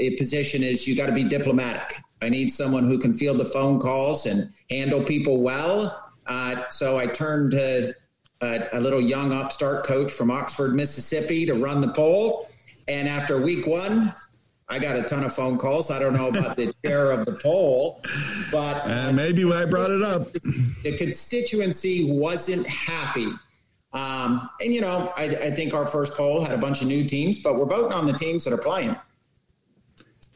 uh, 0.00 0.06
position 0.16 0.62
is 0.62 0.86
you 0.86 0.96
got 0.96 1.06
to 1.06 1.14
be 1.14 1.24
diplomatic. 1.24 2.00
I 2.22 2.28
need 2.28 2.50
someone 2.50 2.84
who 2.84 2.98
can 2.98 3.14
field 3.14 3.38
the 3.38 3.44
phone 3.44 3.80
calls 3.80 4.26
and 4.26 4.50
handle 4.70 5.02
people 5.02 5.40
well. 5.40 6.08
Uh, 6.26 6.68
so 6.68 6.98
I 6.98 7.06
turned 7.06 7.52
to 7.52 7.94
a, 8.42 8.68
a 8.74 8.80
little 8.80 9.00
young 9.00 9.32
upstart 9.32 9.84
coach 9.84 10.12
from 10.12 10.30
Oxford, 10.30 10.74
Mississippi, 10.74 11.46
to 11.46 11.54
run 11.54 11.80
the 11.80 11.92
poll 11.92 12.49
and 12.88 13.08
after 13.08 13.40
week 13.40 13.66
one, 13.66 14.14
I 14.68 14.78
got 14.78 14.96
a 14.96 15.02
ton 15.02 15.24
of 15.24 15.34
phone 15.34 15.58
calls. 15.58 15.90
I 15.90 15.98
don't 15.98 16.14
know 16.14 16.28
about 16.28 16.56
the 16.56 16.72
chair 16.84 17.10
of 17.10 17.26
the 17.26 17.32
poll, 17.32 18.00
but 18.52 18.82
uh, 18.84 19.12
maybe 19.12 19.44
why 19.44 19.62
I 19.62 19.66
brought 19.66 19.90
it 19.90 20.02
up. 20.02 20.28
The 20.82 20.96
constituency 20.96 22.10
wasn't 22.10 22.66
happy. 22.66 23.26
Um, 23.92 24.48
and, 24.62 24.72
you 24.72 24.80
know, 24.80 25.12
I, 25.14 25.24
I, 25.24 25.50
think 25.50 25.74
our 25.74 25.86
first 25.86 26.14
poll 26.14 26.42
had 26.42 26.56
a 26.56 26.60
bunch 26.60 26.80
of 26.80 26.88
new 26.88 27.04
teams, 27.04 27.42
but 27.42 27.56
we're 27.56 27.66
voting 27.66 27.92
on 27.92 28.06
the 28.06 28.14
teams 28.14 28.44
that 28.44 28.54
are 28.54 28.58
playing. 28.58 28.96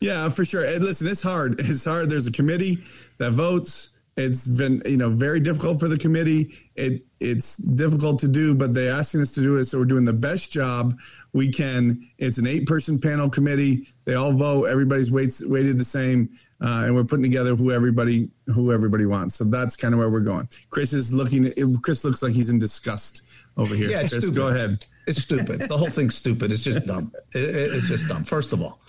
Yeah, 0.00 0.28
for 0.28 0.44
sure. 0.44 0.64
And 0.64 0.84
listen, 0.84 1.06
it's 1.06 1.22
hard. 1.22 1.60
It's 1.60 1.86
hard. 1.86 2.10
There's 2.10 2.26
a 2.26 2.32
committee 2.32 2.84
that 3.18 3.30
votes. 3.30 3.93
It's 4.16 4.46
been, 4.46 4.80
you 4.86 4.96
know, 4.96 5.10
very 5.10 5.40
difficult 5.40 5.80
for 5.80 5.88
the 5.88 5.98
committee. 5.98 6.54
It 6.76 7.04
it's 7.18 7.56
difficult 7.56 8.20
to 8.20 8.28
do, 8.28 8.54
but 8.54 8.74
they're 8.74 8.92
asking 8.92 9.22
us 9.22 9.32
to 9.32 9.40
do 9.40 9.56
it, 9.56 9.64
so 9.64 9.78
we're 9.78 9.86
doing 9.86 10.04
the 10.04 10.12
best 10.12 10.52
job 10.52 10.96
we 11.32 11.50
can. 11.50 12.08
It's 12.18 12.38
an 12.38 12.46
eight 12.46 12.66
person 12.66 13.00
panel 13.00 13.28
committee. 13.28 13.88
They 14.04 14.14
all 14.14 14.32
vote. 14.32 14.64
Everybody's 14.66 15.10
weights 15.10 15.44
weighted 15.44 15.78
the 15.78 15.84
same, 15.84 16.28
uh, 16.60 16.82
and 16.84 16.94
we're 16.94 17.04
putting 17.04 17.24
together 17.24 17.56
who 17.56 17.72
everybody 17.72 18.30
who 18.46 18.72
everybody 18.72 19.04
wants. 19.04 19.34
So 19.34 19.44
that's 19.44 19.74
kind 19.74 19.94
of 19.94 19.98
where 19.98 20.10
we're 20.10 20.20
going. 20.20 20.48
Chris 20.70 20.92
is 20.92 21.12
looking. 21.12 21.52
Chris 21.82 22.04
looks 22.04 22.22
like 22.22 22.34
he's 22.34 22.50
in 22.50 22.60
disgust 22.60 23.22
over 23.56 23.74
here. 23.74 23.90
Yeah, 23.90 24.00
Chris, 24.00 24.18
stupid. 24.18 24.36
go 24.36 24.48
ahead. 24.48 24.84
It's 25.08 25.22
stupid. 25.22 25.60
the 25.62 25.76
whole 25.76 25.88
thing's 25.88 26.14
stupid. 26.14 26.52
It's 26.52 26.62
just 26.62 26.86
dumb. 26.86 27.12
It, 27.34 27.42
it, 27.42 27.74
it's 27.74 27.88
just 27.88 28.08
dumb. 28.08 28.22
First 28.22 28.52
of 28.52 28.62
all, 28.62 28.80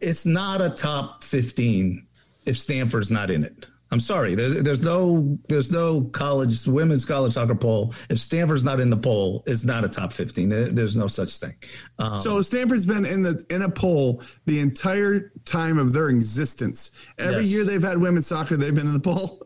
it's 0.00 0.24
not 0.24 0.60
a 0.60 0.70
top 0.70 1.24
fifteen 1.24 2.06
if 2.46 2.56
Stanford's 2.56 3.10
not 3.10 3.30
in 3.30 3.44
it. 3.44 3.66
I'm 3.92 4.00
sorry. 4.00 4.34
There's, 4.34 4.62
there's 4.62 4.80
no 4.80 5.38
there's 5.48 5.70
no 5.70 6.00
college 6.00 6.66
women's 6.66 7.04
college 7.04 7.34
soccer 7.34 7.54
poll. 7.54 7.94
If 8.08 8.18
Stanford's 8.18 8.64
not 8.64 8.80
in 8.80 8.88
the 8.88 8.96
poll, 8.96 9.44
it's 9.46 9.64
not 9.64 9.84
a 9.84 9.88
top 9.88 10.14
15. 10.14 10.74
There's 10.74 10.96
no 10.96 11.06
such 11.06 11.36
thing. 11.36 11.54
Um, 11.98 12.16
so 12.16 12.40
Stanford's 12.40 12.86
been 12.86 13.04
in 13.04 13.22
the 13.22 13.44
in 13.50 13.60
a 13.60 13.68
poll 13.68 14.22
the 14.46 14.60
entire 14.60 15.30
time 15.44 15.78
of 15.78 15.92
their 15.92 16.08
existence. 16.08 16.90
Every 17.18 17.42
yes. 17.42 17.52
year 17.52 17.64
they've 17.64 17.82
had 17.82 17.98
women's 17.98 18.26
soccer, 18.26 18.56
they've 18.56 18.74
been 18.74 18.86
in 18.86 18.94
the 18.94 19.00
poll. 19.00 19.42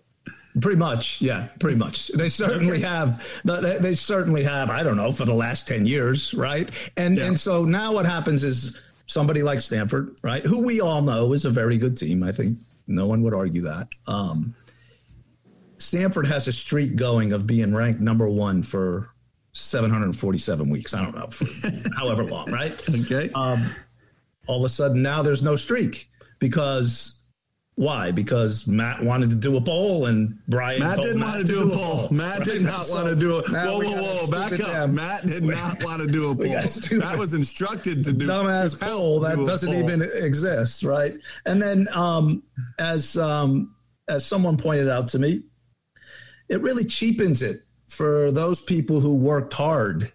Pretty 0.61 0.79
much, 0.79 1.21
yeah, 1.21 1.49
pretty 1.61 1.77
much. 1.77 2.09
They 2.09 2.31
certainly 2.31 2.81
have. 2.81 3.43
They 3.45 3.95
certainly 3.95 4.43
have. 4.45 4.71
I 4.71 4.83
don't 4.83 4.97
know 4.97 5.13
for 5.13 5.27
the 5.27 5.35
last 5.35 5.69
ten 5.69 5.85
years, 5.85 6.33
right? 6.33 6.71
And 6.97 7.19
yeah. 7.19 7.27
and 7.27 7.39
so 7.39 7.65
now 7.65 7.93
what 7.93 8.07
happens 8.07 8.43
is 8.43 8.81
somebody 9.07 9.43
like 9.43 9.61
Stanford, 9.61 10.17
right, 10.23 10.47
who 10.47 10.65
we 10.65 10.81
all 10.81 11.03
know 11.03 11.35
is 11.35 11.45
a 11.45 11.51
very 11.51 11.77
good 11.77 11.97
team. 11.97 12.23
I 12.23 12.33
think 12.33 12.59
no 12.87 13.07
one 13.07 13.23
would 13.23 13.35
argue 13.35 13.63
that. 13.63 13.89
Um, 14.07 14.55
Stanford 15.79 16.27
has 16.27 16.49
a 16.49 16.53
streak 16.53 16.97
going 16.97 17.33
of 17.33 17.47
being 17.47 17.75
ranked 17.75 18.01
number 18.01 18.29
one 18.29 18.63
for 18.63 19.11
747 19.53 20.69
weeks. 20.69 20.95
I 20.95 21.05
don't 21.05 21.15
know, 21.15 21.29
however 21.99 22.25
long, 22.25 22.51
right? 22.51 22.83
Okay. 23.05 23.31
Um, 23.35 23.65
all 24.47 24.59
of 24.59 24.65
a 24.65 24.69
sudden, 24.69 25.03
now 25.03 25.23
there's 25.23 25.43
no 25.43 25.57
streak 25.57 26.09
because 26.39 27.17
why? 27.77 28.11
Because 28.11 28.67
Matt 28.67 29.05
wanted 29.05 29.29
to 29.31 29.37
do 29.37 29.57
a 29.59 29.61
poll 29.61 30.07
and 30.07 30.39
Brian. 30.49 30.81
Matt 30.81 30.97
didn't 30.97 31.21
want 31.21 31.47
to 31.47 31.53
do, 31.53 31.69
do 31.69 31.73
a 31.73 31.77
poll. 31.77 32.09
Matt 32.11 32.39
right? 32.39 32.49
did 32.49 32.63
not 32.63 32.83
so 32.85 32.95
want 32.95 33.09
to 33.09 33.17
do 33.17 33.37
a. 33.37 33.43
Whoa, 33.43 33.81
whoa, 33.83 34.03
whoa! 34.03 34.31
Back 34.31 34.53
up. 34.53 34.59
Them. 34.61 34.95
Matt 34.95 35.27
did 35.27 35.43
not 35.43 35.85
want 35.85 36.01
to 36.01 36.09
do 36.09 36.31
a 36.31 36.35
poll. 36.91 36.99
Matt 36.99 37.19
was 37.19 37.35
instructed 37.35 38.03
to 38.05 38.15
do 38.15 38.27
dumbass 38.27 38.81
poll 38.81 39.21
that 39.21 39.37
doesn't 39.37 39.71
poll. 39.71 39.79
even 39.79 40.03
exist, 40.03 40.85
right? 40.85 41.15
And 41.45 41.61
then, 41.61 41.87
um, 41.93 42.43
as 42.79 43.17
um, 43.17 43.75
as 44.09 44.25
someone 44.25 44.57
pointed 44.57 44.89
out 44.89 45.09
to 45.09 45.19
me, 45.19 45.43
it 46.49 46.61
really 46.61 46.85
cheapens 46.85 47.43
it 47.43 47.63
for 47.89 48.33
those 48.33 48.61
people 48.61 49.01
who 49.01 49.17
worked 49.17 49.53
hard 49.53 50.11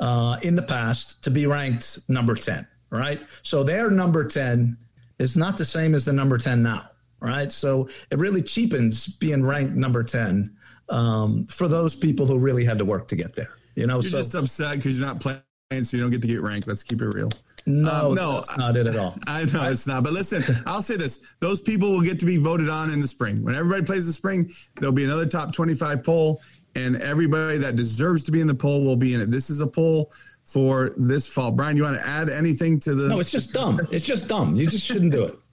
uh, 0.00 0.38
in 0.42 0.54
the 0.54 0.62
past 0.62 1.22
to 1.24 1.30
be 1.30 1.46
ranked 1.46 2.00
number 2.08 2.34
ten, 2.34 2.66
right? 2.90 3.20
So 3.42 3.62
they're 3.62 3.90
number 3.90 4.26
ten 4.26 4.76
is 5.18 5.36
not 5.36 5.56
the 5.56 5.64
same 5.64 5.94
as 5.94 6.04
the 6.04 6.12
number 6.12 6.38
10 6.38 6.62
now, 6.62 6.90
right? 7.20 7.52
So 7.52 7.88
it 8.10 8.18
really 8.18 8.42
cheapens 8.42 9.06
being 9.06 9.44
ranked 9.44 9.74
number 9.74 10.02
10 10.02 10.54
um, 10.88 11.46
for 11.46 11.68
those 11.68 11.96
people 11.96 12.26
who 12.26 12.38
really 12.38 12.64
had 12.64 12.78
to 12.78 12.84
work 12.84 13.08
to 13.08 13.16
get 13.16 13.36
there. 13.36 13.50
You 13.74 13.86
know, 13.86 13.94
you're 13.94 14.10
so, 14.10 14.18
just 14.18 14.34
upset 14.34 14.76
because 14.76 14.98
you're 14.98 15.06
not 15.06 15.20
playing, 15.20 15.42
so 15.84 15.96
you 15.96 16.02
don't 16.02 16.10
get 16.10 16.22
to 16.22 16.28
get 16.28 16.42
ranked. 16.42 16.68
Let's 16.68 16.84
keep 16.84 17.00
it 17.02 17.08
real. 17.08 17.30
No, 17.66 18.10
um, 18.10 18.14
no, 18.14 18.32
that's 18.34 18.58
not 18.58 18.76
it 18.76 18.86
at 18.86 18.96
all. 18.96 19.16
I 19.26 19.44
know 19.46 19.68
it's 19.68 19.86
not. 19.86 20.04
But 20.04 20.12
listen, 20.12 20.42
I'll 20.66 20.82
say 20.82 20.96
this: 20.96 21.34
those 21.40 21.62
people 21.62 21.90
will 21.90 22.02
get 22.02 22.18
to 22.18 22.26
be 22.26 22.36
voted 22.36 22.68
on 22.68 22.90
in 22.90 23.00
the 23.00 23.08
spring. 23.08 23.42
When 23.42 23.54
everybody 23.54 23.82
plays 23.84 24.06
the 24.06 24.12
spring, 24.12 24.50
there'll 24.76 24.92
be 24.92 25.04
another 25.04 25.26
top 25.26 25.54
twenty-five 25.54 26.04
poll, 26.04 26.42
and 26.74 26.96
everybody 26.96 27.58
that 27.58 27.76
deserves 27.76 28.22
to 28.24 28.32
be 28.32 28.40
in 28.40 28.46
the 28.46 28.54
poll 28.54 28.84
will 28.84 28.96
be 28.96 29.14
in 29.14 29.20
it. 29.20 29.30
This 29.30 29.48
is 29.48 29.60
a 29.60 29.66
poll 29.66 30.12
for 30.44 30.92
this 30.96 31.26
fall. 31.26 31.52
Brian, 31.52 31.76
you 31.76 31.84
want 31.84 32.00
to 32.00 32.06
add 32.06 32.28
anything 32.28 32.78
to 32.80 32.94
the? 32.94 33.08
No, 33.08 33.18
it's 33.18 33.30
just 33.30 33.54
dumb. 33.54 33.80
It's 33.90 34.04
just 34.04 34.28
dumb. 34.28 34.56
You 34.56 34.68
just 34.68 34.86
shouldn't 34.86 35.12
do 35.12 35.24
it. 35.24 35.34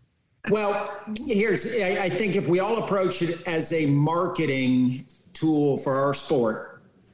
Well, 0.49 0.89
here's 1.27 1.79
I 1.79 2.09
think 2.09 2.35
if 2.35 2.47
we 2.47 2.59
all 2.59 2.83
approach 2.83 3.21
it 3.21 3.47
as 3.47 3.71
a 3.73 3.85
marketing 3.85 5.05
tool 5.33 5.77
for 5.77 5.93
our 5.93 6.15
sport, 6.15 6.70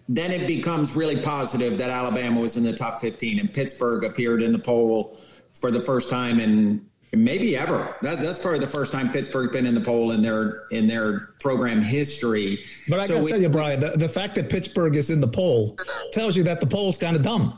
then 0.10 0.32
it 0.32 0.48
becomes 0.48 0.96
really 0.96 1.22
positive 1.22 1.78
that 1.78 1.90
Alabama 1.90 2.40
was 2.40 2.56
in 2.56 2.64
the 2.64 2.74
top 2.74 3.00
15 3.02 3.40
and 3.40 3.54
Pittsburgh 3.54 4.04
appeared 4.04 4.42
in 4.42 4.52
the 4.52 4.60
poll 4.60 5.18
for 5.54 5.72
the 5.72 5.82
first 5.82 6.10
time 6.10 6.40
in 6.40 6.86
maybe 7.14 7.58
ever. 7.58 7.96
That, 8.02 8.20
that's 8.20 8.40
probably 8.40 8.60
the 8.60 8.68
first 8.68 8.92
time 8.92 9.12
Pittsburgh 9.12 9.52
been 9.52 9.66
in 9.66 9.74
the 9.74 9.82
poll 9.82 10.12
in 10.12 10.22
their 10.22 10.68
in 10.72 10.88
their 10.88 11.32
program 11.40 11.82
history. 11.82 12.64
But 12.90 13.00
I 13.00 13.06
so 13.06 13.16
gotta 13.16 13.30
tell 13.30 13.42
you, 13.42 13.50
Brian, 13.50 13.80
the, 13.80 13.92
the 13.92 14.10
fact 14.10 14.36
that 14.36 14.50
Pittsburgh 14.50 14.96
is 14.96 15.10
in 15.10 15.22
the 15.22 15.28
poll 15.28 15.78
tells 16.12 16.36
you 16.38 16.44
that 16.44 16.60
the 16.60 16.68
poll's 16.68 16.98
kind 16.98 17.16
of 17.16 17.22
dumb. 17.22 17.58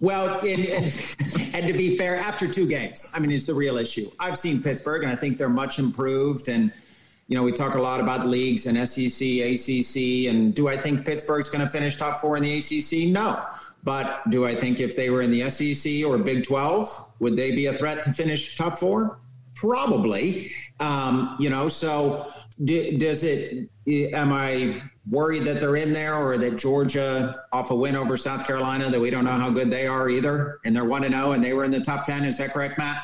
Well, 0.00 0.40
and, 0.40 0.64
and, 0.64 0.84
and, 1.54 1.66
to 1.66 1.74
be 1.74 1.98
fair, 1.98 2.16
after 2.16 2.50
two 2.50 2.66
games, 2.66 3.06
I 3.12 3.18
mean, 3.18 3.30
is 3.30 3.44
the 3.44 3.52
real 3.52 3.76
issue. 3.76 4.10
I've 4.18 4.38
seen 4.38 4.62
Pittsburgh, 4.62 5.02
and 5.02 5.12
I 5.12 5.14
think 5.14 5.36
they're 5.36 5.50
much 5.50 5.78
improved. 5.78 6.48
And 6.48 6.72
you 7.30 7.36
know, 7.36 7.44
we 7.44 7.52
talk 7.52 7.76
a 7.76 7.80
lot 7.80 8.00
about 8.00 8.26
leagues 8.26 8.66
and 8.66 8.76
SEC, 8.88 9.24
ACC, 9.24 10.28
and 10.28 10.52
do 10.52 10.66
I 10.68 10.76
think 10.76 11.06
Pittsburgh's 11.06 11.48
going 11.48 11.64
to 11.64 11.70
finish 11.70 11.96
top 11.96 12.16
four 12.16 12.36
in 12.36 12.42
the 12.42 12.58
ACC? 12.58 13.08
No. 13.08 13.40
But 13.84 14.28
do 14.30 14.44
I 14.44 14.56
think 14.56 14.80
if 14.80 14.96
they 14.96 15.10
were 15.10 15.22
in 15.22 15.30
the 15.30 15.48
SEC 15.48 16.04
or 16.04 16.18
Big 16.18 16.44
12, 16.44 17.12
would 17.20 17.36
they 17.36 17.54
be 17.54 17.66
a 17.66 17.72
threat 17.72 18.02
to 18.02 18.12
finish 18.12 18.56
top 18.56 18.76
four? 18.76 19.20
Probably. 19.54 20.50
Um, 20.80 21.36
you 21.38 21.50
know, 21.50 21.68
so 21.68 22.32
does 22.64 23.22
it, 23.22 23.70
am 23.86 24.32
I 24.32 24.82
worried 25.08 25.44
that 25.44 25.60
they're 25.60 25.76
in 25.76 25.92
there 25.92 26.16
or 26.16 26.36
that 26.36 26.56
Georgia 26.56 27.44
off 27.52 27.70
a 27.70 27.76
win 27.76 27.94
over 27.94 28.16
South 28.16 28.44
Carolina 28.44 28.90
that 28.90 29.00
we 29.00 29.08
don't 29.08 29.24
know 29.24 29.30
how 29.30 29.50
good 29.50 29.70
they 29.70 29.86
are 29.86 30.10
either 30.10 30.58
and 30.64 30.74
they're 30.74 30.84
1 30.84 31.02
to 31.02 31.10
0 31.10 31.30
and 31.30 31.44
they 31.44 31.52
were 31.52 31.62
in 31.62 31.70
the 31.70 31.80
top 31.80 32.04
10 32.04 32.24
is 32.24 32.38
that 32.38 32.52
correct 32.52 32.76
Matt? 32.76 33.00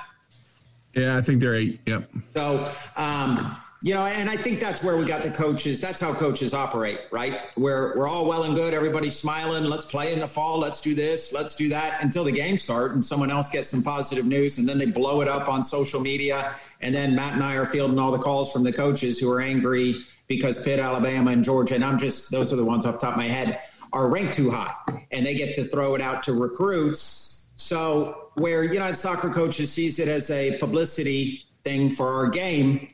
Yeah, 0.94 1.16
I 1.16 1.20
think 1.20 1.40
they're 1.40 1.54
eight. 1.54 1.78
Yep. 1.86 2.10
So, 2.34 2.72
um, 2.96 3.56
you 3.82 3.92
know, 3.94 4.06
and 4.06 4.28
I 4.30 4.36
think 4.36 4.58
that's 4.58 4.82
where 4.82 4.96
we 4.96 5.04
got 5.04 5.22
the 5.22 5.30
coaches. 5.30 5.80
That's 5.80 6.00
how 6.00 6.14
coaches 6.14 6.54
operate, 6.54 6.98
right? 7.10 7.38
We're 7.56 7.96
we're 7.96 8.08
all 8.08 8.26
well 8.26 8.44
and 8.44 8.54
good. 8.54 8.72
Everybody's 8.72 9.16
smiling. 9.16 9.64
Let's 9.64 9.84
play 9.84 10.12
in 10.12 10.18
the 10.18 10.26
fall. 10.26 10.58
Let's 10.58 10.80
do 10.80 10.94
this. 10.94 11.32
Let's 11.32 11.54
do 11.54 11.68
that 11.68 12.02
until 12.02 12.24
the 12.24 12.32
games 12.32 12.62
start 12.62 12.92
and 12.92 13.04
someone 13.04 13.30
else 13.30 13.50
gets 13.50 13.70
some 13.70 13.82
positive 13.82 14.24
news, 14.24 14.58
and 14.58 14.68
then 14.68 14.78
they 14.78 14.86
blow 14.86 15.20
it 15.20 15.28
up 15.28 15.48
on 15.48 15.62
social 15.62 16.00
media. 16.00 16.54
And 16.80 16.94
then 16.94 17.14
Matt 17.14 17.34
and 17.34 17.42
I 17.42 17.56
are 17.56 17.66
fielding 17.66 17.98
all 17.98 18.12
the 18.12 18.18
calls 18.18 18.52
from 18.52 18.64
the 18.64 18.72
coaches 18.72 19.18
who 19.18 19.30
are 19.30 19.40
angry 19.40 19.96
because 20.26 20.64
Pitt, 20.64 20.78
Alabama, 20.78 21.30
and 21.30 21.44
Georgia, 21.44 21.74
and 21.74 21.84
I'm 21.84 21.98
just 21.98 22.30
those 22.30 22.52
are 22.52 22.56
the 22.56 22.64
ones 22.64 22.86
off 22.86 22.94
the 22.94 23.00
top 23.00 23.12
of 23.12 23.18
my 23.18 23.28
head 23.28 23.60
are 23.92 24.08
ranked 24.08 24.34
too 24.34 24.50
high, 24.50 24.74
and 25.10 25.24
they 25.24 25.34
get 25.34 25.54
to 25.54 25.64
throw 25.64 25.94
it 25.94 26.00
out 26.00 26.22
to 26.24 26.32
recruits. 26.32 27.48
So 27.56 28.30
where 28.34 28.64
United 28.64 28.96
Soccer 28.96 29.30
coaches 29.30 29.72
sees 29.72 29.98
it 29.98 30.08
as 30.08 30.30
a 30.30 30.58
publicity 30.58 31.44
thing 31.62 31.90
for 31.90 32.08
our 32.08 32.28
game 32.28 32.88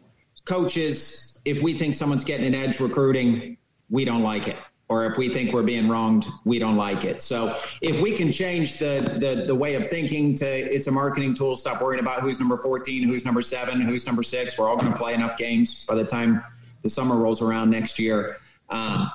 coaches, 0.45 1.41
if 1.45 1.63
we 1.63 1.75
think 1.75 1.95
someone's 1.95 2.25
getting 2.25 2.47
an 2.47 2.55
edge 2.55 2.81
recruiting, 2.81 3.57
we 3.91 4.05
don't 4.05 4.23
like 4.23 4.49
it. 4.49 4.59
Or 4.89 5.07
if 5.07 5.17
we 5.17 5.31
think 5.31 5.55
we're 5.55 5.63
being 5.63 5.89
wronged, 5.89 6.27
we 6.45 6.59
don't 6.59 6.77
like 6.77 7.05
it. 7.05 7.23
So 7.23 7.55
if 7.81 8.03
we 8.03 8.15
can 8.15 8.31
change 8.31 8.79
the, 8.79 9.17
the 9.19 9.47
the 9.47 9.55
way 9.55 9.75
of 9.75 9.87
thinking 9.87 10.35
to 10.37 10.47
it's 10.47 10.87
a 10.87 10.91
marketing 10.93 11.35
tool, 11.35 11.57
stop 11.57 11.81
worrying 11.81 12.01
about 12.01 12.21
who's 12.21 12.39
number 12.39 12.59
14, 12.59 13.05
who's 13.05 13.25
number 13.25 13.41
seven, 13.41 13.81
who's 13.81 14.07
number 14.07 14.23
six. 14.23 14.59
We're 14.59 14.69
all 14.69 14.77
going 14.77 14.93
to 14.93 14.99
play 14.99 15.15
enough 15.15 15.39
games 15.39 15.87
by 15.87 15.95
the 15.95 16.05
time 16.05 16.45
the 16.83 16.91
summer 16.91 17.17
rolls 17.17 17.41
around 17.41 17.71
next 17.71 17.99
year. 17.99 18.37
Um, 18.69 19.11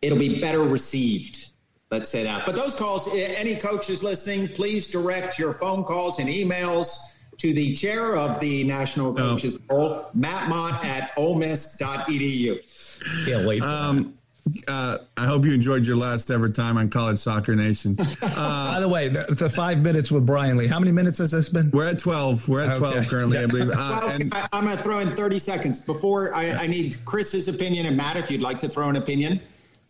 it'll 0.00 0.18
be 0.18 0.40
better 0.40 0.60
received. 0.60 1.52
Let's 1.90 2.10
say 2.10 2.22
that. 2.24 2.46
But 2.46 2.54
those 2.54 2.74
calls, 2.74 3.14
any 3.14 3.56
coaches 3.56 4.02
listening, 4.02 4.48
please 4.48 4.90
direct 4.90 5.38
your 5.38 5.52
phone 5.52 5.84
calls 5.84 6.18
and 6.18 6.28
emails 6.28 7.17
to 7.38 7.52
the 7.52 7.74
chair 7.74 8.16
of 8.16 8.40
the 8.40 8.64
National 8.64 9.14
Coaches 9.14 9.58
Bowl, 9.58 10.04
Matt 10.14 10.48
Mott 10.48 10.84
at 10.84 11.14
olemiss.edu. 11.16 13.26
Can't 13.26 13.46
wait. 13.46 13.62
Um, 13.62 14.18
uh, 14.66 14.98
I 15.16 15.26
hope 15.26 15.44
you 15.44 15.52
enjoyed 15.52 15.86
your 15.86 15.96
last 15.96 16.30
ever 16.30 16.48
time 16.48 16.78
on 16.78 16.90
College 16.90 17.18
Soccer 17.18 17.54
Nation. 17.54 17.96
Uh, 18.20 18.74
By 18.74 18.80
the 18.80 18.88
way, 18.88 19.08
the, 19.08 19.26
the, 19.28 19.50
five 19.50 19.80
minutes 19.80 20.10
with 20.10 20.26
Brian 20.26 20.56
Lee. 20.56 20.66
How 20.66 20.78
many 20.78 20.92
minutes 20.92 21.18
has 21.18 21.30
this 21.30 21.48
been? 21.48 21.70
We're 21.72 21.88
at 21.88 21.98
twelve. 21.98 22.48
We're 22.48 22.62
at 22.62 22.70
okay. 22.70 22.78
twelve 22.78 23.08
currently, 23.08 23.38
I 23.38 23.46
believe. 23.46 23.70
Uh, 23.70 23.74
well, 23.76 24.10
and, 24.10 24.34
I, 24.34 24.48
am 24.52 24.64
going 24.64 24.76
to 24.76 24.82
throw 24.82 24.98
in 24.98 25.08
thirty 25.08 25.38
seconds 25.38 25.80
before 25.80 26.34
I, 26.34 26.50
I, 26.50 26.66
need 26.66 26.96
Chris's 27.04 27.48
opinion 27.48 27.86
and 27.86 27.96
Matt, 27.96 28.16
if 28.16 28.30
you'd 28.30 28.40
like 28.40 28.60
to 28.60 28.68
throw 28.68 28.88
an 28.88 28.96
opinion. 28.96 29.40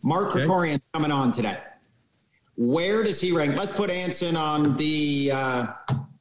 Mark 0.03 0.29
okay. 0.29 0.45
Krikorian 0.45 0.81
coming 0.93 1.11
on 1.11 1.31
today. 1.31 1.57
Where 2.55 3.03
does 3.03 3.21
he 3.21 3.31
rank? 3.31 3.55
Let's 3.55 3.75
put 3.75 3.89
Anson 3.89 4.35
on 4.35 4.77
the 4.77 5.31
uh, 5.33 5.67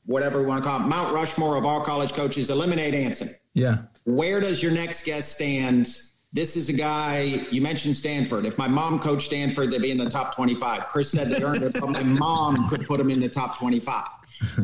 whatever 0.09 0.41
we 0.41 0.47
want 0.47 0.65
to 0.65 0.69
call 0.69 0.81
it, 0.81 0.85
Mount 0.85 1.13
Rushmore 1.13 1.57
of 1.57 1.67
all 1.67 1.83
college 1.83 2.15
coaches. 2.15 2.49
Eliminate 2.49 2.95
Anson. 2.95 3.29
Yeah. 3.53 3.83
Where 4.05 4.41
does 4.41 4.63
your 4.63 4.73
next 4.73 5.05
guest 5.05 5.33
stand? 5.33 5.87
This 6.33 6.57
is 6.57 6.71
a 6.71 6.73
guy 6.73 7.45
you 7.51 7.61
mentioned 7.61 7.95
Stanford. 7.95 8.47
If 8.47 8.57
my 8.57 8.69
mom 8.69 9.01
coached 9.01 9.27
Stanford, 9.27 9.71
they'd 9.71 9.83
be 9.83 9.91
in 9.91 9.99
the 9.99 10.09
top 10.09 10.35
25. 10.35 10.89
Chris 10.89 11.11
said 11.11 11.29
they 11.29 11.43
earned 11.43 11.63
it, 11.63 11.77
but 11.79 11.91
my 11.91 12.03
mom 12.03 12.69
could 12.69 12.87
put 12.87 12.99
them 12.99 13.11
in 13.11 13.21
the 13.21 13.29
top 13.29 13.59
25. 13.59 14.07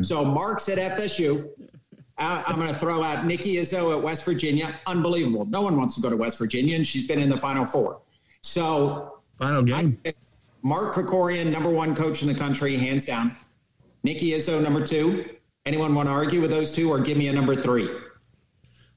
So 0.01 0.25
Mark's 0.25 0.67
at 0.67 0.77
FSU. 0.77 1.47
I'm 2.17 2.55
going 2.55 2.69
to 2.69 2.73
throw 2.73 3.03
out 3.03 3.25
Nikki 3.25 3.55
Izzo 3.55 3.95
at 3.95 4.03
West 4.03 4.25
Virginia. 4.25 4.73
Unbelievable. 4.87 5.45
No 5.45 5.61
one 5.61 5.77
wants 5.77 5.95
to 5.95 6.01
go 6.01 6.09
to 6.09 6.17
West 6.17 6.39
Virginia, 6.39 6.75
and 6.75 6.87
she's 6.87 7.07
been 7.07 7.19
in 7.19 7.29
the 7.29 7.37
Final 7.37 7.65
Four. 7.65 8.01
So, 8.41 9.19
final 9.37 9.63
game. 9.63 9.99
Mark 10.61 10.95
Krikorian, 10.95 11.51
number 11.51 11.69
one 11.69 11.93
coach 11.93 12.21
in 12.21 12.27
the 12.27 12.35
country, 12.35 12.75
hands 12.77 13.05
down. 13.05 13.35
Nikki 14.03 14.31
Izzo, 14.31 14.63
number 14.63 14.85
two. 14.85 15.25
Anyone 15.65 15.95
want 15.95 16.07
to 16.07 16.13
argue 16.13 16.41
with 16.41 16.51
those 16.51 16.71
two, 16.71 16.89
or 16.89 16.99
give 16.99 17.17
me 17.17 17.27
a 17.27 17.33
number 17.33 17.55
three? 17.55 17.89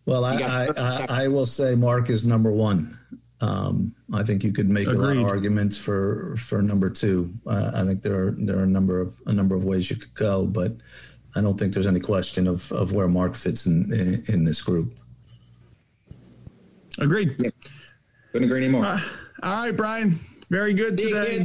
Well, 0.04 0.24
I, 0.24 0.36
I, 0.36 0.68
I, 0.76 1.06
I, 1.24 1.28
will 1.28 1.46
say 1.46 1.74
Mark 1.74 2.10
is 2.10 2.26
number 2.26 2.52
one. 2.52 2.96
Um, 3.40 3.94
I 4.12 4.22
think 4.22 4.44
you 4.44 4.52
could 4.52 4.68
make 4.68 4.86
Agreed. 4.86 4.98
a 4.98 5.06
lot 5.06 5.16
of 5.16 5.24
arguments 5.24 5.78
for 5.78 6.36
for 6.36 6.60
number 6.60 6.90
two. 6.90 7.32
Uh, 7.46 7.70
I 7.74 7.84
think 7.84 8.02
there 8.02 8.28
are 8.28 8.30
there 8.38 8.58
are 8.58 8.64
a 8.64 8.68
number 8.68 9.00
of 9.00 9.18
a 9.26 9.32
number 9.32 9.54
of 9.54 9.64
ways 9.64 9.90
you 9.90 9.96
could 9.96 10.14
go, 10.14 10.46
but 10.46 10.72
I 11.34 11.40
don't 11.40 11.58
think 11.58 11.72
there's 11.72 11.86
any 11.86 12.00
question 12.00 12.46
of, 12.46 12.70
of 12.72 12.92
where 12.92 13.08
Mark 13.08 13.34
fits 13.34 13.66
in, 13.66 13.92
in, 13.92 14.22
in 14.28 14.44
this 14.44 14.60
group. 14.60 14.94
Agreed. 16.98 17.34
Yeah. 17.38 17.50
Couldn't 18.32 18.48
agree 18.48 18.64
anymore. 18.64 18.86
Uh, 18.86 19.00
all 19.42 19.64
right, 19.66 19.76
Brian. 19.76 20.14
Very 20.50 20.72
good 20.72 20.96
today. 20.96 21.44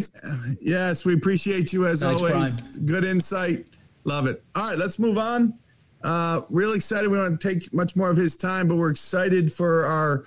Yes, 0.61 1.05
we 1.05 1.13
appreciate 1.13 1.73
you 1.73 1.85
as 1.85 2.01
Thanks, 2.01 2.21
always. 2.21 2.61
Brian. 2.61 2.85
Good 2.85 3.03
insight. 3.03 3.65
Love 4.03 4.27
it. 4.27 4.43
All 4.55 4.69
right, 4.69 4.77
let's 4.77 4.99
move 4.99 5.17
on. 5.17 5.57
Uh, 6.03 6.41
really 6.49 6.75
excited. 6.75 7.09
We 7.09 7.17
don't 7.17 7.39
take 7.39 7.73
much 7.73 7.95
more 7.95 8.09
of 8.09 8.17
his 8.17 8.35
time, 8.35 8.67
but 8.67 8.75
we're 8.75 8.91
excited 8.91 9.51
for 9.53 9.85
our 9.85 10.25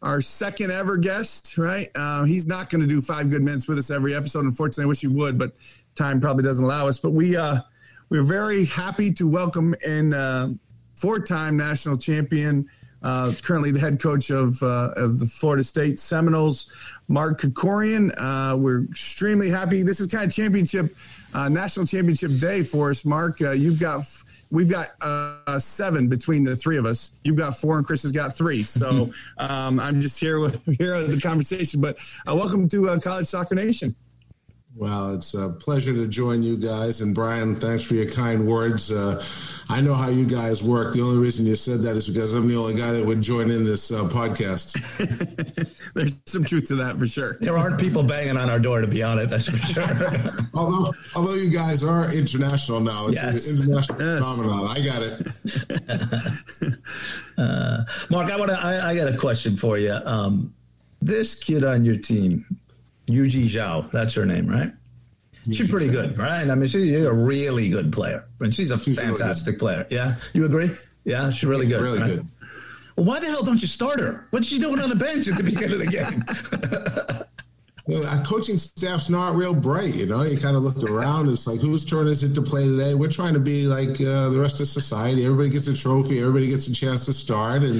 our 0.00 0.20
second 0.22 0.70
ever 0.70 0.96
guest. 0.96 1.58
Right? 1.58 1.88
Uh, 1.94 2.24
he's 2.24 2.46
not 2.46 2.70
going 2.70 2.80
to 2.80 2.86
do 2.86 3.00
five 3.00 3.28
good 3.28 3.42
minutes 3.42 3.68
with 3.68 3.78
us 3.78 3.90
every 3.90 4.14
episode. 4.14 4.44
Unfortunately, 4.44 4.84
I 4.84 4.86
wish 4.86 5.00
he 5.00 5.06
would, 5.08 5.38
but 5.38 5.52
time 5.94 6.20
probably 6.20 6.44
doesn't 6.44 6.64
allow 6.64 6.86
us. 6.86 6.98
But 6.98 7.10
we 7.10 7.36
uh, 7.36 7.58
we're 8.08 8.22
very 8.22 8.64
happy 8.64 9.12
to 9.14 9.28
welcome 9.28 9.74
in 9.84 10.14
uh, 10.14 10.54
four 10.96 11.20
time 11.20 11.56
national 11.56 11.98
champion. 11.98 12.68
Uh, 13.02 13.32
currently 13.42 13.70
the 13.70 13.78
head 13.78 14.00
coach 14.00 14.30
of 14.30 14.60
uh, 14.62 14.92
of 14.96 15.18
the 15.18 15.26
Florida 15.26 15.62
State 15.62 15.98
Seminoles, 15.98 16.72
Mark 17.06 17.40
Krikorian. 17.40 18.12
Uh, 18.16 18.56
we're 18.56 18.84
extremely 18.84 19.50
happy. 19.50 19.82
This 19.82 20.00
is 20.00 20.08
kind 20.08 20.24
of 20.24 20.32
championship, 20.32 20.96
uh, 21.32 21.48
national 21.48 21.86
championship 21.86 22.32
day 22.40 22.62
for 22.62 22.90
us, 22.90 23.04
Mark. 23.04 23.40
Uh, 23.40 23.52
you've 23.52 23.78
got 23.78 24.02
we've 24.50 24.70
got 24.70 24.90
uh, 25.00 25.58
seven 25.58 26.08
between 26.08 26.44
the 26.44 26.56
three 26.56 26.76
of 26.76 26.86
us. 26.86 27.12
You've 27.24 27.36
got 27.36 27.56
four, 27.56 27.78
and 27.78 27.86
Chris 27.86 28.02
has 28.02 28.12
got 28.12 28.36
three. 28.36 28.62
So 28.62 29.10
um, 29.38 29.80
I'm 29.80 30.00
just 30.00 30.18
here 30.20 30.40
with 30.40 30.64
here 30.78 30.94
at 30.94 31.08
the 31.08 31.20
conversation. 31.20 31.80
But 31.80 31.98
uh, 32.26 32.34
welcome 32.34 32.68
to 32.68 32.88
uh, 32.88 33.00
College 33.00 33.26
Soccer 33.26 33.54
Nation. 33.54 33.94
Well, 34.78 35.12
it's 35.12 35.34
a 35.34 35.48
pleasure 35.48 35.92
to 35.92 36.06
join 36.06 36.44
you 36.44 36.56
guys. 36.56 37.00
And 37.00 37.12
Brian, 37.12 37.56
thanks 37.56 37.82
for 37.82 37.94
your 37.94 38.08
kind 38.08 38.46
words. 38.46 38.92
Uh, 38.92 39.20
I 39.68 39.80
know 39.80 39.92
how 39.92 40.08
you 40.08 40.24
guys 40.24 40.62
work. 40.62 40.94
The 40.94 41.00
only 41.02 41.18
reason 41.18 41.46
you 41.46 41.56
said 41.56 41.80
that 41.80 41.96
is 41.96 42.08
because 42.08 42.32
I'm 42.34 42.46
the 42.46 42.54
only 42.54 42.76
guy 42.76 42.92
that 42.92 43.04
would 43.04 43.20
join 43.20 43.50
in 43.50 43.64
this 43.64 43.90
uh, 43.90 44.04
podcast. 44.04 44.78
There's 45.94 46.22
some 46.26 46.44
truth 46.44 46.68
to 46.68 46.76
that 46.76 46.96
for 46.96 47.08
sure. 47.08 47.38
There 47.40 47.58
aren't 47.58 47.80
people 47.80 48.04
banging 48.04 48.36
on 48.36 48.50
our 48.50 48.60
door, 48.60 48.80
to 48.80 48.86
be 48.86 49.02
honest. 49.02 49.30
That's 49.30 49.50
for 49.50 49.56
sure. 49.56 50.38
although, 50.54 50.92
although 51.16 51.34
you 51.34 51.50
guys 51.50 51.82
are 51.82 52.14
international 52.14 52.78
now, 52.78 53.08
it's 53.08 53.20
yes. 53.20 53.50
an 53.50 53.62
international 53.64 54.00
yes. 54.00 54.20
phenomenon. 54.20 54.76
I 54.76 54.80
got 54.80 55.02
it. 55.02 55.22
uh, 57.36 57.82
Mark, 58.10 58.30
I 58.30 58.36
want 58.36 58.52
to. 58.52 58.60
I, 58.60 58.90
I, 58.90 58.96
got 58.96 59.12
a 59.12 59.16
question 59.16 59.56
for 59.56 59.76
you. 59.76 59.98
Um, 60.04 60.54
this 61.02 61.34
kid 61.34 61.64
on 61.64 61.84
your 61.84 61.96
team, 61.96 62.46
Yujie 63.08 63.46
Zhao, 63.46 63.90
that's 63.90 64.14
her 64.14 64.24
name, 64.24 64.46
right? 64.46 64.72
She's 65.52 65.70
pretty 65.70 65.88
good, 65.88 66.18
right? 66.18 66.48
I 66.48 66.54
mean, 66.54 66.68
she's 66.68 66.92
a 67.04 67.12
really 67.12 67.70
good 67.70 67.92
player, 67.92 68.26
and 68.40 68.54
she's 68.54 68.70
a 68.70 68.78
she's 68.78 68.98
fantastic 68.98 69.52
really 69.52 69.58
player. 69.58 69.86
Yeah, 69.90 70.16
you 70.34 70.44
agree? 70.44 70.70
Yeah, 71.04 71.30
she's 71.30 71.44
really 71.44 71.66
good. 71.66 71.80
Really 71.80 72.00
right? 72.00 72.16
good. 72.16 72.26
Well, 72.96 73.06
why 73.06 73.20
the 73.20 73.26
hell 73.26 73.42
don't 73.42 73.62
you 73.62 73.68
start 73.68 74.00
her? 74.00 74.26
What's 74.30 74.48
she 74.48 74.58
doing 74.58 74.78
on 74.80 74.90
the 74.90 74.96
bench 74.96 75.28
at 75.28 75.36
the 75.36 75.44
beginning 75.44 75.72
of 75.72 75.78
the 75.78 75.86
game? 75.86 77.24
Well, 77.88 78.06
our 78.06 78.22
coaching 78.22 78.58
staff's 78.58 79.08
not 79.08 79.34
real 79.34 79.54
bright. 79.54 79.94
You 79.94 80.04
know, 80.04 80.22
you 80.22 80.36
kind 80.36 80.54
of 80.54 80.62
look 80.62 80.82
around. 80.82 81.30
It's 81.30 81.46
like, 81.46 81.58
whose 81.58 81.86
turn 81.86 82.06
is 82.06 82.22
it 82.22 82.34
to 82.34 82.42
play 82.42 82.66
today? 82.66 82.94
We're 82.94 83.08
trying 83.08 83.32
to 83.32 83.40
be 83.40 83.62
like 83.62 83.98
uh, 83.98 84.28
the 84.28 84.38
rest 84.38 84.60
of 84.60 84.68
society. 84.68 85.24
Everybody 85.24 85.48
gets 85.48 85.68
a 85.68 85.74
trophy. 85.74 86.20
Everybody 86.20 86.50
gets 86.50 86.68
a 86.68 86.74
chance 86.74 87.06
to 87.06 87.14
start, 87.14 87.62
and 87.62 87.76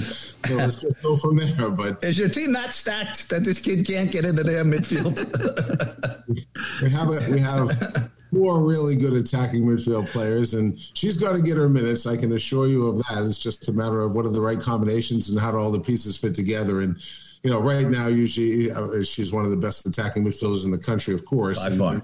you 0.48 0.56
know, 0.56 0.62
let's 0.62 0.76
just 0.76 1.02
go 1.02 1.18
from 1.18 1.36
there. 1.36 1.68
But 1.68 2.02
is 2.02 2.18
your 2.18 2.30
team 2.30 2.54
that 2.54 2.72
stacked 2.72 3.28
that 3.28 3.44
this 3.44 3.60
kid 3.60 3.86
can't 3.86 4.10
get 4.10 4.24
into 4.24 4.42
their 4.42 4.64
midfield? 4.64 5.18
we 6.82 6.90
have 6.90 7.08
a, 7.10 7.30
we 7.30 7.38
have 7.38 8.10
four 8.32 8.62
really 8.62 8.96
good 8.96 9.12
attacking 9.12 9.62
midfield 9.62 10.10
players, 10.10 10.54
and 10.54 10.80
she's 10.80 11.18
got 11.18 11.36
to 11.36 11.42
get 11.42 11.58
her 11.58 11.68
minutes. 11.68 12.06
I 12.06 12.16
can 12.16 12.32
assure 12.32 12.66
you 12.66 12.86
of 12.86 12.96
that. 12.96 13.26
It's 13.26 13.38
just 13.38 13.68
a 13.68 13.72
matter 13.74 14.00
of 14.00 14.14
what 14.14 14.24
are 14.24 14.32
the 14.32 14.40
right 14.40 14.58
combinations 14.58 15.28
and 15.28 15.38
how 15.38 15.50
do 15.50 15.58
all 15.58 15.70
the 15.70 15.80
pieces 15.80 16.16
fit 16.16 16.34
together. 16.34 16.80
And 16.80 16.96
you 17.42 17.51
know, 17.51 17.61
right 17.61 17.87
now, 17.87 18.09
usually 18.09 18.70
uh, 18.70 19.03
she's 19.03 19.33
one 19.33 19.44
of 19.44 19.51
the 19.51 19.57
best 19.57 19.87
attacking 19.87 20.24
midfielders 20.24 20.64
in 20.64 20.70
the 20.70 20.79
country, 20.79 21.14
of 21.14 21.24
course. 21.24 21.64
By 21.64 21.77
far. 21.77 22.03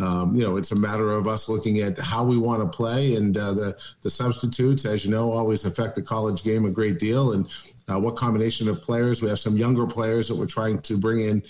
Um, 0.00 0.34
you 0.34 0.42
know, 0.42 0.56
it's 0.56 0.72
a 0.72 0.76
matter 0.76 1.12
of 1.12 1.28
us 1.28 1.48
looking 1.48 1.80
at 1.80 1.98
how 1.98 2.24
we 2.24 2.38
want 2.38 2.62
to 2.62 2.76
play, 2.76 3.14
and 3.14 3.36
uh, 3.36 3.52
the 3.52 3.84
the 4.00 4.10
substitutes, 4.10 4.86
as 4.86 5.04
you 5.04 5.10
know, 5.10 5.30
always 5.30 5.64
affect 5.64 5.94
the 5.94 6.02
college 6.02 6.42
game 6.42 6.64
a 6.64 6.70
great 6.70 6.98
deal. 6.98 7.32
And 7.32 7.46
uh, 7.88 8.00
what 8.00 8.16
combination 8.16 8.68
of 8.68 8.80
players? 8.80 9.22
We 9.22 9.28
have 9.28 9.38
some 9.38 9.56
younger 9.56 9.86
players 9.86 10.28
that 10.28 10.36
we're 10.36 10.46
trying 10.46 10.80
to 10.82 10.96
bring 10.96 11.20
in 11.20 11.42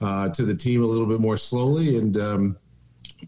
uh, 0.00 0.28
to 0.30 0.44
the 0.44 0.54
team 0.54 0.82
a 0.82 0.86
little 0.86 1.06
bit 1.06 1.20
more 1.20 1.36
slowly, 1.36 1.98
and 1.98 2.16
um, 2.18 2.56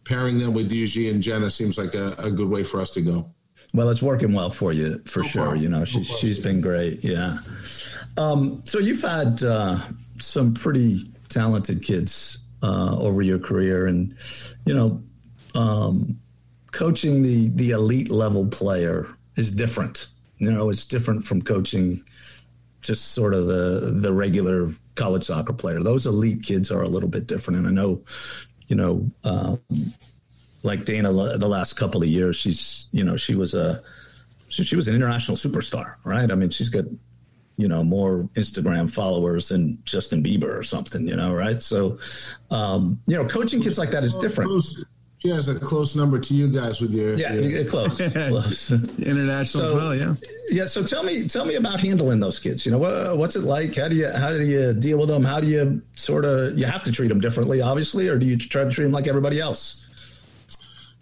pairing 0.05 0.39
them 0.39 0.55
with 0.55 0.71
Yujie 0.71 1.11
and 1.11 1.23
Jenna 1.23 1.51
seems 1.51 1.77
like 1.77 1.95
a, 1.95 2.15
a, 2.25 2.31
good 2.31 2.49
way 2.49 2.63
for 2.63 2.81
us 2.81 2.93
to 2.93 3.03
go. 3.03 3.27
Well, 3.73 3.89
it's 3.89 4.03
working 4.03 4.33
well 4.33 4.51
for 4.51 4.73
you 4.73 5.01
for 5.07 5.23
so 5.23 5.29
sure. 5.29 5.47
Far. 5.47 5.57
You 5.57 5.69
know, 5.69 5.85
she's 5.85 6.09
she's 6.19 6.39
been 6.39 6.61
great. 6.61 7.05
Yeah. 7.05 7.39
Um, 8.17 8.63
so 8.65 8.79
you've 8.79 9.03
had 9.03 9.43
uh, 9.43 9.79
some 10.17 10.55
pretty 10.55 10.99
talented 11.29 11.83
kids 11.83 12.45
uh, 12.63 12.97
over 12.99 13.23
your 13.23 13.39
career, 13.39 13.87
and 13.87 14.15
you 14.67 14.75
know, 14.75 15.03
um, 15.55 16.19
coaching 16.73 17.23
the 17.23 17.49
the 17.51 17.71
elite 17.71 18.11
level 18.11 18.47
player 18.47 19.09
is 19.37 19.53
different 19.53 20.09
You 20.41 20.51
know, 20.51 20.71
it's 20.71 20.87
different 20.87 21.25
from 21.25 21.43
coaching 21.43 22.03
just 22.81 23.13
sort 23.13 23.35
of 23.35 23.47
the 23.47 23.99
the 24.01 24.13
regular 24.13 24.71
college 24.95 25.25
soccer 25.25 25.53
player. 25.53 25.81
Those 25.81 26.07
elite 26.07 26.43
kids 26.43 26.71
are 26.71 26.83
a 26.83 26.89
little 26.89 27.11
bit 27.11 27.27
different, 27.27 27.59
and 27.59 27.69
I 27.69 27.71
know, 27.71 28.03
you 28.67 28.75
know, 28.75 29.11
um, 29.23 29.61
like 30.63 30.81
Deyna, 30.81 31.39
the 31.39 31.49
last 31.49 31.75
couple 31.75 32.03
of 32.03 32.09
years, 32.09 32.37
she's 32.37 32.89
you 32.93 33.05
know 33.05 33.17
she 33.17 33.35
was 33.35 33.55
a 33.55 33.83
she, 34.49 34.65
she 34.65 34.77
was 34.77 34.89
an 34.89 34.95
international 34.95 35.37
superstar, 35.37 35.97
right? 36.05 36.31
I 36.31 36.35
mean, 36.35 36.51
she's 36.51 36.69
got 36.69 36.85
you 37.57 37.69
know 37.69 37.85
more 37.85 38.29
Instagram 38.35 38.91
followers 38.91 39.49
than 39.49 39.79
Justin 39.85 40.23
Bieber 40.23 40.57
or 40.57 40.63
something, 40.63 41.07
you 41.07 41.17
know, 41.17 41.35
right? 41.35 41.63
So, 41.63 41.99
um, 42.51 43.01
you 43.07 43.17
know, 43.17 43.27
coaching 43.27 43.63
kids 43.63 43.79
like 43.79 43.91
that 43.91 44.05
is 44.05 44.17
different. 44.17 44.51
She 45.19 45.29
has 45.29 45.51
a 45.51 45.61
close 45.61 45.95
number 45.95 46.19
to 46.19 46.35
you 46.35 46.51
guys 46.51 46.81
with 46.81 46.95
your 46.95 47.13
yeah, 47.13 47.35
your, 47.35 47.67
close, 47.67 48.01
close. 48.13 48.71
international 48.99 49.45
so, 49.45 49.65
as 49.65 49.73
well. 49.75 49.95
Yeah, 49.95 50.15
yeah. 50.49 50.65
So 50.65 50.83
tell 50.83 51.03
me, 51.03 51.29
tell 51.29 51.45
me 51.45 51.57
about 51.57 51.79
handling 51.79 52.21
those 52.21 52.41
kids. 52.41 52.65
You 52.65 52.73
know, 52.73 52.79
what, 52.79 53.19
what's 53.19 53.37
it 53.37 53.45
like? 53.45 53.77
How 53.77 53.89
do 53.89 53.97
you 53.97 54.11
how 54.11 54.31
do 54.31 54.43
you 54.43 54.73
deal 54.73 54.97
with 54.99 55.09
them? 55.09 55.23
How 55.23 55.39
do 55.39 55.47
you 55.47 55.83
sort 55.93 56.25
of 56.25 56.59
you 56.59 56.65
have 56.65 56.83
to 56.85 56.93
treat 56.93 57.09
them 57.09 57.21
differently, 57.21 57.61
obviously, 57.61 58.09
or 58.09 58.17
do 58.17 58.25
you 58.25 58.39
try 58.39 58.65
to 58.65 58.71
treat 58.71 58.85
them 58.85 58.93
like 58.93 59.09
everybody 59.09 59.41
else? 59.41 59.90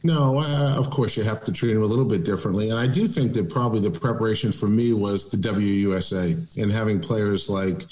No, 0.04 0.38
uh, 0.38 0.76
of 0.76 0.90
course 0.90 1.16
you 1.16 1.24
have 1.24 1.44
to 1.44 1.52
treat 1.52 1.74
them 1.74 1.82
a 1.82 1.86
little 1.86 2.04
bit 2.04 2.24
differently, 2.24 2.70
and 2.70 2.78
I 2.78 2.86
do 2.86 3.08
think 3.08 3.32
that 3.32 3.50
probably 3.50 3.80
the 3.80 3.90
preparation 3.90 4.52
for 4.52 4.68
me 4.68 4.92
was 4.92 5.30
the 5.30 5.36
WUSA 5.36 6.56
and 6.56 6.70
having 6.70 7.00
players 7.00 7.50
like 7.50 7.82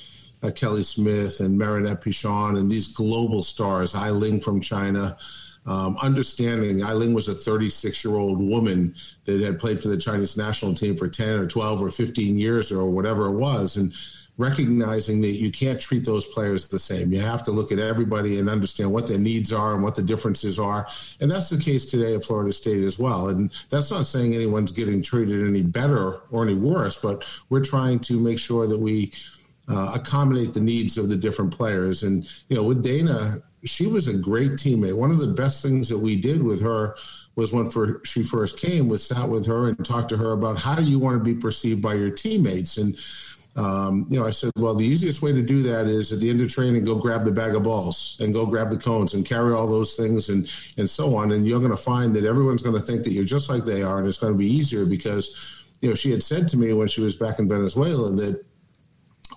uh, 0.43 0.51
Kelly 0.51 0.85
Smith 0.85 1.41
and 1.41 1.59
Marinette 1.59 2.03
Pichon 2.03 2.59
and 2.59 2.71
these 2.71 2.95
global 2.95 3.43
stars, 3.43 3.97
Ai 3.97 4.11
Ling 4.11 4.41
from 4.41 4.61
China 4.61 5.17
um, 5.67 5.97
understanding 6.01 6.83
Ai 6.83 6.93
Ling 6.93 7.13
was 7.13 7.29
a 7.29 7.35
36 7.35 8.05
year 8.05 8.15
old 8.15 8.39
woman 8.39 8.95
that 9.25 9.41
had 9.41 9.59
played 9.59 9.81
for 9.81 9.89
the 9.89 9.97
Chinese 9.97 10.37
national 10.37 10.75
team 10.75 10.97
for 10.97 11.09
10 11.09 11.41
or 11.41 11.47
12 11.47 11.83
or 11.83 11.91
15 11.91 12.39
years 12.39 12.71
or 12.71 12.87
whatever 12.87 13.27
it 13.27 13.35
was. 13.35 13.77
And 13.77 13.93
recognizing 14.39 15.21
that 15.23 15.29
you 15.29 15.51
can't 15.51 15.81
treat 15.81 16.05
those 16.05 16.27
players 16.27 16.69
the 16.69 16.79
same. 16.79 17.13
You 17.13 17.21
have 17.21 17.43
to 17.45 17.51
look 17.51 17.73
at 17.73 17.79
everybody 17.79 18.39
and 18.39 18.51
understand 18.51 18.93
what 18.93 19.07
their 19.07 19.19
needs 19.19 19.53
are 19.53 19.75
and 19.75 19.83
what 19.83 19.95
the 19.95 20.03
differences 20.03 20.59
are. 20.59 20.87
And 21.21 21.31
that's 21.31 21.49
the 21.49 21.59
case 21.59 21.87
today 21.87 22.15
at 22.15 22.25
Florida 22.25 22.53
State 22.53 22.83
as 22.85 22.99
well. 22.99 23.29
And 23.29 23.51
that's 23.71 23.91
not 23.91 24.05
saying 24.05 24.35
anyone's 24.35 24.73
getting 24.73 25.03
treated 25.03 25.47
any 25.47 25.63
better 25.63 26.21
or 26.31 26.45
any 26.45 26.55
worse, 26.55 27.01
but 27.01 27.25
we're 27.49 27.65
trying 27.65 27.99
to 28.01 28.21
make 28.21 28.39
sure 28.39 28.67
that 28.67 28.79
we 28.79 29.13
uh, 29.69 29.93
accommodate 29.95 30.53
the 30.53 30.61
needs 30.61 30.99
of 30.99 31.09
the 31.09 31.17
different 31.17 31.53
players. 31.53 32.03
And, 32.03 32.29
you 32.49 32.57
know, 32.57 32.63
with 32.63 32.85
Deyna, 32.85 33.43
she 33.65 33.87
was 33.87 34.07
a 34.09 34.17
great 34.17 34.53
teammate. 34.53 34.95
One 34.95 35.11
of 35.11 35.19
the 35.19 35.29
best 35.29 35.63
things 35.63 35.89
that 35.89 35.99
we 35.99 36.15
did 36.21 36.43
with 36.43 36.61
her 36.63 36.95
was 37.37 37.53
when 37.53 37.69
for, 37.69 38.01
she 38.05 38.23
first 38.23 38.61
came 38.61 38.89
was 38.89 39.07
sat 39.07 39.29
with 39.29 39.47
her 39.47 39.69
and 39.69 39.85
talked 39.85 40.11
to 40.11 40.17
her 40.17 40.33
about 40.33 40.59
how 40.59 40.75
do 40.75 40.83
you 40.83 40.99
want 40.99 41.19
to 41.19 41.25
be 41.25 41.39
perceived 41.39 41.83
by 41.83 41.95
your 41.95 42.11
teammates 42.11 42.79
and 42.79 42.97
um, 43.57 44.07
you 44.11 44.19
know, 44.19 44.27
I 44.27 44.31
said, 44.31 44.51
well, 44.59 44.75
the 44.75 44.87
easiest 44.87 45.23
way 45.23 45.33
to 45.33 45.43
do 45.43 45.63
that 45.63 45.87
is 45.87 46.13
at 46.13 46.21
the 46.21 46.29
end 46.29 46.43
of 46.43 46.53
training, 46.53 46.85
go 46.85 46.97
grab 46.97 47.25
the 47.25 47.33
bag 47.33 47.55
of 47.55 47.63
balls 47.63 48.19
and 48.21 48.33
go 48.33 48.45
grab 48.45 48.69
the 48.69 48.77
cones 48.77 49.15
and 49.15 49.25
carry 49.25 49.55
all 49.55 49.67
those 49.67 49.97
things 49.97 50.29
and 50.29 50.51
and 50.77 50.89
so 50.89 51.17
on. 51.17 51.33
And 51.33 51.47
you're 51.47 51.61
going 51.61 51.71
to 51.71 51.77
find 51.77 52.15
that 52.17 52.25
everyone's 52.25 52.63
going 52.63 52.77
to 52.77 52.83
think 52.83 53.03
that 53.05 53.13
you're 53.13 53.25
just 53.25 53.49
like 53.49 53.65
they 53.65 53.83
are, 53.83 53.99
and 53.99 54.07
it's 54.07 54.19
going 54.19 54.35
to 54.35 54.39
be 54.39 54.47
easier 54.47 54.85
because, 54.85 55.65
you 55.81 55.89
know, 55.89 55.95
she 55.95 56.11
had 56.11 56.23
said 56.23 56.49
to 56.49 56.59
me 56.59 56.75
when 56.75 56.89
she 56.89 57.01
was 57.01 57.17
back 57.17 57.39
in 57.39 57.49
Venezuela 57.49 58.11
that 58.13 58.45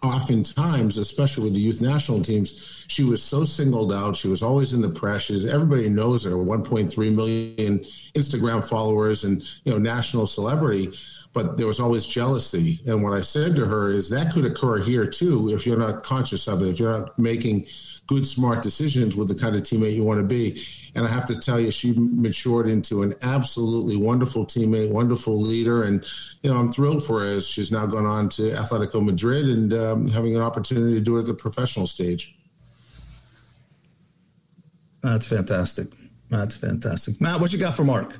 oftentimes, 0.03 0.97
especially 0.97 1.45
with 1.45 1.53
the 1.53 1.59
youth 1.59 1.81
national 1.81 2.21
teams, 2.21 2.85
she 2.87 3.03
was 3.03 3.23
so 3.23 3.43
singled 3.43 3.93
out. 3.93 4.15
She 4.15 4.27
was 4.27 4.43
always 4.43 4.73
in 4.73 4.81
the 4.81 4.89
press. 4.89 5.29
everybody 5.45 5.89
knows 5.89 6.25
her, 6.25 6.31
1.3 6.31 7.15
million 7.15 7.79
Instagram 8.15 8.67
followers 8.67 9.23
and 9.23 9.41
you 9.63 9.71
know 9.71 9.77
national 9.77 10.27
celebrity. 10.27 10.91
But 11.31 11.57
there 11.57 11.67
was 11.67 11.79
always 11.79 12.07
jealousy. 12.07 12.79
And 12.87 13.03
what 13.03 13.13
I 13.13 13.21
said 13.21 13.55
to 13.55 13.65
her 13.65 13.89
is 13.89 14.09
that 14.09 14.33
could 14.33 14.45
occur 14.45 14.81
here 14.81 15.05
too 15.05 15.49
if 15.49 15.65
you're 15.65 15.77
not 15.77 16.03
conscious 16.03 16.47
of 16.47 16.63
it, 16.63 16.69
if 16.69 16.79
you're 16.79 16.99
not 16.99 17.19
making 17.19 17.65
good, 18.09 18.25
smart 18.25 18.63
decisions 18.63 19.15
with 19.15 19.27
the 19.27 19.35
kind 19.35 19.55
of 19.55 19.61
teammate 19.61 19.93
you 19.93 20.03
want 20.03 20.19
to 20.19 20.25
be. 20.25 20.59
And 20.95 21.05
I 21.05 21.09
have 21.09 21.27
to 21.27 21.39
tell 21.39 21.59
you, 21.59 21.69
she 21.69 21.93
matured 21.95 22.67
into 22.67 23.03
an 23.03 23.13
absolutely 23.21 23.95
wonderful 23.95 24.47
teammate, 24.47 24.91
wonderful 24.91 25.39
leader. 25.39 25.83
And, 25.83 26.03
you 26.41 26.49
know, 26.49 26.57
I'm 26.57 26.71
thrilled 26.71 27.05
for 27.05 27.19
her 27.19 27.27
as 27.27 27.47
she's 27.47 27.71
now 27.71 27.85
gone 27.85 28.07
on 28.07 28.27
to 28.29 28.41
Atletico 28.41 29.05
Madrid 29.05 29.45
and 29.45 29.73
um, 29.73 30.07
having 30.07 30.35
an 30.35 30.41
opportunity 30.41 30.95
to 30.95 31.01
do 31.01 31.17
it 31.17 31.21
at 31.21 31.25
the 31.27 31.35
professional 31.35 31.85
stage. 31.85 32.35
That's 35.01 35.27
fantastic. 35.27 35.89
That's 36.29 36.57
fantastic. 36.57 37.21
Matt, 37.21 37.39
what 37.39 37.53
you 37.53 37.59
got 37.59 37.75
for 37.75 37.83
Mark? 37.83 38.17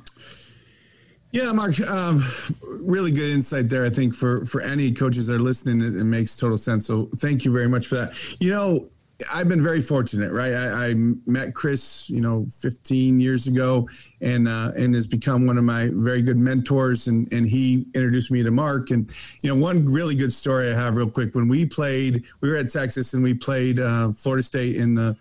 Yeah, 1.32 1.52
Mark, 1.52 1.78
um, 1.80 2.24
really 2.64 3.12
good 3.12 3.32
insight 3.32 3.68
there. 3.68 3.84
I 3.84 3.90
think 3.90 4.14
for 4.14 4.44
for 4.46 4.60
any 4.60 4.90
coaches 4.90 5.28
that 5.28 5.36
are 5.36 5.38
listening, 5.38 5.80
it, 5.80 5.96
it, 5.96 6.04
makes 6.04 6.34
total 6.36 6.58
sense. 6.58 6.86
So 6.86 7.08
thank 7.16 7.44
you 7.44 7.52
very 7.52 7.68
much 7.68 7.86
for 7.86 7.94
that. 7.94 8.40
You 8.40 8.50
know, 8.50 8.88
I've 9.32 9.48
been 9.48 9.62
very 9.62 9.80
fortunate, 9.80 10.32
right? 10.32 10.52
I, 10.52 10.88
I, 10.88 10.94
met 10.94 11.54
Chris, 11.54 12.08
you 12.10 12.20
know, 12.20 12.46
15 12.58 13.20
years 13.20 13.46
ago, 13.46 13.88
and 14.20 14.48
uh, 14.48 14.72
and 14.76 14.92
has 14.94 15.06
become 15.06 15.46
one 15.46 15.56
of 15.56 15.62
my 15.62 15.90
very 15.92 16.20
good 16.20 16.36
mentors. 16.36 17.06
And 17.06 17.32
and 17.32 17.46
he 17.46 17.86
introduced 17.94 18.32
me 18.32 18.42
to 18.42 18.50
Mark. 18.50 18.90
And 18.90 19.08
you 19.42 19.54
know, 19.54 19.60
one 19.60 19.84
really 19.84 20.16
good 20.16 20.32
story 20.32 20.70
I 20.70 20.74
have, 20.74 20.96
real 20.96 21.10
quick. 21.10 21.36
When 21.36 21.46
we 21.46 21.64
played, 21.64 22.24
we 22.40 22.50
were 22.50 22.56
at 22.56 22.70
Texas, 22.70 23.14
and 23.14 23.22
we 23.22 23.34
played 23.34 23.78
uh, 23.78 24.10
Florida 24.12 24.42
State 24.42 24.74
in 24.74 24.94
the 24.94 25.16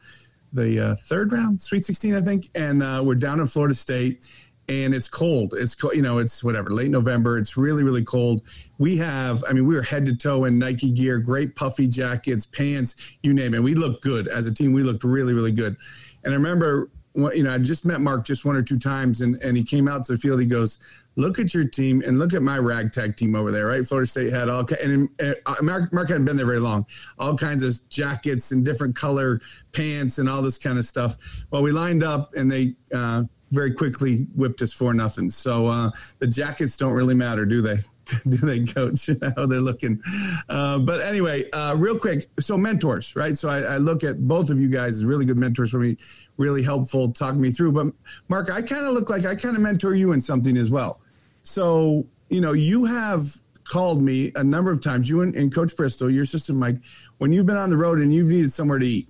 the 0.53 0.79
uh, 0.79 0.95
third 0.95 1.31
round, 1.31 1.61
Sweet 1.61 1.85
16, 1.85 2.15
I 2.15 2.21
think. 2.21 2.45
And 2.55 2.81
uh, 2.81 3.01
we're 3.05 3.15
down 3.15 3.39
in 3.39 3.47
Florida 3.47 3.75
State, 3.75 4.27
and 4.69 4.93
it's 4.93 5.09
cold. 5.09 5.55
It's 5.57 5.73
cold, 5.73 5.95
you 5.95 6.03
know, 6.03 6.19
it's 6.19 6.43
whatever, 6.43 6.69
late 6.69 6.91
November. 6.91 7.39
It's 7.39 7.57
really, 7.57 7.83
really 7.83 8.03
cold. 8.03 8.43
We 8.77 8.97
have, 8.97 9.43
I 9.49 9.53
mean, 9.53 9.65
we 9.65 9.73
were 9.73 9.81
head 9.81 10.05
to 10.05 10.15
toe 10.15 10.45
in 10.45 10.59
Nike 10.59 10.91
gear, 10.91 11.17
great 11.17 11.55
puffy 11.55 11.87
jackets, 11.87 12.45
pants, 12.45 13.17
you 13.23 13.33
name 13.33 13.55
it. 13.55 13.63
We 13.63 13.73
looked 13.73 14.03
good 14.03 14.27
as 14.27 14.45
a 14.45 14.53
team. 14.53 14.71
We 14.71 14.83
looked 14.83 15.03
really, 15.03 15.33
really 15.33 15.51
good. 15.51 15.75
And 16.23 16.33
I 16.33 16.37
remember, 16.37 16.91
you 17.15 17.43
know, 17.43 17.51
I 17.51 17.57
just 17.57 17.83
met 17.83 17.99
Mark 17.99 18.25
just 18.25 18.45
one 18.45 18.55
or 18.55 18.61
two 18.61 18.77
times, 18.77 19.21
and, 19.21 19.41
and 19.41 19.57
he 19.57 19.63
came 19.63 19.87
out 19.87 20.03
to 20.05 20.11
the 20.11 20.17
field. 20.19 20.39
He 20.39 20.45
goes, 20.45 20.77
Look 21.15 21.39
at 21.39 21.53
your 21.53 21.67
team 21.67 22.01
and 22.05 22.17
look 22.17 22.33
at 22.33 22.41
my 22.41 22.59
ragtag 22.59 23.17
team 23.17 23.35
over 23.35 23.51
there, 23.51 23.65
right? 23.65 23.85
Florida 23.85 24.07
State 24.07 24.31
had 24.31 24.47
all, 24.47 24.65
and, 24.81 25.09
and 25.19 25.35
uh, 25.45 25.55
Mark, 25.61 25.91
Mark 25.91 26.07
hadn't 26.07 26.23
been 26.23 26.37
there 26.37 26.45
very 26.45 26.61
long, 26.61 26.85
all 27.17 27.35
kinds 27.35 27.61
of 27.61 27.77
jackets 27.89 28.51
and 28.51 28.63
different 28.63 28.95
color 28.95 29.41
pants 29.73 30.17
and 30.19 30.29
all 30.29 30.41
this 30.41 30.57
kind 30.57 30.77
of 30.77 30.85
stuff. 30.85 31.43
Well, 31.51 31.61
we 31.61 31.73
lined 31.73 32.03
up 32.03 32.35
and 32.35 32.49
they, 32.49 32.75
uh, 32.93 33.23
very 33.51 33.71
quickly 33.71 34.27
whipped 34.35 34.61
us 34.61 34.73
for 34.73 34.93
nothing. 34.93 35.29
So 35.29 35.67
uh, 35.67 35.91
the 36.19 36.27
jackets 36.27 36.77
don't 36.77 36.93
really 36.93 37.15
matter, 37.15 37.45
do 37.45 37.61
they? 37.61 37.77
do 38.29 38.37
they, 38.37 38.65
coach? 38.65 39.09
How 39.35 39.45
they're 39.45 39.59
looking. 39.61 40.01
Uh, 40.47 40.79
but 40.79 41.01
anyway, 41.01 41.49
uh, 41.51 41.75
real 41.77 41.97
quick. 41.97 42.25
So 42.39 42.57
mentors, 42.57 43.15
right? 43.15 43.37
So 43.37 43.49
I, 43.49 43.59
I, 43.61 43.77
look 43.77 44.03
at 44.03 44.27
both 44.27 44.49
of 44.49 44.59
you 44.59 44.67
guys 44.67 44.97
as 44.97 45.05
really 45.05 45.25
good 45.25 45.37
mentors 45.37 45.71
for 45.71 45.79
me, 45.79 45.97
really 46.37 46.63
helpful, 46.63 47.11
talking 47.11 47.41
me 47.41 47.51
through. 47.51 47.73
But 47.73 47.93
Mark, 48.27 48.51
I 48.51 48.61
kind 48.61 48.85
of 48.85 48.93
look 48.93 49.09
like 49.09 49.25
I 49.25 49.35
kind 49.35 49.55
of 49.55 49.61
mentor 49.61 49.93
you 49.93 50.11
in 50.11 50.21
something 50.21 50.57
as 50.57 50.71
well. 50.71 51.01
So 51.43 52.07
you 52.29 52.41
know, 52.41 52.53
you 52.53 52.85
have 52.85 53.35
called 53.63 54.01
me 54.01 54.31
a 54.35 54.43
number 54.43 54.71
of 54.71 54.81
times. 54.81 55.09
You 55.09 55.21
and, 55.21 55.35
and 55.35 55.53
Coach 55.53 55.75
Bristol, 55.75 56.09
your 56.09 56.23
assistant 56.23 56.57
Mike, 56.57 56.77
when 57.17 57.31
you've 57.31 57.45
been 57.45 57.57
on 57.57 57.69
the 57.69 57.77
road 57.77 57.99
and 57.99 58.13
you've 58.13 58.27
needed 58.27 58.51
somewhere 58.51 58.79
to 58.79 58.85
eat 58.85 59.09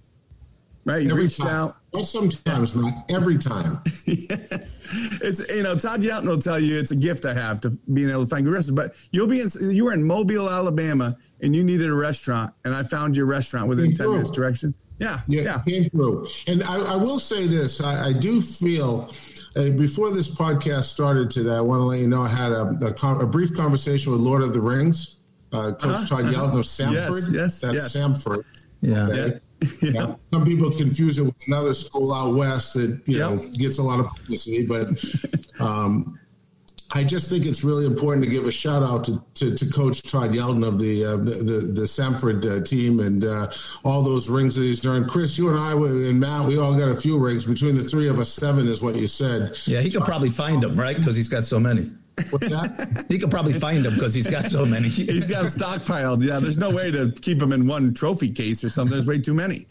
right? 0.89 1.03
You 1.03 1.11
every 1.11 1.23
reached 1.23 1.41
time. 1.41 1.47
out. 1.49 1.75
Not 1.93 2.05
sometimes, 2.05 2.75
not 2.75 2.93
every 3.09 3.37
time. 3.37 3.81
yeah. 4.05 4.35
It's 5.21 5.47
you 5.53 5.61
know 5.61 5.75
Todd 5.75 6.01
Yelton 6.01 6.27
will 6.27 6.39
tell 6.39 6.59
you 6.59 6.79
it's 6.79 6.89
a 6.89 6.95
gift 6.95 7.23
I 7.23 7.35
have 7.35 7.61
to 7.61 7.69
being 7.93 8.09
able 8.09 8.23
to 8.23 8.27
find 8.27 8.43
good 8.43 8.53
restaurant. 8.53 8.75
But 8.75 8.95
you'll 9.11 9.27
be 9.27 9.39
in 9.39 9.49
you 9.59 9.85
were 9.85 9.93
in 9.93 10.03
Mobile, 10.03 10.49
Alabama, 10.49 11.15
and 11.41 11.55
you 11.55 11.63
needed 11.63 11.87
a 11.87 11.93
restaurant, 11.93 12.55
and 12.65 12.73
I 12.73 12.81
found 12.81 13.15
your 13.15 13.27
restaurant 13.27 13.69
within 13.69 13.91
ten 13.91 14.09
minutes 14.09 14.31
direction. 14.31 14.73
Yeah, 14.97 15.19
yeah, 15.27 15.41
yeah. 15.43 15.61
came 15.67 15.83
through. 15.83 16.27
And 16.47 16.63
I, 16.63 16.93
I 16.93 16.95
will 16.95 17.19
say 17.19 17.45
this: 17.45 17.83
I, 17.83 18.07
I 18.07 18.13
do 18.13 18.41
feel. 18.41 19.11
Uh, 19.55 19.69
before 19.71 20.11
this 20.11 20.35
podcast 20.35 20.83
started 20.83 21.29
today, 21.29 21.55
I 21.55 21.61
want 21.61 21.81
to 21.81 21.83
let 21.83 21.99
you 21.99 22.07
know 22.07 22.21
I 22.21 22.29
had 22.29 22.51
a, 22.51 22.77
a, 22.81 23.15
a 23.19 23.27
brief 23.27 23.55
conversation 23.55 24.11
with 24.11 24.21
Lord 24.21 24.41
of 24.41 24.53
the 24.53 24.61
Rings, 24.61 25.19
uh, 25.53 25.73
Coach 25.73 25.83
uh-huh. 25.83 26.05
Todd 26.07 26.25
Yelton 26.33 26.59
of 26.59 26.65
Samford. 26.65 27.31
Yes, 27.31 27.31
yes, 27.31 27.59
That's 27.59 27.75
yes. 27.75 27.95
Samford. 27.95 28.43
Yeah. 28.81 29.07
Okay? 29.07 29.27
yeah. 29.27 29.39
Yeah. 29.81 30.15
Some 30.31 30.45
people 30.45 30.71
confuse 30.71 31.19
it 31.19 31.23
with 31.23 31.35
another 31.47 31.73
school 31.73 32.13
out 32.13 32.35
west 32.35 32.75
that 32.75 33.01
you 33.05 33.17
yep. 33.17 33.31
know 33.31 33.37
gets 33.57 33.77
a 33.77 33.83
lot 33.83 33.99
of 33.99 34.07
publicity, 34.07 34.65
but 34.65 34.87
um, 35.59 36.19
I 36.95 37.03
just 37.03 37.29
think 37.29 37.45
it's 37.45 37.63
really 37.63 37.85
important 37.85 38.25
to 38.25 38.31
give 38.31 38.45
a 38.45 38.51
shout 38.51 38.81
out 38.81 39.03
to, 39.05 39.23
to, 39.35 39.53
to 39.53 39.71
Coach 39.71 40.01
Todd 40.01 40.31
Yelton 40.31 40.67
of 40.67 40.79
the 40.79 41.05
uh, 41.05 41.17
the, 41.17 41.43
the, 41.43 41.59
the 41.73 41.81
Samford 41.81 42.45
uh, 42.45 42.63
team 42.63 42.99
and 42.99 43.23
uh, 43.23 43.51
all 43.83 44.01
those 44.01 44.29
rings 44.29 44.55
that 44.55 44.63
he's 44.63 44.85
earned. 44.85 45.07
Chris, 45.07 45.37
you 45.37 45.49
and 45.49 45.59
I 45.59 45.73
and 45.73 46.19
Matt, 46.19 46.47
we 46.47 46.57
all 46.57 46.77
got 46.77 46.89
a 46.89 46.95
few 46.95 47.19
rings. 47.19 47.45
Between 47.45 47.75
the 47.75 47.83
three 47.83 48.07
of 48.07 48.17
us, 48.17 48.29
seven 48.29 48.67
is 48.67 48.81
what 48.81 48.95
you 48.95 49.07
said. 49.07 49.55
Yeah, 49.65 49.81
he 49.81 49.91
could 49.91 50.03
probably 50.03 50.29
find 50.29 50.63
them, 50.63 50.79
right? 50.79 50.97
Because 50.97 51.15
he's 51.15 51.29
got 51.29 51.43
so 51.43 51.59
many. 51.59 51.89
What's 52.29 52.49
that? 52.49 53.05
he 53.07 53.19
could 53.19 53.31
probably 53.31 53.53
find 53.53 53.83
them 53.83 53.93
because 53.95 54.13
he's 54.13 54.27
got 54.27 54.45
so 54.45 54.65
many. 54.65 54.87
he's 54.89 55.27
got 55.27 55.43
them 55.43 55.47
stockpiled. 55.47 56.23
Yeah, 56.23 56.39
there's 56.39 56.57
no 56.57 56.73
way 56.73 56.91
to 56.91 57.11
keep 57.21 57.39
them 57.39 57.53
in 57.53 57.67
one 57.67 57.93
trophy 57.93 58.31
case 58.31 58.63
or 58.63 58.69
something. 58.69 58.93
There's 58.93 59.07
way 59.07 59.19
too 59.19 59.33
many. 59.33 59.67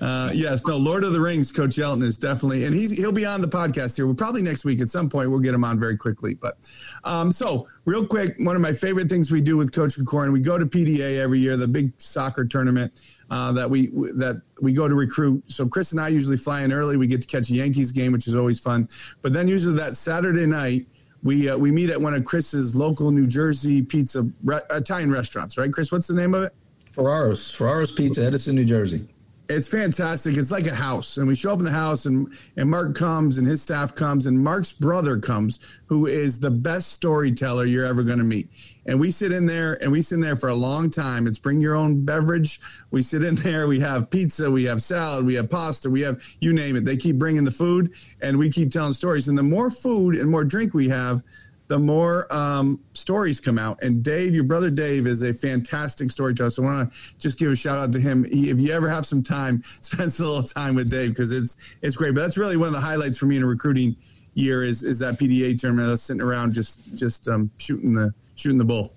Uh, 0.00 0.30
yes, 0.34 0.66
no, 0.66 0.76
Lord 0.76 1.04
of 1.04 1.12
the 1.14 1.20
Rings, 1.20 1.50
Coach 1.50 1.76
Yelton 1.76 2.02
is 2.02 2.18
definitely, 2.18 2.64
and 2.64 2.74
he's 2.74 2.90
he'll 2.90 3.12
be 3.12 3.24
on 3.24 3.40
the 3.40 3.48
podcast 3.48 3.96
here. 3.96 4.04
We'll 4.04 4.14
probably 4.14 4.42
next 4.42 4.64
week 4.64 4.80
at 4.82 4.90
some 4.90 5.08
point. 5.08 5.30
We'll 5.30 5.40
get 5.40 5.54
him 5.54 5.64
on 5.64 5.80
very 5.80 5.96
quickly. 5.96 6.34
But 6.34 6.58
um, 7.04 7.32
so 7.32 7.66
real 7.86 8.06
quick, 8.06 8.34
one 8.38 8.56
of 8.56 8.62
my 8.62 8.72
favorite 8.72 9.08
things 9.08 9.30
we 9.30 9.40
do 9.40 9.56
with 9.56 9.72
Coach 9.72 9.96
and 9.96 10.32
we 10.32 10.40
go 10.40 10.58
to 10.58 10.66
PDA 10.66 11.18
every 11.18 11.38
year, 11.38 11.56
the 11.56 11.68
big 11.68 11.92
soccer 11.96 12.44
tournament 12.44 12.92
uh, 13.30 13.52
that 13.52 13.70
we 13.70 13.86
that 13.86 14.42
we 14.60 14.74
go 14.74 14.86
to 14.86 14.94
recruit. 14.94 15.42
So 15.46 15.66
Chris 15.66 15.92
and 15.92 16.00
I 16.00 16.08
usually 16.08 16.36
fly 16.36 16.62
in 16.62 16.72
early. 16.72 16.98
We 16.98 17.06
get 17.06 17.22
to 17.22 17.26
catch 17.26 17.48
a 17.50 17.54
Yankees 17.54 17.92
game, 17.92 18.12
which 18.12 18.26
is 18.26 18.34
always 18.34 18.60
fun. 18.60 18.88
But 19.22 19.32
then 19.32 19.48
usually 19.48 19.76
that 19.76 19.96
Saturday 19.96 20.46
night. 20.46 20.86
We, 21.26 21.50
uh, 21.50 21.56
we 21.56 21.72
meet 21.72 21.90
at 21.90 22.00
one 22.00 22.14
of 22.14 22.24
Chris's 22.24 22.76
local 22.76 23.10
New 23.10 23.26
Jersey 23.26 23.82
pizza 23.82 24.24
re- 24.44 24.60
Italian 24.70 25.10
restaurants, 25.10 25.58
right? 25.58 25.72
Chris, 25.72 25.90
what's 25.90 26.06
the 26.06 26.14
name 26.14 26.34
of 26.34 26.44
it? 26.44 26.54
Ferraro's, 26.92 27.50
Ferraro's 27.50 27.90
Pizza, 27.90 28.24
Edison, 28.24 28.54
New 28.54 28.64
Jersey 28.64 29.08
it's 29.48 29.68
fantastic. 29.68 30.36
It's 30.36 30.50
like 30.50 30.66
a 30.66 30.74
house, 30.74 31.16
and 31.16 31.28
we 31.28 31.34
show 31.34 31.52
up 31.52 31.58
in 31.58 31.64
the 31.64 31.70
house, 31.70 32.06
and 32.06 32.32
and 32.56 32.70
Mark 32.70 32.96
comes, 32.96 33.38
and 33.38 33.46
his 33.46 33.62
staff 33.62 33.94
comes, 33.94 34.26
and 34.26 34.42
Mark's 34.42 34.72
brother 34.72 35.18
comes, 35.18 35.60
who 35.86 36.06
is 36.06 36.40
the 36.40 36.50
best 36.50 36.92
storyteller 36.92 37.64
you're 37.64 37.84
ever 37.84 38.02
going 38.02 38.18
to 38.18 38.24
meet. 38.24 38.48
And 38.86 39.00
we 39.00 39.10
sit 39.10 39.32
in 39.32 39.46
there, 39.46 39.80
and 39.82 39.92
we 39.92 40.02
sit 40.02 40.16
in 40.16 40.20
there 40.20 40.36
for 40.36 40.48
a 40.48 40.54
long 40.54 40.90
time. 40.90 41.26
It's 41.26 41.38
bring 41.38 41.60
your 41.60 41.74
own 41.74 42.04
beverage. 42.04 42.60
We 42.90 43.02
sit 43.02 43.22
in 43.22 43.36
there. 43.36 43.68
We 43.68 43.80
have 43.80 44.10
pizza, 44.10 44.50
we 44.50 44.64
have 44.64 44.82
salad, 44.82 45.26
we 45.26 45.34
have 45.34 45.50
pasta, 45.50 45.90
we 45.90 46.02
have 46.02 46.24
you 46.40 46.52
name 46.52 46.76
it. 46.76 46.84
They 46.84 46.96
keep 46.96 47.16
bringing 47.16 47.44
the 47.44 47.50
food, 47.50 47.92
and 48.20 48.38
we 48.38 48.50
keep 48.50 48.70
telling 48.70 48.92
stories. 48.92 49.28
And 49.28 49.38
the 49.38 49.42
more 49.42 49.70
food 49.70 50.16
and 50.16 50.30
more 50.30 50.44
drink 50.44 50.74
we 50.74 50.88
have, 50.88 51.22
the 51.68 51.78
more 51.78 52.32
um, 52.32 52.80
stories 52.92 53.40
come 53.40 53.58
out. 53.58 53.82
And 53.82 54.02
Dave, 54.02 54.34
your 54.34 54.44
brother 54.44 54.70
Dave, 54.70 55.06
is 55.06 55.22
a 55.22 55.32
fantastic 55.32 56.10
storyteller. 56.10 56.50
So 56.50 56.62
I 56.62 56.66
want 56.66 56.92
to 56.92 57.18
just 57.18 57.38
give 57.38 57.50
a 57.50 57.56
shout 57.56 57.76
out 57.76 57.92
to 57.92 58.00
him. 58.00 58.24
He, 58.24 58.50
if 58.50 58.58
you 58.58 58.72
ever 58.72 58.88
have 58.88 59.06
some 59.06 59.22
time, 59.22 59.62
spend 59.80 60.14
a 60.18 60.22
little 60.22 60.42
time 60.42 60.74
with 60.74 60.90
Dave 60.90 61.10
because 61.10 61.32
it's 61.32 61.56
it's 61.82 61.96
great. 61.96 62.14
But 62.14 62.20
that's 62.22 62.38
really 62.38 62.56
one 62.56 62.68
of 62.68 62.74
the 62.74 62.80
highlights 62.80 63.18
for 63.18 63.26
me 63.26 63.36
in 63.36 63.42
a 63.42 63.46
recruiting 63.46 63.96
year 64.34 64.62
is 64.62 64.82
is 64.82 64.98
that 65.00 65.18
PDA 65.18 65.58
tournament. 65.58 65.88
I 65.88 65.92
was 65.92 66.02
sitting 66.02 66.22
around 66.22 66.52
just 66.52 66.96
just 66.96 67.28
um, 67.28 67.50
shooting 67.58 67.94
the 67.94 68.14
shooting 68.34 68.58
the 68.58 68.64
bull. 68.64 68.95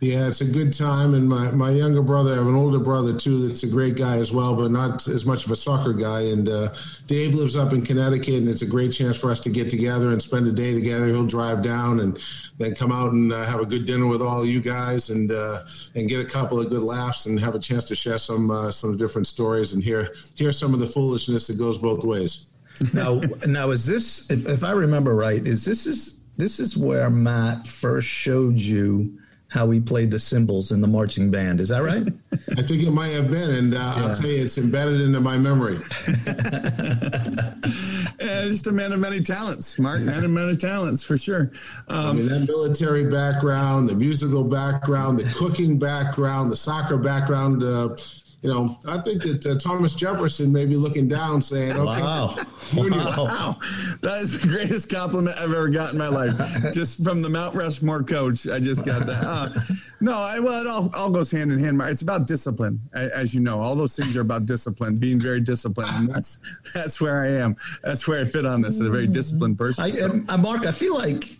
Yeah, 0.00 0.28
it's 0.28 0.42
a 0.42 0.44
good 0.44 0.74
time. 0.74 1.14
And 1.14 1.26
my, 1.26 1.50
my 1.52 1.70
younger 1.70 2.02
brother, 2.02 2.32
I 2.32 2.36
have 2.36 2.46
an 2.46 2.54
older 2.54 2.78
brother 2.78 3.16
too 3.16 3.48
that's 3.48 3.62
a 3.62 3.68
great 3.68 3.96
guy 3.96 4.18
as 4.18 4.30
well, 4.30 4.54
but 4.54 4.70
not 4.70 5.08
as 5.08 5.24
much 5.24 5.46
of 5.46 5.52
a 5.52 5.56
soccer 5.56 5.94
guy. 5.94 6.20
And 6.20 6.46
uh, 6.50 6.74
Dave 7.06 7.34
lives 7.34 7.56
up 7.56 7.72
in 7.72 7.80
Connecticut, 7.80 8.34
and 8.34 8.48
it's 8.48 8.60
a 8.60 8.66
great 8.66 8.92
chance 8.92 9.18
for 9.18 9.30
us 9.30 9.40
to 9.40 9.50
get 9.50 9.70
together 9.70 10.10
and 10.10 10.22
spend 10.22 10.46
a 10.48 10.52
day 10.52 10.74
together. 10.74 11.06
He'll 11.06 11.26
drive 11.26 11.62
down 11.62 12.00
and 12.00 12.18
then 12.58 12.74
come 12.74 12.92
out 12.92 13.12
and 13.12 13.32
uh, 13.32 13.44
have 13.44 13.60
a 13.60 13.64
good 13.64 13.86
dinner 13.86 14.06
with 14.06 14.20
all 14.20 14.44
you 14.44 14.60
guys 14.60 15.08
and 15.08 15.32
uh, 15.32 15.60
and 15.94 16.08
get 16.08 16.22
a 16.22 16.28
couple 16.28 16.60
of 16.60 16.68
good 16.68 16.82
laughs 16.82 17.24
and 17.24 17.40
have 17.40 17.54
a 17.54 17.58
chance 17.58 17.84
to 17.84 17.94
share 17.94 18.18
some 18.18 18.50
uh, 18.50 18.70
some 18.70 18.98
different 18.98 19.26
stories 19.26 19.72
and 19.72 19.82
hear 19.82 20.12
hear 20.34 20.52
some 20.52 20.74
of 20.74 20.80
the 20.80 20.86
foolishness 20.86 21.46
that 21.46 21.58
goes 21.58 21.78
both 21.78 22.04
ways. 22.04 22.48
now, 22.92 23.18
now 23.46 23.70
is 23.70 23.86
this, 23.86 24.30
if, 24.30 24.46
if 24.46 24.62
I 24.62 24.72
remember 24.72 25.14
right, 25.14 25.46
is 25.46 25.64
this 25.64 25.86
is 25.86 26.26
this 26.36 26.60
is 26.60 26.76
where 26.76 27.08
Matt 27.08 27.66
first 27.66 28.08
showed 28.08 28.56
you 28.56 29.18
how 29.48 29.70
he 29.70 29.80
played 29.80 30.10
the 30.10 30.18
cymbals 30.18 30.72
in 30.72 30.80
the 30.80 30.88
marching 30.88 31.30
band. 31.30 31.60
Is 31.60 31.68
that 31.68 31.82
right? 31.82 32.06
I 32.58 32.62
think 32.62 32.82
it 32.82 32.90
might 32.90 33.12
have 33.12 33.30
been, 33.30 33.50
and 33.50 33.74
uh, 33.74 33.78
yeah. 33.78 34.04
I'll 34.04 34.14
tell 34.14 34.28
you, 34.28 34.44
it's 34.44 34.58
embedded 34.58 35.00
into 35.00 35.20
my 35.20 35.38
memory. 35.38 35.74
yeah, 38.20 38.44
just 38.44 38.66
a 38.66 38.72
man 38.72 38.92
of 38.92 39.00
many 39.00 39.20
talents, 39.20 39.78
Mark. 39.78 40.00
Man 40.00 40.24
of 40.24 40.30
many 40.30 40.56
talents 40.56 41.04
for 41.04 41.16
sure. 41.16 41.52
Um, 41.88 42.06
I 42.06 42.12
mean, 42.12 42.28
that 42.28 42.46
military 42.48 43.10
background, 43.10 43.88
the 43.88 43.94
musical 43.94 44.44
background, 44.44 45.18
the 45.18 45.32
cooking 45.36 45.78
background, 45.78 46.50
the 46.50 46.56
soccer 46.56 46.98
background. 46.98 47.62
Uh, 47.62 47.96
you 48.46 48.52
know, 48.52 48.78
I 48.86 48.98
think 48.98 49.24
that 49.24 49.44
uh, 49.44 49.58
Thomas 49.58 49.92
Jefferson 49.96 50.52
may 50.52 50.66
be 50.66 50.76
looking 50.76 51.08
down 51.08 51.42
saying, 51.42 51.72
okay, 51.72 51.82
wow. 52.00 52.32
wow. 52.76 53.24
wow. 53.24 53.56
That 54.02 54.20
is 54.22 54.40
the 54.40 54.46
greatest 54.46 54.88
compliment 54.88 55.36
I've 55.36 55.52
ever 55.52 55.68
got 55.68 55.92
in 55.92 55.98
my 55.98 56.06
life. 56.06 56.32
just 56.72 57.02
from 57.02 57.22
the 57.22 57.28
Mount 57.28 57.56
Rushmore 57.56 58.04
coach, 58.04 58.46
I 58.46 58.60
just 58.60 58.84
got 58.84 59.04
that. 59.06 59.24
Uh, 59.26 59.48
no, 60.00 60.12
I, 60.12 60.38
well, 60.38 60.60
it 60.60 60.68
all, 60.68 60.90
all 60.94 61.10
goes 61.10 61.32
hand 61.32 61.50
in 61.50 61.58
hand. 61.58 61.80
It's 61.86 62.02
about 62.02 62.28
discipline, 62.28 62.80
as 62.94 63.34
you 63.34 63.40
know. 63.40 63.58
All 63.58 63.74
those 63.74 63.96
things 63.96 64.16
are 64.16 64.20
about 64.20 64.46
discipline, 64.46 64.96
being 64.96 65.18
very 65.18 65.40
disciplined. 65.40 65.90
And 65.96 66.08
that's, 66.08 66.38
that's 66.72 67.00
where 67.00 67.22
I 67.22 67.28
am. 67.42 67.56
That's 67.82 68.06
where 68.06 68.22
I 68.22 68.26
fit 68.26 68.46
on 68.46 68.60
this, 68.60 68.78
a 68.78 68.88
very 68.88 69.08
disciplined 69.08 69.58
person. 69.58 69.82
I, 69.82 69.90
so. 69.90 70.22
I, 70.28 70.36
Mark, 70.36 70.66
I 70.66 70.70
feel 70.70 70.94
like 70.94 71.36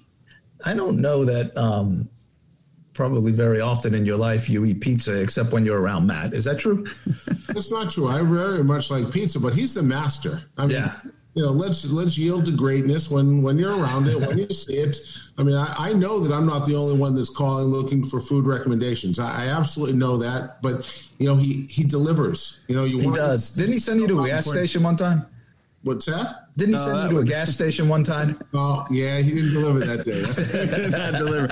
I 0.65 0.75
don't 0.75 1.01
know 1.01 1.25
that 1.25 1.57
um, 1.57 2.09
probably 2.97 3.31
very 3.31 3.61
often 3.61 3.95
in 3.95 4.05
your 4.05 4.17
life 4.17 4.49
you 4.49 4.65
eat 4.65 4.81
pizza 4.81 5.21
except 5.21 5.53
when 5.53 5.65
you're 5.65 5.81
around 5.81 6.07
Matt. 6.07 6.33
Is 6.33 6.45
that 6.45 6.59
true? 6.59 6.85
That's 7.49 7.71
not 7.71 7.91
true. 7.91 8.09
I 8.09 8.23
very 8.23 8.65
much 8.65 8.91
like 8.91 9.13
pizza, 9.13 9.39
but 9.39 9.55
he's 9.55 9.75
the 9.75 9.83
master. 9.83 10.41
I 10.59 10.67
mean, 10.67 10.77
yeah. 10.77 10.97
You 11.35 11.43
know, 11.43 11.53
let's 11.53 11.93
let's 11.93 12.17
yield 12.17 12.47
to 12.47 12.53
greatness 12.53 13.11
when 13.11 13.43
when 13.43 13.59
you're 13.59 13.79
around 13.79 14.09
it, 14.09 14.17
when 14.17 14.39
you 14.39 14.49
see 14.49 14.79
it. 14.79 14.97
I 15.37 15.43
mean, 15.43 15.55
I, 15.55 15.75
I 15.79 15.93
know 15.93 16.19
that 16.21 16.35
I'm 16.35 16.47
not 16.47 16.65
the 16.65 16.75
only 16.75 16.99
one 16.99 17.15
that's 17.15 17.29
calling 17.29 17.67
looking 17.67 18.07
for 18.07 18.23
food 18.23 18.47
recommendations. 18.47 19.19
I, 19.19 19.45
I 19.45 19.49
absolutely 19.49 19.97
know 19.99 20.17
that, 20.17 20.63
but 20.63 21.11
you 21.19 21.27
know, 21.27 21.37
he 21.37 21.67
he 21.69 21.85
delivers. 21.85 22.63
You 22.69 22.77
know, 22.77 22.85
you 22.85 23.01
he 23.01 23.11
does. 23.11 23.51
Didn't 23.51 23.75
he 23.75 23.79
send 23.79 24.01
you 24.01 24.09
to 24.09 24.21
a 24.23 24.27
gas 24.27 24.49
station 24.49 24.83
one 24.83 24.97
time? 24.97 25.27
What's 25.83 26.07
that? 26.07 26.46
Didn't 26.57 26.75
he 26.75 26.81
send 26.81 27.03
you 27.03 27.09
to 27.11 27.19
a 27.19 27.25
gas 27.25 27.51
station 27.51 27.89
one 27.89 28.03
time? 28.03 28.39
Oh, 28.59 28.87
yeah, 28.91 29.19
he 29.19 29.33
didn't 29.35 29.51
deliver 29.51 29.81
that 29.81 30.07
day. 30.07 30.23
he 30.61 30.85
did 30.85 30.93
not 30.93 31.13
deliver. 31.13 31.47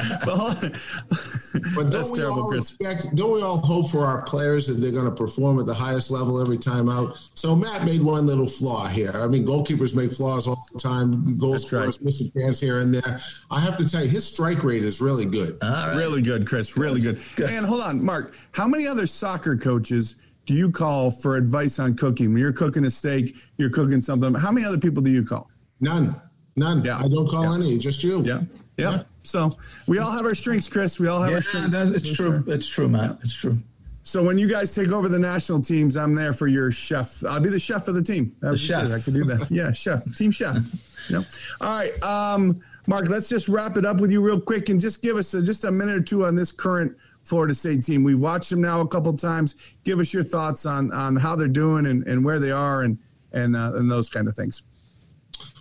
but 1.74 1.90
don't 1.90 2.12
we 2.12 2.18
terrible, 2.18 2.42
all 2.44 2.56
expect? 2.56 3.14
Don't 3.14 3.32
we 3.32 3.42
all 3.42 3.58
hope 3.58 3.90
for 3.90 4.06
our 4.06 4.22
players 4.22 4.66
that 4.68 4.74
they're 4.74 4.92
going 4.92 5.04
to 5.04 5.14
perform 5.14 5.58
at 5.58 5.66
the 5.66 5.74
highest 5.74 6.10
level 6.10 6.40
every 6.40 6.56
time 6.56 6.88
out? 6.88 7.16
So 7.34 7.54
Matt 7.54 7.84
made 7.84 8.02
one 8.02 8.26
little 8.26 8.48
flaw 8.48 8.86
here. 8.86 9.12
I 9.14 9.26
mean, 9.26 9.44
goalkeepers 9.46 9.94
make 9.94 10.12
flaws 10.12 10.48
all 10.48 10.64
the 10.72 10.78
time. 10.78 11.36
Goal 11.36 11.58
scorers 11.58 11.98
right. 11.98 12.04
miss 12.06 12.22
a 12.22 12.32
chance 12.32 12.58
here 12.60 12.78
and 12.78 12.94
there. 12.94 13.20
I 13.50 13.60
have 13.60 13.76
to 13.78 13.88
tell 13.88 14.02
you, 14.02 14.08
his 14.08 14.24
strike 14.24 14.64
rate 14.64 14.84
is 14.84 15.02
really 15.02 15.26
good. 15.26 15.58
Right. 15.62 15.94
Really 15.94 16.22
good, 16.22 16.46
Chris. 16.46 16.78
Really 16.78 17.00
good. 17.00 17.18
good. 17.36 17.50
And 17.50 17.66
hold 17.66 17.82
on, 17.82 18.02
Mark. 18.02 18.34
How 18.52 18.66
many 18.66 18.86
other 18.86 19.06
soccer 19.06 19.56
coaches? 19.56 20.16
Do 20.46 20.54
you 20.54 20.70
call 20.70 21.10
for 21.10 21.36
advice 21.36 21.78
on 21.78 21.96
cooking? 21.96 22.32
When 22.32 22.40
you're 22.40 22.52
cooking 22.52 22.84
a 22.84 22.90
steak, 22.90 23.34
you're 23.56 23.70
cooking 23.70 24.00
something. 24.00 24.34
How 24.34 24.52
many 24.52 24.66
other 24.66 24.78
people 24.78 25.02
do 25.02 25.10
you 25.10 25.24
call? 25.24 25.50
None. 25.80 26.20
None. 26.56 26.84
Yeah. 26.84 26.98
I 26.98 27.08
don't 27.08 27.28
call 27.28 27.44
yeah. 27.44 27.64
any, 27.66 27.78
just 27.78 28.04
you. 28.04 28.22
Yeah. 28.22 28.42
yeah. 28.76 28.90
Yeah. 28.90 29.02
So 29.22 29.50
we 29.86 29.98
all 29.98 30.12
have 30.12 30.24
our 30.24 30.34
strengths, 30.34 30.68
Chris. 30.68 31.00
We 31.00 31.08
all 31.08 31.20
have 31.20 31.30
yeah, 31.30 31.36
our 31.36 31.42
strengths. 31.42 31.72
That, 31.72 31.88
it's 31.88 32.12
true. 32.12 32.42
Sure. 32.44 32.54
It's 32.54 32.68
true, 32.68 32.88
Matt. 32.88 33.18
It's 33.22 33.34
true. 33.34 33.58
So 34.02 34.22
when 34.22 34.36
you 34.36 34.48
guys 34.48 34.74
take 34.74 34.88
over 34.88 35.08
the 35.08 35.18
national 35.18 35.62
teams, 35.62 35.96
I'm 35.96 36.14
there 36.14 36.34
for 36.34 36.46
your 36.46 36.70
chef. 36.70 37.24
I'll 37.24 37.40
be 37.40 37.48
the 37.48 37.58
chef 37.58 37.88
of 37.88 37.94
the 37.94 38.02
team. 38.02 38.36
the 38.40 38.56
chef. 38.56 38.88
Good. 38.88 38.94
I 38.94 39.00
can 39.00 39.14
do 39.14 39.24
that. 39.24 39.50
yeah, 39.50 39.72
chef, 39.72 40.04
team 40.16 40.30
chef. 40.30 40.56
You 41.10 41.18
know? 41.18 41.24
All 41.60 41.68
right, 41.68 42.02
um, 42.02 42.58
Mark. 42.86 43.10
Let's 43.10 43.28
just 43.28 43.46
wrap 43.46 43.76
it 43.76 43.84
up 43.84 44.00
with 44.00 44.10
you 44.10 44.22
real 44.22 44.40
quick 44.40 44.70
and 44.70 44.80
just 44.80 45.02
give 45.02 45.18
us 45.18 45.34
a, 45.34 45.42
just 45.42 45.64
a 45.64 45.70
minute 45.70 45.96
or 45.96 46.00
two 46.00 46.24
on 46.24 46.34
this 46.34 46.50
current 46.50 46.96
Florida 47.24 47.54
State 47.54 47.82
team. 47.82 48.04
We've 48.04 48.20
watched 48.20 48.50
them 48.50 48.60
now 48.60 48.80
a 48.80 48.88
couple 48.88 49.16
times. 49.16 49.54
Give 49.82 49.98
us 49.98 50.12
your 50.14 50.24
thoughts 50.24 50.66
on 50.66 50.92
on 50.92 51.16
how 51.16 51.34
they're 51.36 51.48
doing 51.48 51.86
and, 51.86 52.06
and 52.06 52.24
where 52.24 52.38
they 52.38 52.52
are 52.52 52.82
and 52.82 52.98
and 53.32 53.56
uh, 53.56 53.72
and 53.74 53.90
those 53.90 54.10
kind 54.10 54.28
of 54.28 54.34
things. 54.34 54.62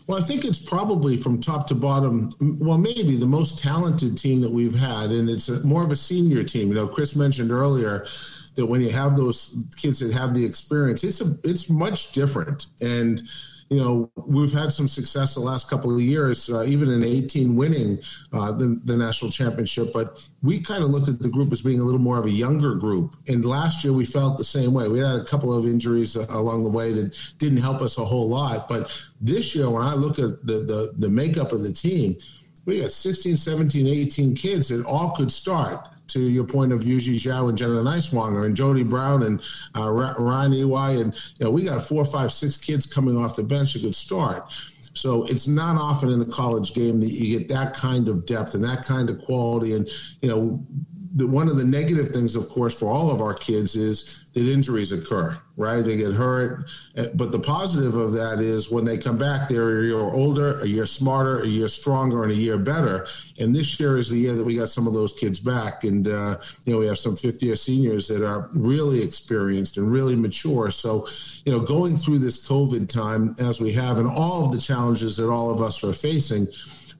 Well, 0.05 0.18
I 0.18 0.22
think 0.22 0.43
it's 0.43 0.59
probably 0.59 1.16
from 1.16 1.39
top 1.39 1.66
to 1.68 1.76
bottom. 1.76 2.30
Well, 2.59 2.78
maybe 2.78 3.16
the 3.16 3.26
most 3.26 3.59
talented 3.59 4.18
team 4.18 4.41
that 4.41 4.51
we've 4.51 4.76
had, 4.76 5.11
and 5.11 5.30
it's 5.30 5.47
a, 5.47 5.66
more 5.66 5.84
of 5.84 5.91
a 5.91 5.95
senior 5.95 6.43
team. 6.43 6.68
You 6.68 6.76
know, 6.76 6.88
Chris 6.88 7.16
mentioned 7.16 7.51
earlier 7.51 8.05
that 8.55 8.66
when 8.66 8.82
you 8.82 8.91
have 8.91 9.16
those 9.16 9.64
kids 9.78 9.99
that 9.99 10.14
have 10.14 10.34
the 10.34 10.45
experience, 10.45 11.03
it's 11.03 11.22
a 11.22 11.34
it's 11.43 11.70
much 11.70 12.11
different 12.11 12.68
and 12.82 13.22
you 13.74 13.82
know, 13.84 14.11
we've 14.15 14.51
had 14.51 14.71
some 14.71 14.88
success 14.88 15.34
the 15.34 15.41
last 15.41 15.69
couple 15.69 15.93
of 15.93 16.01
years, 16.01 16.49
uh, 16.51 16.63
even 16.63 16.89
in 16.89 17.03
18 17.03 17.55
winning 17.55 17.99
uh, 18.32 18.51
the, 18.51 18.80
the, 18.84 18.95
national 18.95 19.32
championship. 19.32 19.91
But 19.91 20.24
we 20.41 20.59
kind 20.59 20.84
of 20.84 20.89
looked 20.89 21.07
at 21.07 21.19
the 21.19 21.30
group 21.30 21.51
as 21.51 21.61
being 21.61 21.80
a 21.80 21.84
little 21.84 21.99
more 21.99 22.19
of 22.19 22.26
a 22.26 22.32
younger 22.32 22.76
group. 22.76 23.15
And 23.28 23.43
last 23.43 23.84
year 23.84 23.93
we 23.93 24.05
felt 24.05 24.38
the 24.38 24.43
same 24.43 24.74
way. 24.74 24.88
We 24.88 24.99
had 24.99 25.15
a 25.15 25.24
couple 25.24 25.51
of 25.51 25.65
injuries 25.65 26.15
uh, 26.15 26.26
along 26.30 26.63
the 26.63 26.69
way 26.69 26.93
that 26.93 27.17
didn't 27.39 27.59
help 27.59 27.82
us 27.82 27.97
a 27.97 28.05
whole 28.05 28.30
lot. 28.30 28.69
But 28.69 28.91
this 29.19 29.55
year, 29.55 29.69
when 29.69 29.84
I 29.84 29.95
look 29.95 30.19
at 30.19 30.45
the, 30.45 30.59
the, 30.65 30.93
the 30.97 31.09
makeup 31.09 31.51
of 31.51 31.63
the 31.63 31.74
team, 31.74 32.15
we 32.65 32.82
got 32.82 32.91
16, 32.91 33.38
17, 33.38 33.88
18 33.88 34.36
kids 34.36 34.69
that 34.69 34.86
all 34.86 35.15
could 35.15 35.32
start 35.32 35.88
to 36.14 36.22
your 36.22 36.45
point 36.45 36.72
of 36.72 36.80
Yujie 36.82 37.16
Zhao 37.16 37.49
and 37.49 37.57
Jenna 37.57 37.82
Nighswonger 37.84 38.45
and 38.45 38.55
Jody 38.55 38.84
Brown 38.84 39.24
and 39.24 39.41
uh, 39.76 39.89
Ryan 39.89 40.53
Ey. 40.53 41.01
And, 41.01 41.14
you 41.38 41.45
know, 41.45 41.51
we 41.51 41.66
got 41.66 41.84
four, 41.84 42.05
five, 42.05 42.32
six 42.32 42.57
kids 42.57 42.91
coming 42.91 43.18
off 43.18 43.36
the 43.36 43.43
bench 43.43 43.74
who 43.74 43.80
could 43.80 43.95
start. 43.95 44.51
So 44.95 45.24
it's 45.26 45.47
not 45.47 45.76
often 45.76 46.09
in 46.09 46.20
the 46.20 46.26
college 46.26 46.76
game 46.76 46.99
that 46.99 47.09
you 47.09 47.39
get 47.39 47.49
that 47.49 47.74
kind 47.74 48.07
of 48.07 48.28
depth 48.28 48.53
and 48.53 48.64
that 48.64 48.86
kind 48.86 49.09
of 49.09 49.20
quality. 49.26 49.74
And, 49.74 49.89
you 50.22 50.30
know, 50.30 50.64
the, 51.16 51.28
one 51.28 51.47
of 51.47 51.57
the 51.57 51.66
negative 51.66 52.09
things, 52.09 52.36
of 52.36 52.49
course, 52.49 52.78
for 52.78 52.91
all 52.91 53.11
of 53.11 53.22
our 53.22 53.36
kids 53.36 53.76
is 53.76 54.24
that 54.34 54.47
injuries 54.47 54.91
occur, 54.91 55.38
right? 55.57 55.82
They 55.84 55.95
get 55.97 56.14
hurt. 56.14 56.66
Eh, 56.95 57.05
but 57.14 57.32
the 57.32 57.39
positive 57.39 57.93
of 57.93 58.14
that 58.14 58.39
is 58.39 58.72
when 58.72 58.84
they 58.84 58.97
come 58.97 59.20
back, 59.20 59.47
they're 59.47 59.82
a 59.82 59.86
year 59.86 59.99
older, 59.99 60.59
a 60.61 60.68
year 60.68 60.88
smarter, 60.88 61.41
a 61.41 61.47
year 61.47 61.68
stronger, 61.68 62.24
and 62.24 62.32
a 62.32 62.36
year 62.36 62.57
better. 62.57 63.05
And 63.39 63.53
this 63.53 63.80
year 63.80 63.97
is 63.97 64.09
the 64.09 64.18
year 64.18 64.34
that 64.34 64.43
we 64.43 64.55
got 64.55 64.70
some 64.70 64.88
of 64.88 64.93
those 64.93 65.14
kids 65.14 65.39
back. 65.39 65.84
And, 65.84 66.07
uh, 66.07 66.38
you 66.66 66.74
know, 66.74 66.80
we 66.80 66.88
have 66.88 66.97
some 66.97 67.16
fifth 67.16 67.43
year 67.43 67.55
seniors 67.55 68.07
that 68.07 68.26
are 68.26 68.49
really 68.53 69.03
experienced 69.03 69.78
and 69.78 69.91
really 69.91 70.16
mature. 70.16 70.72
So, 70.72 71.07
you 71.45 71.51
know, 71.51 71.59
going 71.59 71.95
through 71.95 72.20
this 72.20 72.47
COVID 72.49 72.89
time 72.89 73.36
as 73.39 73.61
we 73.61 73.72
have 73.74 73.99
and 73.99 74.07
all 74.07 74.45
of 74.45 74.51
the 74.51 74.59
challenges 74.59 75.16
that 75.18 75.30
all 75.30 75.51
of 75.51 75.61
us 75.61 75.84
are 75.84 75.93
facing, 75.93 76.47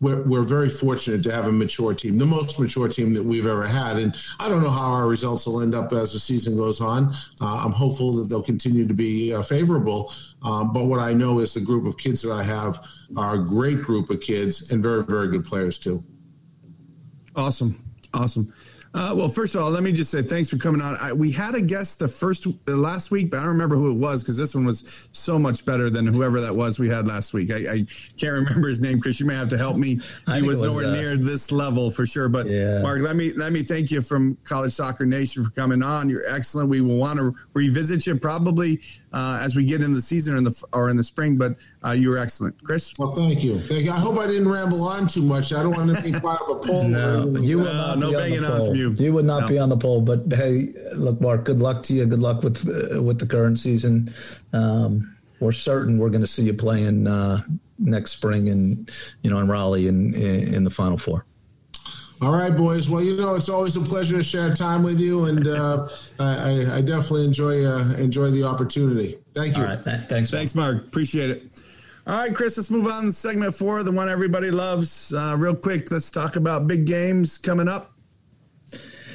we're, 0.04 0.22
we're 0.24 0.43
very 0.43 0.70
fortunate 0.70 1.24
to 1.24 1.32
have 1.32 1.47
a 1.47 1.51
mature 1.51 1.93
team, 1.93 2.18
the 2.18 2.26
most 2.26 2.60
mature 2.60 2.89
team 2.89 3.14
that 3.14 3.24
we've 3.24 3.47
ever 3.47 3.66
had. 3.66 3.97
And 3.97 4.16
I 4.39 4.49
don't 4.49 4.62
know 4.62 4.70
how 4.70 4.91
our 4.91 5.08
results 5.08 5.47
will 5.47 5.62
end 5.62 5.74
up 5.74 5.93
as 5.93 6.12
the 6.12 6.20
season 6.20 6.58
goes 6.58 6.82
on. 6.82 7.14
Uh, 7.41 7.64
I'm 7.66 7.72
hopeful 7.72 8.18
that 8.18 8.30
they'll 8.30 8.43
continue 8.43 8.86
to 8.86 8.93
be 8.93 9.34
uh, 9.34 9.41
favorable. 9.41 10.12
Um, 10.43 10.74
but 10.74 10.86
what 10.86 10.99
I 10.99 11.14
know 11.14 11.39
is 11.39 11.54
the 11.54 11.62
group 11.62 11.86
of 11.86 11.97
kids 11.97 12.22
that 12.24 12.34
I 12.34 12.43
have 12.43 12.86
are 13.16 13.36
a 13.36 13.43
great 13.43 13.82
group 13.82 14.10
of 14.10 14.20
kids 14.20 14.72
and 14.72 14.84
very, 14.84 15.04
very 15.04 15.30
good 15.30 15.45
players 15.45 15.80
too. 15.80 16.04
Awesome. 17.36 17.76
Awesome. 18.14 18.54
Uh, 18.96 19.14
well, 19.16 19.28
first 19.28 19.56
of 19.56 19.62
all, 19.62 19.72
let 19.72 19.82
me 19.82 19.91
just 19.91 20.12
say 20.12 20.22
thanks 20.22 20.50
for 20.50 20.58
coming 20.58 20.80
on. 20.80 20.96
I, 21.02 21.14
we 21.14 21.32
had 21.32 21.56
a 21.56 21.62
guest 21.62 21.98
the 21.98 22.08
first 22.08 22.46
the 22.66 22.76
last 22.76 23.10
week, 23.10 23.32
but 23.32 23.39
I 23.39 23.41
don't 23.41 23.54
remember 23.54 23.76
who 23.76 23.91
it 23.91 23.98
was 23.98 24.22
because 24.22 24.38
this 24.38 24.54
one 24.54 24.66
was 24.66 25.10
so 25.12 25.39
much 25.39 25.66
better 25.66 25.89
than 25.89 26.06
whoever 26.06 26.39
that 26.41 26.56
was 26.56 26.78
we 26.78 26.89
had 26.89 27.08
last 27.08 27.34
week. 27.34 27.52
I, 27.52 27.58
I 27.58 27.86
can't 28.18 28.34
remember 28.34 28.68
his 28.68 28.82
name, 28.82 29.02
Chris. 29.02 29.20
You 29.20 29.26
may 29.26 29.36
have 29.36 29.50
to 29.50 29.58
help 29.58 29.78
me. 29.78 30.00
He 30.28 30.41
was, 30.41 30.60
was, 30.60 30.72
nowhere 30.72 30.88
uh, 30.88 30.91
near 30.91 31.18
this 31.18 31.52
level 31.52 31.89
for 31.89 32.06
sure. 32.06 32.30
But 32.30 32.46
yeah. 32.46 32.82
Mark, 32.84 33.02
let 33.02 33.16
me 33.16 33.34
let 33.34 33.52
me 33.52 33.64
thank 33.64 33.89
you 33.89 34.02
from 34.04 34.38
College 34.44 34.74
Soccer 34.74 35.08
Nation 35.08 35.44
for 35.44 35.52
coming 35.52 35.82
on. 35.82 36.08
You're 36.08 36.30
excellent. 36.30 36.70
We 36.70 36.82
will 36.82 36.98
want 36.98 37.18
to 37.18 37.34
revisit 37.54 38.06
you 38.06 38.16
probably 38.18 38.80
uh, 39.14 39.39
as 39.41 39.55
we 39.55 39.64
get 39.64 39.82
into 39.82 39.95
the 39.95 40.01
season 40.01 40.34
or 40.34 40.38
in 40.38 40.43
the 40.43 40.64
or 40.74 40.89
in 40.89 40.97
the 40.97 41.03
spring. 41.03 41.38
But 41.38 41.53
uh, 41.86 41.91
you 41.91 42.09
were 42.09 42.18
excellent, 42.18 42.61
Chris. 42.64 42.93
Well, 42.97 43.11
thank 43.11 43.43
you. 43.43 43.59
Thank 43.59 43.86
you. 43.86 43.91
I 43.91 43.99
hope 43.99 44.18
I 44.18 44.28
didn't 44.28 44.49
ramble 44.49 44.84
on 44.84 45.07
too 45.07 45.22
much. 45.22 45.53
I 45.53 45.61
don't 45.61 45.76
want 45.76 45.95
to 45.95 46.03
be 46.03 46.11
part 46.20 46.41
of 46.41 46.49
a 46.49 46.59
poll. 46.59 46.88
no, 46.88 47.26
you 47.38 47.59
would 47.59 47.66
not 47.66 47.99
no 47.99 48.11
banging 48.11 48.43
on, 48.43 48.51
on 48.51 48.68
from 48.68 48.76
you. 48.76 48.91
You 48.93 49.14
would 49.14 49.26
not 49.26 49.41
no. 49.41 49.47
be 49.47 49.59
on 49.59 49.70
the 49.70 49.78
poll. 49.78 50.01
But 50.01 50.26
hey, 50.34 50.74
look, 50.95 51.22
Mark. 51.22 51.45
Good 51.45 51.59
luck 51.59 51.84
to 51.84 51.93
you. 51.93 52.05
Good 52.05 52.20
luck 52.20 52.43
with 52.43 52.68
uh, 52.68 53.01
with 53.01 53.20
the 53.20 53.28
current 53.28 53.59
season. 53.59 54.11
Um, 54.51 55.18
we're 55.39 55.51
certain 55.51 55.97
we're 55.97 56.09
going 56.09 56.22
to 56.22 56.28
see 56.28 56.43
you 56.43 56.53
playing 56.53 57.07
uh, 57.07 57.39
next 57.78 58.11
spring 58.11 58.47
in 58.47 58.88
you 59.22 59.30
know 59.30 59.39
in 59.39 59.47
Raleigh 59.47 59.88
in 59.88 60.14
in, 60.16 60.53
in 60.53 60.64
the 60.64 60.70
Final 60.70 60.97
Four. 60.97 61.26
All 62.24 62.32
right, 62.32 62.55
boys. 62.55 62.89
Well, 62.89 63.03
you 63.03 63.17
know, 63.17 63.36
it's 63.36 63.49
always 63.49 63.76
a 63.76 63.82
pleasure 63.82 64.15
to 64.17 64.24
share 64.24 64.53
time 64.53 64.82
with 64.82 64.97
you, 64.97 65.26
and 65.26 65.45
uh, 65.45 65.89
I, 66.19 66.78
I, 66.78 66.82
definitely 66.82 67.26
enjoy 67.26 67.65
uh, 67.65 67.95
enjoy 67.97 68.32
the 68.32 68.43
opportunity. 68.43 69.15
Thank 69.34 69.57
you. 69.57 69.63
All 69.63 69.67
right, 69.67 69.84
th- 69.84 70.01
thanks. 70.03 70.32
Thanks, 70.32 70.55
Mark. 70.55 70.78
Appreciate 70.88 71.30
it. 71.32 71.61
All 72.07 72.15
right, 72.15 72.34
Chris. 72.34 72.55
Let's 72.55 72.71
move 72.71 72.88
on 72.88 73.03
to 73.03 73.11
segment 73.11 73.55
four, 73.55 73.84
the 73.84 73.91
one 73.91 74.07
everybody 74.07 74.51
loves. 74.51 75.13
Uh, 75.13 75.36
real 75.38 75.53
quick, 75.53 75.91
let's 75.91 76.09
talk 76.09 76.38
about 76.38 76.65
big 76.65 76.86
games 76.86 77.38
coming 77.38 77.67
up. 77.67 77.91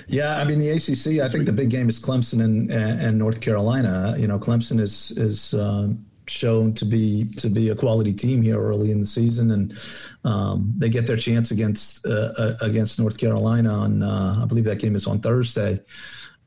Yeah, 0.06 0.38
I 0.38 0.44
mean 0.44 0.58
the 0.58 0.68
ACC. 0.68 1.24
I 1.24 1.28
think 1.28 1.46
the 1.46 1.52
big 1.52 1.70
game 1.70 1.88
is 1.88 1.98
Clemson 1.98 2.44
and 2.44 2.70
and 2.70 3.18
North 3.18 3.40
Carolina. 3.40 4.16
You 4.18 4.26
know, 4.26 4.38
Clemson 4.38 4.80
is 4.80 5.12
is 5.12 5.54
um, 5.54 6.04
shown 6.30 6.74
to 6.74 6.84
be 6.84 7.26
to 7.36 7.48
be 7.48 7.68
a 7.68 7.74
quality 7.74 8.12
team 8.12 8.42
here 8.42 8.60
early 8.60 8.90
in 8.90 9.00
the 9.00 9.06
season, 9.06 9.50
and 9.50 9.72
um, 10.24 10.72
they 10.76 10.88
get 10.88 11.06
their 11.06 11.16
chance 11.16 11.50
against 11.50 12.06
uh, 12.06 12.32
uh, 12.38 12.54
against 12.60 12.98
North 12.98 13.18
Carolina 13.18 13.70
on 13.70 14.02
uh, 14.02 14.40
I 14.42 14.46
believe 14.46 14.64
that 14.64 14.80
game 14.80 14.96
is 14.96 15.06
on 15.06 15.20
Thursday. 15.20 15.80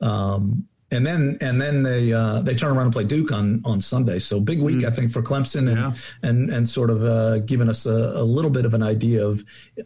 Um, 0.02 0.68
and 0.92 1.08
then 1.08 1.38
and 1.40 1.62
then 1.62 1.84
they 1.84 2.12
uh, 2.12 2.42
they 2.42 2.54
turn 2.54 2.76
around 2.76 2.88
and 2.88 2.94
play 2.94 3.06
Duke 3.06 3.32
on 3.32 3.62
on 3.64 3.80
Sunday. 3.80 4.20
So 4.20 4.40
big 4.40 4.62
week, 4.62 4.84
mm. 4.84 4.86
I 4.86 4.92
think, 4.92 5.12
for 5.12 5.22
Clemson, 5.22 5.70
and 5.70 5.78
yeah. 5.78 5.92
and 6.22 6.50
and 6.50 6.68
sort 6.68 6.90
of 6.90 7.02
uh, 7.02 7.40
giving 7.40 7.70
us 7.70 7.86
a, 7.86 7.92
a, 7.92 8.24
little 8.24 8.52
bit 8.52 8.66
of 8.66 8.74
an 8.74 8.84
idea 8.84 9.26
of 9.26 9.44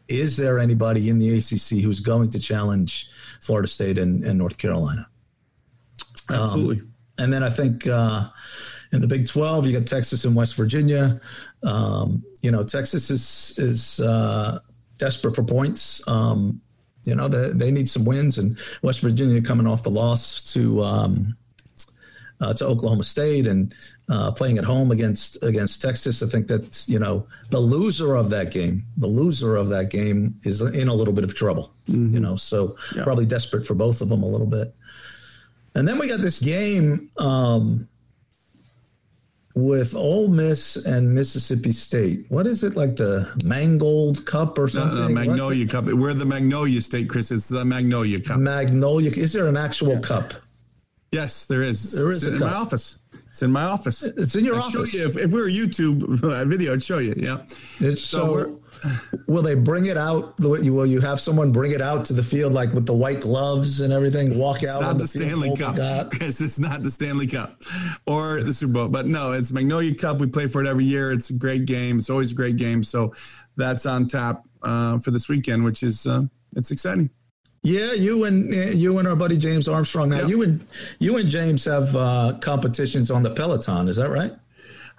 is 0.07 0.35
there 0.37 0.57
anybody 0.57 1.09
in 1.09 1.19
the 1.19 1.37
ACC 1.37 1.83
who's 1.83 1.99
going 1.99 2.31
to 2.31 2.39
challenge 2.39 3.09
Florida 3.41 3.67
State 3.67 3.99
and, 3.99 4.23
and 4.23 4.39
North 4.39 4.57
Carolina? 4.57 5.07
Absolutely. 6.31 6.79
Um, 6.79 6.93
and 7.17 7.33
then 7.33 7.43
I 7.43 7.49
think 7.49 7.87
uh, 7.87 8.25
in 8.95 9.01
the 9.01 9.07
Big 9.07 9.27
12, 9.27 9.67
you 9.67 9.77
got 9.77 9.87
Texas 9.87 10.25
and 10.25 10.35
West 10.35 10.55
Virginia. 10.55 11.19
Um, 11.63 12.23
you 12.41 12.49
know, 12.49 12.63
Texas 12.63 13.09
is 13.09 13.59
is 13.59 13.99
uh, 13.99 14.59
desperate 14.97 15.35
for 15.35 15.43
points. 15.43 16.05
Um, 16.07 16.61
you 17.03 17.13
know, 17.13 17.27
they, 17.27 17.49
they 17.51 17.71
need 17.71 17.89
some 17.89 18.05
wins, 18.05 18.37
and 18.37 18.57
West 18.81 19.01
Virginia 19.01 19.41
coming 19.41 19.67
off 19.67 19.83
the 19.83 19.91
loss 19.91 20.53
to 20.53 20.83
um, 20.83 21.35
uh, 22.41 22.53
to 22.53 22.65
Oklahoma 22.65 23.03
State 23.03 23.47
and 23.47 23.75
uh, 24.09 24.31
playing 24.31 24.57
at 24.57 24.63
home 24.63 24.91
against 24.91 25.43
against 25.43 25.81
Texas. 25.81 26.23
I 26.23 26.27
think 26.27 26.47
that 26.47 26.85
you 26.87 26.97
know 26.97 27.27
the 27.49 27.59
loser 27.59 28.15
of 28.15 28.29
that 28.29 28.51
game, 28.51 28.85
the 28.97 29.07
loser 29.07 29.55
of 29.55 29.69
that 29.69 29.91
game 29.91 30.39
is 30.43 30.61
in 30.61 30.87
a 30.87 30.93
little 30.93 31.13
bit 31.13 31.23
of 31.23 31.35
trouble. 31.35 31.73
Mm-hmm. 31.87 32.13
You 32.13 32.19
know, 32.21 32.35
so 32.37 32.77
yeah. 32.95 33.03
probably 33.03 33.25
desperate 33.25 33.67
for 33.67 33.73
both 33.73 34.01
of 34.01 34.09
them 34.09 34.23
a 34.23 34.27
little 34.27 34.47
bit. 34.47 34.73
And 35.75 35.85
then 35.85 35.99
we 35.99 36.07
got 36.07 36.21
this 36.21 36.39
game. 36.39 37.09
Um, 37.17 37.89
with 39.55 39.95
Ole 39.95 40.27
Miss 40.27 40.75
and 40.85 41.13
Mississippi 41.13 41.71
State. 41.71 42.25
What 42.29 42.45
is 42.45 42.63
it 42.63 42.75
like 42.75 42.97
the 42.97 43.27
Mangold 43.43 44.25
Cup 44.25 44.59
or 44.59 44.67
something? 44.67 44.97
No, 44.97 45.07
no, 45.07 45.13
Magnolia 45.13 45.67
Cup. 45.67 45.85
We're 45.85 46.13
the 46.13 46.25
Magnolia 46.25 46.81
State, 46.81 47.09
Chris. 47.09 47.31
It's 47.31 47.47
the 47.47 47.63
Magnolia 47.63 48.19
Cup. 48.19 48.39
Magnolia. 48.39 49.11
Is 49.11 49.33
there 49.33 49.47
an 49.47 49.57
actual 49.57 49.93
yeah. 49.93 50.01
cup? 50.01 50.33
Yes, 51.11 51.45
there 51.45 51.61
is. 51.61 51.93
There 51.93 52.11
is 52.11 52.25
in 52.25 52.39
cup. 52.39 52.51
my 52.51 52.53
office. 52.53 52.97
It's 53.35 53.43
in 53.43 53.51
my 53.51 53.63
office. 53.63 54.01
It's 54.01 54.33
in 54.37 54.45
your 54.45 54.55
I'd 54.55 54.59
office. 54.59 54.93
You 54.93 55.07
if, 55.07 55.17
if, 55.17 55.33
we 55.33 55.41
were 55.41 55.49
YouTube 55.49 56.47
video, 56.47 56.71
I'd 56.71 56.81
show 56.81 56.99
you. 56.99 57.13
Yeah. 57.17 57.41
It's 57.41 58.01
so, 58.01 58.61
so 58.61 58.61
will 59.27 59.41
they 59.41 59.55
bring 59.55 59.87
it 59.87 59.97
out? 59.97 60.39
Will 60.39 60.85
you 60.85 61.01
have 61.01 61.19
someone 61.19 61.51
bring 61.51 61.73
it 61.73 61.81
out 61.81 62.05
to 62.05 62.13
the 62.13 62.23
field 62.23 62.53
like 62.53 62.71
with 62.71 62.85
the 62.85 62.93
white 62.93 63.19
gloves 63.19 63.81
and 63.81 63.91
everything? 63.91 64.39
Walk 64.39 64.63
it's 64.63 64.71
out. 64.71 64.79
Not 64.79 64.93
the, 64.93 64.99
the 64.99 65.07
Stanley 65.09 65.53
Cup, 65.53 65.75
because 66.11 66.39
it's 66.45 66.59
not 66.59 66.81
the 66.81 66.89
Stanley 66.89 67.27
Cup 67.27 67.61
or 68.07 68.41
the 68.41 68.53
Super 68.53 68.71
Bowl. 68.71 68.87
But 68.87 69.05
no, 69.05 69.33
it's 69.33 69.51
Magnolia 69.51 69.93
Cup. 69.95 70.19
We 70.19 70.27
play 70.27 70.47
for 70.47 70.63
it 70.63 70.67
every 70.69 70.85
year. 70.85 71.11
It's 71.11 71.29
a 71.29 71.33
great 71.33 71.65
game. 71.65 71.97
It's 71.97 72.09
always 72.09 72.31
a 72.31 72.35
great 72.35 72.55
game. 72.55 72.83
So 72.83 73.13
that's 73.57 73.85
on 73.85 74.07
tap 74.07 74.45
uh, 74.63 74.99
for 74.99 75.11
this 75.11 75.27
weekend, 75.27 75.65
which 75.65 75.83
is 75.83 76.07
uh, 76.07 76.21
it's 76.55 76.71
exciting. 76.71 77.09
Yeah, 77.65 77.93
you 77.93 78.25
and 78.25 78.53
you 78.53 78.99
and 78.99 79.07
our 79.07 79.15
buddy 79.15 79.37
James 79.37 79.67
Armstrong. 79.67 80.09
Now 80.09 80.21
yep. 80.21 80.29
you 80.29 80.43
and 80.43 80.65
you 80.99 81.17
and 81.17 81.27
James 81.27 81.65
have 81.65 81.95
uh, 81.95 82.37
competitions 82.39 83.09
on 83.09 83.23
the 83.23 83.31
Peloton. 83.31 83.87
Is 83.87 83.97
that 83.97 84.09
right? 84.09 84.33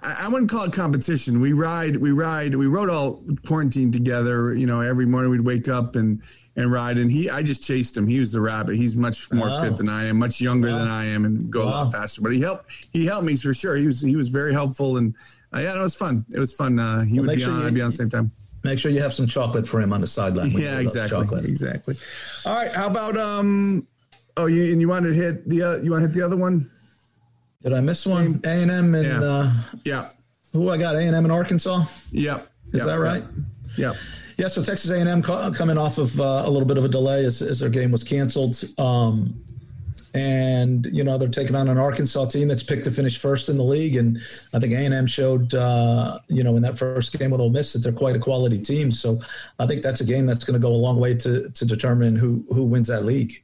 I 0.03 0.27
wouldn't 0.29 0.51
call 0.51 0.65
it 0.65 0.73
competition. 0.73 1.41
We 1.41 1.53
ride, 1.53 1.97
we 1.97 2.11
ride, 2.11 2.53
we 2.53 2.67
rode 2.67 2.89
all 2.89 3.23
quarantine 3.47 3.91
together. 3.91 4.53
You 4.53 4.67
know, 4.67 4.81
every 4.81 5.07
morning 5.07 5.31
we'd 5.31 5.41
wake 5.41 5.67
up 5.67 5.95
and 5.95 6.21
and 6.55 6.71
ride. 6.71 6.97
And 6.97 7.09
he, 7.09 7.29
I 7.29 7.41
just 7.41 7.63
chased 7.63 7.95
him. 7.95 8.05
He 8.05 8.19
was 8.19 8.31
the 8.31 8.41
rabbit. 8.41 8.75
He's 8.75 8.95
much 8.95 9.31
more 9.31 9.49
oh. 9.49 9.61
fit 9.61 9.77
than 9.77 9.87
I 9.89 10.05
am, 10.05 10.19
much 10.19 10.41
younger 10.41 10.67
wow. 10.67 10.77
than 10.79 10.87
I 10.87 11.05
am, 11.05 11.25
and 11.25 11.49
go 11.49 11.61
wow. 11.61 11.67
a 11.67 11.69
lot 11.69 11.93
faster. 11.93 12.21
But 12.21 12.33
he 12.33 12.41
helped. 12.41 12.89
He 12.91 13.05
helped 13.05 13.25
me 13.25 13.37
for 13.37 13.53
sure. 13.53 13.77
He 13.77 13.87
was 13.87 14.01
he 14.01 14.15
was 14.17 14.29
very 14.29 14.51
helpful, 14.51 14.97
and 14.97 15.15
uh, 15.55 15.59
yeah, 15.59 15.79
it 15.79 15.81
was 15.81 15.95
fun. 15.95 16.25
It 16.33 16.39
was 16.39 16.53
fun. 16.53 16.77
Uh, 16.77 17.03
he 17.03 17.19
well, 17.19 17.27
would 17.27 17.37
be 17.37 17.43
sure 17.43 17.53
on. 17.53 17.61
You, 17.61 17.67
I'd 17.67 17.73
be 17.73 17.81
on 17.81 17.91
the 17.91 17.95
same 17.95 18.09
time. 18.09 18.31
Make 18.63 18.79
sure 18.79 18.91
you 18.91 19.01
have 19.01 19.13
some 19.13 19.27
chocolate 19.27 19.67
for 19.67 19.79
him 19.79 19.93
on 19.93 20.01
the 20.01 20.07
sideline. 20.07 20.51
Yeah, 20.51 20.79
exactly. 20.79 21.25
Exactly. 21.45 21.95
All 22.45 22.55
right. 22.55 22.71
How 22.71 22.87
about 22.87 23.15
um? 23.17 23.87
Oh, 24.35 24.45
you 24.45 24.71
and 24.71 24.81
you 24.81 24.87
wanted 24.87 25.09
to 25.09 25.13
hit 25.15 25.47
the 25.49 25.63
uh, 25.63 25.75
you 25.77 25.91
want 25.91 26.03
to 26.03 26.07
hit 26.07 26.15
the 26.15 26.21
other 26.21 26.37
one? 26.37 26.69
Did 27.61 27.73
I 27.73 27.81
miss 27.81 28.05
one? 28.05 28.39
A 28.43 28.49
and 28.49 28.71
M 28.71 28.95
and 28.95 29.05
yeah. 29.05 29.19
Uh, 29.21 29.53
yeah. 29.83 30.09
Who 30.53 30.69
I 30.69 30.77
got? 30.77 30.95
A 30.95 30.99
and 30.99 31.15
M 31.15 31.25
in 31.25 31.31
Arkansas. 31.31 31.85
Yep. 32.11 32.51
Is 32.73 32.79
yep. 32.79 32.85
that 32.85 32.99
right? 32.99 33.23
Yep. 33.77 33.95
Yeah. 34.37 34.47
So 34.47 34.61
Texas 34.63 34.89
A 34.91 34.99
and 34.99 35.09
M 35.09 35.21
coming 35.21 35.77
off 35.77 35.97
of 35.97 36.19
uh, 36.19 36.43
a 36.45 36.49
little 36.49 36.67
bit 36.67 36.77
of 36.77 36.85
a 36.85 36.89
delay 36.89 37.25
as, 37.25 37.41
as 37.41 37.59
their 37.59 37.69
game 37.69 37.91
was 37.91 38.03
canceled. 38.03 38.61
Um, 38.77 39.41
and 40.17 40.85
you 40.87 41.03
know 41.03 41.17
they're 41.17 41.29
taking 41.29 41.55
on 41.55 41.69
an 41.69 41.77
Arkansas 41.77 42.25
team 42.25 42.47
that's 42.47 42.63
picked 42.63 42.85
to 42.85 42.91
finish 42.91 43.19
first 43.19 43.49
in 43.49 43.55
the 43.55 43.63
league, 43.63 43.95
and 43.95 44.17
I 44.53 44.59
think 44.59 44.73
A 44.73 44.77
and 44.77 44.93
M 44.93 45.07
showed 45.07 45.53
uh, 45.53 46.19
you 46.27 46.43
know 46.43 46.55
in 46.55 46.63
that 46.63 46.77
first 46.77 47.17
game 47.17 47.31
with 47.31 47.41
Ole 47.41 47.49
Miss 47.49 47.73
that 47.73 47.79
they're 47.79 47.91
quite 47.93 48.15
a 48.15 48.19
quality 48.19 48.61
team. 48.61 48.91
So 48.91 49.19
I 49.59 49.67
think 49.67 49.83
that's 49.83 50.01
a 50.01 50.05
game 50.05 50.25
that's 50.25 50.43
going 50.43 50.59
to 50.59 50.65
go 50.65 50.73
a 50.73 50.75
long 50.75 50.99
way 50.99 51.13
to 51.15 51.49
to 51.49 51.65
determine 51.65 52.15
who 52.15 52.43
who 52.49 52.65
wins 52.65 52.87
that 52.87 53.05
league 53.05 53.43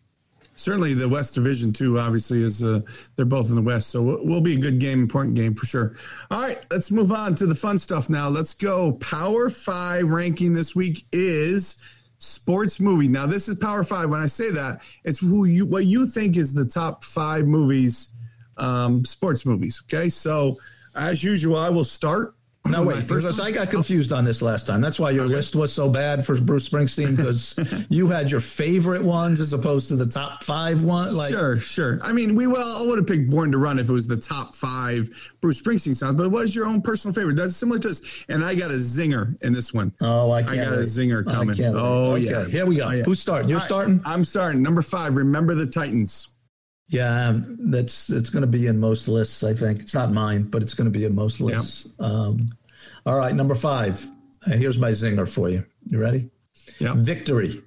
certainly 0.56 0.94
the 0.94 1.10
West 1.10 1.34
Division 1.34 1.74
too. 1.74 2.00
Obviously, 2.00 2.44
is 2.44 2.64
uh, 2.64 2.82
they're 3.16 3.26
both 3.26 3.50
in 3.50 3.56
the 3.56 3.62
West, 3.62 3.90
so 3.90 4.12
it 4.12 4.26
will 4.26 4.42
be 4.42 4.56
a 4.56 4.60
good 4.60 4.80
game, 4.80 5.02
important 5.02 5.36
game 5.36 5.54
for 5.54 5.66
sure. 5.66 5.96
All 6.32 6.42
right, 6.42 6.58
let's 6.72 6.92
move 6.92 7.12
on 7.12 7.36
to 7.36 7.46
the 7.46 7.56
fun 7.56 7.80
stuff 7.80 8.10
now. 8.10 8.30
Let's 8.30 8.54
go. 8.54 8.94
Power 8.94 9.50
Five 9.50 10.10
ranking 10.10 10.54
this 10.54 10.76
week 10.76 11.04
is 11.12 12.02
sports 12.24 12.80
movie. 12.80 13.08
Now, 13.08 13.26
this 13.26 13.48
is 13.50 13.56
Power 13.60 13.84
Five. 13.84 14.10
When 14.10 14.20
I 14.20 14.28
say 14.28 14.50
that, 14.52 14.82
it's 15.04 15.20
who 15.20 15.46
you 15.46 15.66
what 15.66 15.86
you 15.86 16.06
think 16.08 16.38
is 16.38 16.54
the 16.54 16.66
top 16.66 17.04
five 17.04 17.46
movies, 17.46 18.12
um, 18.58 19.04
sports 19.06 19.46
movies. 19.46 19.82
Okay, 19.86 20.10
so 20.10 20.58
as 20.96 21.24
usual, 21.24 21.58
I 21.58 21.70
will 21.70 21.86
start. 21.86 22.36
No, 22.66 22.78
My 22.86 22.94
wait, 22.94 23.04
first 23.04 23.26
because? 23.26 23.42
I 23.42 23.52
got 23.52 23.70
confused 23.70 24.14
on 24.14 24.24
this 24.24 24.42
last 24.42 24.66
time. 24.68 24.80
That's 24.80 24.98
why 24.98 25.12
your 25.12 25.26
list 25.26 25.54
was 25.54 25.74
so 25.74 25.90
bad 25.90 26.26
for 26.26 26.40
Bruce 26.40 26.70
Springsteen 26.70 27.18
because 27.18 27.86
you 27.90 28.08
had 28.08 28.32
your 28.32 28.40
favorite 28.40 29.04
ones 29.04 29.42
as 29.42 29.52
opposed 29.52 29.90
to 29.90 29.98
the 29.98 30.06
top 30.06 30.46
five 30.46 30.82
one. 30.82 31.14
Like, 31.14 31.32
sure, 31.34 31.58
sure. 31.58 32.00
I 32.02 32.14
mean, 32.14 32.36
we 32.36 32.48
well, 32.48 32.82
I 32.82 32.88
would 32.88 32.98
have 33.00 33.06
picked 33.08 33.30
Born 33.30 33.52
to 33.52 33.58
Run 33.58 33.80
if 33.80 33.90
it 33.90 33.92
was 33.92 34.08
the 34.08 34.16
top 34.16 34.56
five 34.56 35.10
Bruce 35.42 35.62
Springsteen 35.62 35.94
songs. 35.94 36.16
But 36.16 36.32
what 36.32 36.46
is 36.46 36.56
your 36.56 36.66
own 36.66 36.82
personal 36.82 37.14
favorite? 37.14 37.36
That's 37.36 37.58
similar 37.58 37.80
to 37.80 37.88
this. 37.90 38.26
And 38.30 38.46
I 38.46 38.56
got 38.56 38.72
a 38.72 38.76
zinger 38.76 39.36
in 39.44 39.52
this 39.52 39.74
one. 39.74 39.92
oh, 40.02 40.32
I 40.32 40.40
I 40.40 40.44
got 40.44 40.74
a 40.74 40.78
zinger 40.88 41.26
coming. 41.26 41.58
wait. 41.58 41.62
Oh 41.76 42.14
Okay, 42.14 42.24
yeah, 42.24 42.46
Here 42.46 42.66
we 42.66 42.78
go. 42.78 42.86
Oh, 42.88 42.92
yeah. 42.92 43.04
Who's 43.04 43.20
starting? 43.20 43.50
You're 43.50 43.58
All 43.58 43.62
right, 43.62 43.68
starting? 43.68 44.02
I'm 44.06 44.24
starting. 44.24 44.62
Number 44.62 44.82
five. 44.82 45.18
Remember 45.18 45.54
the 45.54 45.68
Titans. 45.68 46.30
Yeah, 46.90 47.40
that's 47.60 48.10
it's 48.12 48.30
going 48.30 48.42
to 48.42 48.48
be 48.48 48.68
in 48.68 48.80
most 48.80 49.08
lists. 49.08 49.44
I 49.44 49.54
think 49.54 49.82
it's 49.82 49.94
not 49.96 50.12
mine, 50.12 50.44
but 50.44 50.62
it's 50.62 50.74
going 50.74 50.92
to 50.92 50.98
be 50.98 51.06
in 51.06 51.16
most 51.16 51.42
lists. 51.42 51.94
Um, 52.00 52.48
all 53.06 53.16
right, 53.18 53.34
number 53.34 53.56
five. 53.56 54.06
Uh, 54.46 54.52
here's 54.58 54.78
my 54.78 54.92
zinger 54.92 55.28
for 55.28 55.50
you. 55.50 55.64
You 55.88 56.00
ready? 56.00 56.30
Yeah. 56.80 56.94
Victory. 56.96 57.62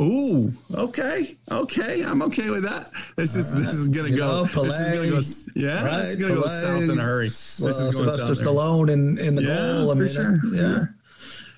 Ooh, 0.00 0.52
okay, 0.74 1.36
okay, 1.50 2.04
I'm 2.04 2.22
okay 2.22 2.50
with 2.50 2.62
that. 2.62 2.88
This 3.16 3.34
is 3.34 3.52
this 3.52 3.74
is 3.74 3.88
gonna 3.88 4.10
You 4.10 4.18
go. 4.18 4.44
know, 4.44 4.44
this 4.44 4.78
is 4.78 4.94
gonna 4.94 5.10
go. 5.10 5.66
Yeah, 5.68 5.84
right? 5.84 5.96
this 6.02 6.10
is 6.10 6.16
gonna 6.16 6.34
go 6.36 6.42
south 6.46 6.82
in 6.84 6.96
a 6.96 7.02
hurry. 7.02 7.24
uh, 7.26 7.30
This 7.30 7.62
is 7.62 7.78
going 7.78 7.92
Sylvester 8.10 8.34
south. 8.36 8.46
Stallone 8.46 8.90
in, 8.90 9.18
in 9.18 9.34
the 9.34 9.42
Yeah, 9.42 9.56
goal. 9.56 9.90
I 9.90 9.94
mean, 9.94 10.08
sure. 10.08 10.38
Yeah. 10.54 10.84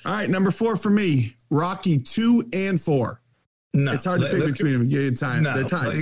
All 0.06 0.12
right, 0.14 0.30
number 0.30 0.50
four 0.50 0.76
for 0.76 0.88
me, 0.88 1.36
Rocky 1.50 1.98
two 1.98 2.48
and 2.54 2.80
four. 2.80 3.19
No, 3.72 3.92
It's 3.92 4.04
hard 4.04 4.20
to 4.20 4.28
pick 4.28 4.44
between 4.44 4.72
them. 4.72 4.88
Give 4.88 5.00
you 5.02 5.14
time. 5.14 5.44
No, 5.44 5.54
They're 5.54 5.64
tied. 5.64 5.94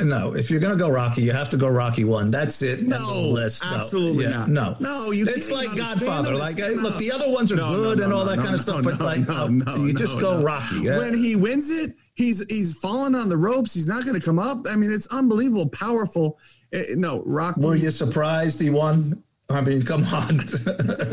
no. 0.00 0.34
If 0.34 0.50
you're 0.50 0.58
gonna 0.58 0.74
go 0.74 0.90
Rocky, 0.90 1.22
you 1.22 1.30
have 1.30 1.48
to 1.50 1.56
go 1.56 1.68
Rocky 1.68 2.02
one. 2.02 2.32
That's 2.32 2.62
it. 2.62 2.80
End 2.80 2.92
of 2.92 2.98
the 2.98 3.06
No, 3.06 3.28
list. 3.30 3.62
Absolutely 3.64 4.24
Yeah, 4.24 4.46
not. 4.46 4.50
No, 4.50 4.76
No, 4.80 5.10
you 5.12 5.26
It's 5.28 5.50
like 5.52 5.68
Godfather. 5.76 6.34
Like, 6.34 6.58
hey, 6.58 6.74
look, 6.74 6.98
the 6.98 7.12
other 7.12 7.30
ones 7.30 7.52
are 7.52 7.56
No, 7.56 7.76
good 7.76 7.98
no, 7.98 8.04
and 8.04 8.12
all 8.12 8.24
that 8.24 8.38
kind 8.38 8.54
of 8.54 8.60
stuff. 8.60 8.82
But 8.82 8.98
no, 8.98 9.04
like, 9.04 9.78
you 9.78 9.94
just 9.94 10.18
go. 10.18 10.42
Rocky. 10.42 10.80
Yeah. 10.80 10.98
When 10.98 11.14
he 11.14 11.36
wins 11.36 11.70
it, 11.70 11.94
he's 12.14 12.44
he's 12.48 12.76
falling 12.78 13.14
on 13.14 13.28
the 13.28 13.36
ropes. 13.36 13.72
He's 13.72 13.86
not 13.86 14.04
going 14.04 14.18
to 14.18 14.24
come 14.24 14.40
up. 14.40 14.66
I 14.68 14.74
mean, 14.74 14.92
it's 14.92 15.06
unbelievable, 15.06 15.68
powerful. 15.68 16.38
Eh, 16.72 16.86
no, 16.96 17.22
Rocky. 17.24 17.60
Were 17.60 17.76
you 17.76 17.92
surprised 17.92 18.60
he 18.60 18.70
won? 18.70 19.22
I 19.48 19.60
mean, 19.60 19.82
come 19.84 20.02
on. 20.06 20.40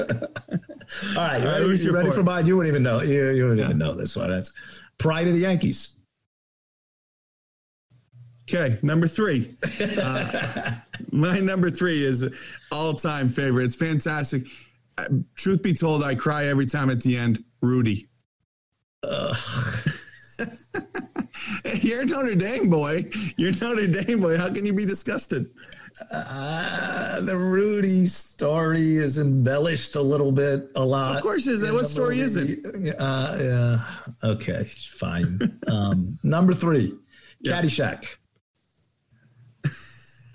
all 0.07 1.15
right, 1.17 1.39
you 1.41 1.47
right, 1.47 1.61
ready, 1.61 1.77
you 1.83 1.93
ready 1.93 2.11
for 2.11 2.23
mine? 2.23 2.47
You 2.47 2.57
wouldn't 2.57 2.71
even 2.73 2.83
know. 2.83 3.01
You, 3.01 3.29
you 3.29 3.43
wouldn't 3.43 3.61
even 3.61 3.77
know 3.77 3.93
this 3.93 4.15
one. 4.15 4.29
That's 4.29 4.81
Pride 4.97 5.27
of 5.27 5.33
the 5.33 5.39
Yankees. 5.41 5.95
Okay, 8.51 8.77
number 8.81 9.07
three. 9.07 9.55
Uh, 10.01 10.71
my 11.11 11.39
number 11.39 11.69
three 11.69 12.03
is 12.03 12.27
all 12.71 12.93
time 12.93 13.29
favorite. 13.29 13.65
It's 13.65 13.75
fantastic. 13.75 14.43
Uh, 14.97 15.05
Truth 15.35 15.63
be 15.63 15.73
told, 15.73 16.03
I 16.03 16.15
cry 16.15 16.45
every 16.45 16.65
time 16.65 16.89
at 16.89 17.01
the 17.01 17.15
end. 17.17 17.43
Rudy. 17.61 18.07
You're 21.81 22.01
a 22.01 22.05
Notre 22.05 22.35
Dame 22.35 22.69
boy. 22.69 23.03
You're 23.37 23.51
a 23.51 23.59
Notre 23.61 23.87
Dame 23.87 24.19
boy. 24.19 24.37
How 24.37 24.53
can 24.53 24.65
you 24.65 24.73
be 24.73 24.85
disgusted? 24.85 25.49
Uh, 26.11 27.21
the 27.21 27.37
Rudy 27.37 28.05
story 28.07 28.95
is 28.97 29.17
embellished 29.17 29.95
a 29.95 30.01
little 30.01 30.31
bit, 30.31 30.69
a 30.75 30.83
lot. 30.85 31.17
Of 31.17 31.23
course 31.23 31.47
it 31.47 31.53
is. 31.53 31.63
in 31.63 31.73
What 31.73 31.87
story 31.89 32.19
is 32.19 32.35
it? 32.37 32.95
Uh, 32.99 33.37
yeah. 33.41 34.29
Okay, 34.31 34.63
fine. 34.65 35.39
um, 35.67 36.17
number 36.23 36.53
three, 36.53 36.93
Yeah. 37.41 37.61
Caddyshack. 37.61 38.17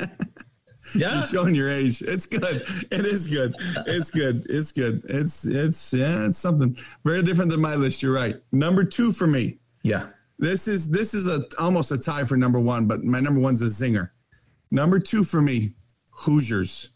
yeah. 0.94 1.14
You're 1.14 1.22
showing 1.22 1.54
your 1.54 1.70
age. 1.70 2.02
It's 2.02 2.26
good. 2.26 2.62
It 2.90 3.06
is 3.06 3.26
good. 3.26 3.54
It's 3.86 4.10
good. 4.10 4.42
It's 4.48 4.72
good. 4.72 5.02
It's 5.08 5.44
it's 5.46 5.92
yeah. 5.92 6.26
It's 6.26 6.38
something 6.38 6.76
very 7.04 7.22
different 7.22 7.50
than 7.50 7.60
my 7.60 7.74
list. 7.76 8.02
You're 8.02 8.14
right. 8.14 8.36
Number 8.52 8.84
two 8.84 9.12
for 9.12 9.26
me. 9.26 9.58
Yeah. 9.82 10.06
This 10.38 10.68
is 10.68 10.90
this 10.90 11.14
is 11.14 11.26
a 11.26 11.44
almost 11.58 11.90
a 11.90 11.98
tie 11.98 12.24
for 12.24 12.36
number 12.36 12.60
one, 12.60 12.86
but 12.86 13.04
my 13.04 13.20
number 13.20 13.40
one's 13.40 13.62
a 13.62 13.66
zinger. 13.66 14.10
Number 14.70 14.98
two 14.98 15.22
for 15.22 15.40
me, 15.40 15.74
Hoosiers. 16.10 16.90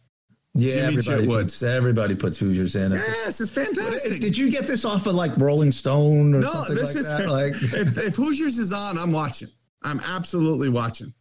Yeah, 0.55 0.75
Jimmy 0.75 0.87
everybody 0.87 1.27
Chitwood. 1.27 1.43
puts, 1.43 1.63
everybody 1.63 2.15
puts 2.17 2.39
Hoosiers 2.39 2.75
in. 2.75 2.93
Yes, 2.93 3.41
it's 3.41 3.51
fantastic. 3.51 4.21
Did 4.21 4.37
you 4.37 4.51
get 4.51 4.67
this 4.67 4.85
off 4.85 5.07
of 5.07 5.15
like 5.15 5.37
Rolling 5.37 5.71
Stone 5.71 6.35
or 6.35 6.41
no, 6.41 6.49
something 6.49 6.75
this 6.75 6.97
like 6.97 7.01
is 7.01 7.13
that? 7.13 7.29
Like, 7.29 7.53
if, 7.53 7.97
if 7.99 8.17
Hoosiers 8.17 8.59
is 8.59 8.73
on, 8.73 8.99
I'm 8.99 9.13
watching. 9.13 9.49
I'm 9.83 10.01
absolutely 10.01 10.69
watching 10.69 11.15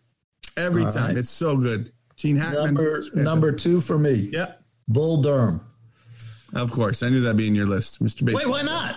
every 0.57 0.85
All 0.85 0.91
time. 0.91 1.07
right. 1.07 1.17
It's 1.17 1.29
so 1.29 1.55
good. 1.57 1.91
Gene 2.15 2.35
Hackman. 2.35 2.65
number 2.65 3.03
number 3.13 3.51
two 3.51 3.79
for 3.79 3.97
me, 3.97 4.29
Yep. 4.33 4.61
Bull 4.87 5.21
Durham. 5.21 5.61
Of 6.53 6.71
course, 6.71 7.03
I 7.03 7.09
knew 7.09 7.19
that'd 7.19 7.37
be 7.37 7.47
in 7.47 7.55
your 7.55 7.67
list, 7.67 8.01
Mr. 8.03 8.25
Baseball. 8.25 8.45
Wait, 8.45 8.47
why 8.47 8.61
not? 8.63 8.95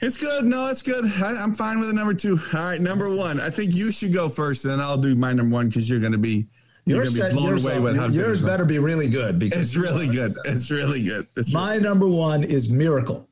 It's 0.00 0.16
good. 0.16 0.44
No, 0.44 0.68
it's 0.70 0.82
good. 0.82 1.04
I, 1.04 1.36
I'm 1.40 1.54
fine 1.54 1.78
with 1.78 1.88
the 1.88 1.94
number 1.94 2.14
two. 2.14 2.38
All 2.52 2.60
right, 2.60 2.80
number 2.80 3.14
one. 3.14 3.40
I 3.40 3.48
think 3.50 3.74
you 3.74 3.92
should 3.92 4.12
go 4.12 4.28
first, 4.28 4.64
and 4.64 4.72
then 4.72 4.80
I'll 4.80 4.98
do 4.98 5.14
my 5.14 5.32
number 5.32 5.54
one 5.54 5.68
because 5.68 5.88
you're 5.88 6.00
going 6.00 6.12
to 6.12 6.18
be 6.18 6.46
you're, 6.86 7.04
You're 7.04 7.12
going 7.14 7.14
to 7.14 7.28
be 7.28 7.32
blown 7.34 7.48
yours, 7.50 7.64
away 7.64 7.78
with 7.80 7.96
how 7.96 8.08
yours 8.08 8.42
better 8.42 8.64
be 8.64 8.78
really 8.78 9.08
good 9.08 9.38
because 9.38 9.60
It's 9.62 9.76
really 9.76 10.06
good. 10.08 10.32
It's 10.44 10.70
really 10.70 11.02
good. 11.02 11.26
It's 11.36 11.52
My 11.52 11.78
number 11.78 12.06
one 12.08 12.44
is 12.44 12.68
Miracle. 12.68 13.28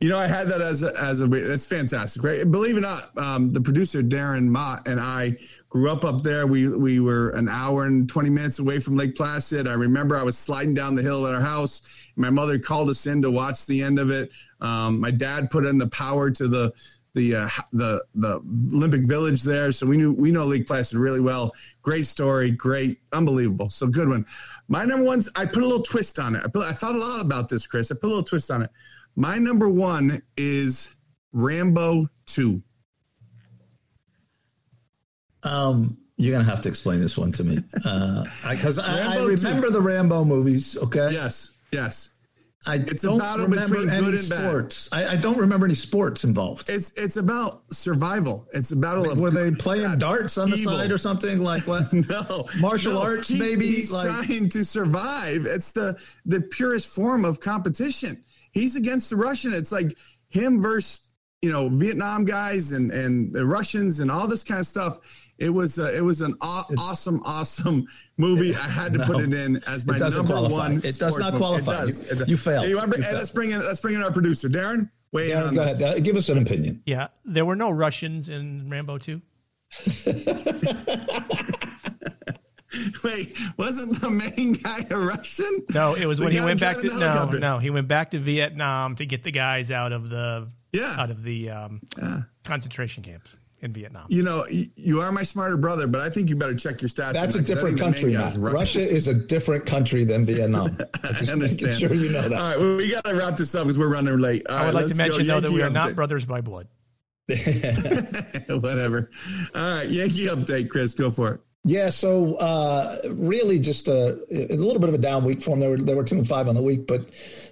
You 0.00 0.08
know, 0.08 0.18
I 0.18 0.26
had 0.26 0.48
that 0.48 0.60
as 0.60 0.82
a, 0.82 0.92
as 1.00 1.20
a 1.20 1.26
that's 1.28 1.66
fantastic, 1.66 2.24
right? 2.24 2.50
Believe 2.50 2.76
it 2.76 2.78
or 2.78 2.82
not, 2.82 3.16
um, 3.18 3.52
the 3.52 3.60
producer 3.60 4.02
Darren 4.02 4.46
Mott 4.48 4.88
and 4.88 4.98
I 4.98 5.36
grew 5.72 5.90
up 5.90 6.04
up 6.04 6.22
there. 6.22 6.46
We 6.46 6.68
we 6.68 7.00
were 7.00 7.30
an 7.30 7.48
hour 7.48 7.86
and 7.86 8.06
twenty 8.06 8.28
minutes 8.28 8.58
away 8.58 8.78
from 8.78 8.96
Lake 8.96 9.16
Placid. 9.16 9.66
I 9.66 9.72
remember 9.72 10.18
I 10.18 10.22
was 10.22 10.36
sliding 10.36 10.74
down 10.74 10.94
the 10.94 11.02
hill 11.02 11.26
at 11.26 11.34
our 11.34 11.40
house. 11.40 12.10
My 12.14 12.28
mother 12.28 12.58
called 12.58 12.90
us 12.90 13.06
in 13.06 13.22
to 13.22 13.30
watch 13.30 13.64
the 13.64 13.82
end 13.82 13.98
of 13.98 14.10
it. 14.10 14.30
Um, 14.60 15.00
my 15.00 15.10
dad 15.10 15.48
put 15.48 15.64
in 15.64 15.78
the 15.78 15.88
power 15.88 16.30
to 16.30 16.46
the 16.46 16.74
the 17.14 17.36
uh, 17.36 17.48
the 17.72 18.04
the 18.14 18.36
Olympic 18.74 19.06
Village 19.06 19.44
there, 19.44 19.72
so 19.72 19.86
we 19.86 19.96
knew 19.96 20.12
we 20.12 20.30
know 20.30 20.44
Lake 20.44 20.66
Placid 20.66 20.98
really 20.98 21.20
well. 21.20 21.54
Great 21.80 22.04
story, 22.04 22.50
great, 22.50 22.98
unbelievable. 23.10 23.70
So 23.70 23.86
good 23.86 24.08
one. 24.08 24.26
My 24.68 24.84
number 24.84 25.06
one's 25.06 25.30
I 25.34 25.46
put 25.46 25.62
a 25.62 25.66
little 25.66 25.82
twist 25.82 26.18
on 26.18 26.36
it. 26.36 26.42
I, 26.44 26.48
put, 26.48 26.66
I 26.66 26.72
thought 26.72 26.94
a 26.94 26.98
lot 26.98 27.24
about 27.24 27.48
this, 27.48 27.66
Chris. 27.66 27.90
I 27.90 27.94
put 27.94 28.04
a 28.04 28.08
little 28.08 28.22
twist 28.22 28.50
on 28.50 28.60
it. 28.60 28.70
My 29.16 29.38
number 29.38 29.70
one 29.70 30.22
is 30.36 30.94
Rambo 31.32 32.08
2. 32.26 32.62
Um, 35.44 35.96
you're 36.16 36.32
gonna 36.32 36.48
have 36.48 36.60
to 36.62 36.68
explain 36.68 37.00
this 37.00 37.18
one 37.18 37.32
to 37.32 37.44
me 37.44 37.58
because 37.74 38.78
I, 38.78 38.84
I 38.84 39.16
Rambo 39.16 39.26
remember 39.28 39.70
the 39.70 39.80
Rambo 39.80 40.24
movies. 40.24 40.76
Okay, 40.78 41.08
Yes, 41.10 41.52
yes. 41.72 42.10
I 42.64 42.76
It's 42.76 43.02
don't 43.02 43.18
battle 43.18 43.46
remember 43.48 43.76
any 43.78 43.86
good 44.04 44.14
and 44.14 44.18
sports. 44.20 44.88
I, 44.92 45.04
I 45.08 45.16
don't 45.16 45.36
remember 45.36 45.66
any 45.66 45.74
sports 45.74 46.22
involved. 46.22 46.70
It's 46.70 46.92
it's 46.92 47.16
about 47.16 47.62
survival. 47.72 48.46
It's 48.52 48.70
a 48.70 48.76
battle 48.76 49.10
of 49.10 49.18
Were 49.18 49.32
they 49.32 49.50
playing 49.50 49.82
God, 49.82 49.98
darts 49.98 50.38
on 50.38 50.48
the 50.48 50.56
evil. 50.56 50.76
side 50.76 50.92
or 50.92 50.98
something 50.98 51.40
like 51.40 51.66
what? 51.66 51.92
No, 51.92 52.46
Martial 52.60 52.92
no. 52.92 53.02
arts, 53.02 53.26
He- 53.28 53.38
maybe, 53.40 53.66
He's 53.66 53.90
like- 53.92 54.06
trying 54.26 54.48
to 54.50 54.64
survive. 54.64 55.44
It's 55.44 55.72
the 55.72 56.00
the 56.24 56.40
purest 56.40 56.86
form 56.88 57.24
of 57.24 57.40
competition. 57.40 58.22
He's 58.52 58.76
against 58.76 59.10
the 59.10 59.16
Russian. 59.16 59.52
It's 59.54 59.72
like 59.72 59.98
him 60.28 60.62
versus 60.62 61.00
you 61.40 61.50
know 61.50 61.68
Vietnam 61.68 62.24
guys 62.24 62.70
and 62.70 62.92
and 62.92 63.32
the 63.32 63.44
Russians 63.44 63.98
and 63.98 64.08
all 64.08 64.28
this 64.28 64.44
kind 64.44 64.60
of 64.60 64.66
stuff. 64.68 65.28
It 65.42 65.50
was 65.50 65.78
uh, 65.78 65.90
it 65.94 66.02
was 66.04 66.20
an 66.20 66.34
aw- 66.40 66.66
awesome 66.78 67.20
awesome 67.24 67.84
movie. 68.16 68.54
I 68.54 68.58
had 68.68 68.92
to 68.92 68.98
No, 69.00 69.04
put 69.06 69.24
it 69.24 69.34
in 69.34 69.56
as 69.66 69.84
my 69.84 69.96
number 69.98 70.22
qualify. 70.24 70.54
one. 70.56 70.72
It 70.76 70.82
does 70.82 70.96
sports 70.96 71.18
not 71.18 71.32
movie. 71.32 71.42
qualify. 71.44 71.72
It 71.82 71.86
does. 71.86 72.00
You- 72.00 72.06
It 72.14 72.18
does. 72.20 72.28
you 72.28 72.36
failed. 72.36 72.66
Hey, 72.66 72.74
want- 72.74 72.88
You 72.96 73.02
hey, 73.02 73.08
failed. 73.08 73.16
let's 73.18 73.30
bring 73.30 73.50
in 73.50 73.58
let's 73.60 73.80
bring 73.80 73.94
in 73.96 74.02
our 74.02 74.12
producer 74.12 74.48
Darren. 74.48 74.90
Weigh 75.12 75.32
in 75.32 75.38
on 75.38 75.54
go 75.54 75.64
this. 75.64 75.80
ahead. 75.80 76.04
Give 76.04 76.16
us 76.16 76.28
an 76.28 76.38
opinion. 76.38 76.80
Yeah, 76.86 77.08
there 77.24 77.44
were 77.44 77.56
no 77.56 77.70
Russians 77.70 78.28
in 78.30 78.70
Rambo 78.70 78.98
2. 78.98 79.20
Wait, 83.04 83.38
wasn't 83.58 84.00
the 84.00 84.08
main 84.10 84.54
guy 84.54 84.86
a 84.90 84.96
Russian? 84.98 85.50
No, 85.74 85.94
it 85.94 86.06
was 86.06 86.18
The 86.18 86.24
when 86.24 86.32
he 86.32 86.40
went 86.40 86.58
back 86.60 86.78
to 86.78 86.86
no, 86.98 87.26
no, 87.26 87.58
he 87.58 87.68
went 87.68 87.86
back 87.86 88.10
to 88.12 88.18
Vietnam 88.18 88.96
to 88.96 89.04
get 89.04 89.22
the 89.24 89.30
guys 89.30 89.70
out 89.70 89.92
of 89.92 90.08
the 90.08 90.48
Yeah. 90.72 90.94
out 90.98 91.10
of 91.10 91.22
the 91.22 91.50
um, 91.50 91.82
concentration 92.44 93.02
camps 93.02 93.36
in 93.62 93.72
Vietnam. 93.72 94.06
You 94.08 94.22
know, 94.24 94.44
you 94.48 95.00
are 95.00 95.10
my 95.12 95.22
smarter 95.22 95.56
brother, 95.56 95.86
but 95.86 96.00
I 96.00 96.10
think 96.10 96.28
you 96.28 96.36
better 96.36 96.54
check 96.54 96.82
your 96.82 96.88
stats. 96.88 97.12
That's 97.12 97.36
a 97.36 97.38
on 97.38 97.44
that, 97.44 97.46
'cause 97.46 97.50
I 97.50 97.54
different 97.54 97.78
think 97.78 97.78
the 97.78 97.84
main 97.84 97.92
country 97.92 98.12
now. 98.12 98.20
guy's 98.22 98.38
Russian. 98.38 98.58
Russia 98.58 98.80
is 98.80 99.08
a 99.08 99.14
different 99.14 99.66
country 99.66 100.04
than 100.04 100.26
Vietnam. 100.26 100.66
I'm 100.80 100.86
I 101.04 101.12
just 101.18 101.32
understand. 101.32 101.76
sure 101.78 101.94
you 101.94 102.10
know 102.10 102.28
that. 102.28 102.32
All 102.32 102.48
right, 102.50 102.58
well, 102.58 102.76
we 102.76 102.90
got 102.90 103.04
to 103.04 103.14
wrap 103.14 103.36
this 103.36 103.54
up 103.54 103.64
because 103.64 103.78
we're 103.78 103.92
running 103.92 104.18
late. 104.18 104.46
All 104.48 104.56
I 104.56 104.66
would 104.66 104.74
right, 104.74 104.74
like 104.74 104.82
to 104.82 104.86
let's 104.88 104.98
go. 104.98 105.04
mention 105.04 105.26
though 105.28 105.40
that 105.40 105.50
we 105.52 105.62
are 105.62 105.70
not 105.70 105.90
update. 105.90 105.94
brothers 105.94 106.24
by 106.26 106.40
blood. 106.40 106.66
Whatever. 108.48 109.10
All 109.54 109.76
right, 109.76 109.88
Yankee 109.88 110.26
update, 110.26 110.68
Chris. 110.68 110.94
Go 110.94 111.10
for 111.10 111.34
it. 111.34 111.40
Yeah, 111.64 111.90
so 111.90 112.34
uh, 112.36 112.98
really 113.10 113.60
just 113.60 113.86
a, 113.86 114.18
a 114.30 114.56
little 114.56 114.80
bit 114.80 114.88
of 114.88 114.96
a 114.96 114.98
down 114.98 115.24
week 115.24 115.42
for 115.42 115.50
them. 115.50 115.60
They 115.60 115.68
were 115.68 115.76
they 115.76 115.94
were 115.94 116.02
two 116.02 116.16
and 116.16 116.26
five 116.26 116.48
on 116.48 116.56
the 116.56 116.62
week, 116.62 116.88
but 116.88 117.08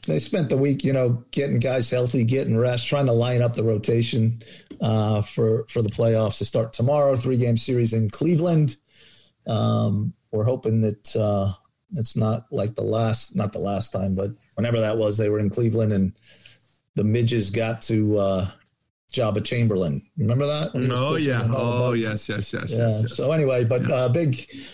they 0.06 0.18
spent 0.18 0.48
the 0.48 0.56
week, 0.56 0.82
you 0.82 0.92
know, 0.92 1.24
getting 1.30 1.60
guys 1.60 1.90
healthy, 1.90 2.24
getting 2.24 2.56
rest, 2.56 2.88
trying 2.88 3.06
to 3.06 3.12
line 3.12 3.40
up 3.40 3.54
the 3.54 3.62
rotation 3.62 4.42
uh, 4.80 5.22
for 5.22 5.64
for 5.68 5.80
the 5.80 5.90
playoffs 5.90 6.38
to 6.38 6.44
start 6.44 6.72
tomorrow. 6.72 7.14
Three 7.14 7.36
game 7.36 7.56
series 7.56 7.92
in 7.92 8.10
Cleveland. 8.10 8.76
Um, 9.46 10.12
we're 10.32 10.44
hoping 10.44 10.80
that 10.80 11.14
uh, 11.14 11.52
It's 11.96 12.16
not 12.16 12.46
like 12.52 12.74
the 12.74 12.82
last, 12.82 13.34
not 13.36 13.52
the 13.52 13.58
last 13.58 13.92
time, 13.92 14.14
but 14.14 14.32
whenever 14.54 14.80
that 14.80 14.96
was, 14.96 15.16
they 15.16 15.28
were 15.28 15.40
in 15.40 15.50
Cleveland 15.50 15.92
and 15.92 16.12
the 16.94 17.04
midges 17.04 17.50
got 17.50 17.82
to 17.82 18.18
Joba 19.10 19.44
Chamberlain. 19.44 20.02
Remember 20.16 20.46
that? 20.46 20.70
Oh 20.92 21.16
yeah. 21.16 21.46
Oh 21.48 21.92
yes, 21.92 22.28
yes, 22.28 22.52
yes, 22.52 22.72
yeah. 22.72 22.88
yes, 22.88 23.02
yes. 23.02 23.16
So 23.16 23.32
anyway, 23.32 23.64
but 23.64 23.86
yeah. 23.88 23.94
uh, 23.94 24.08
big 24.08 24.32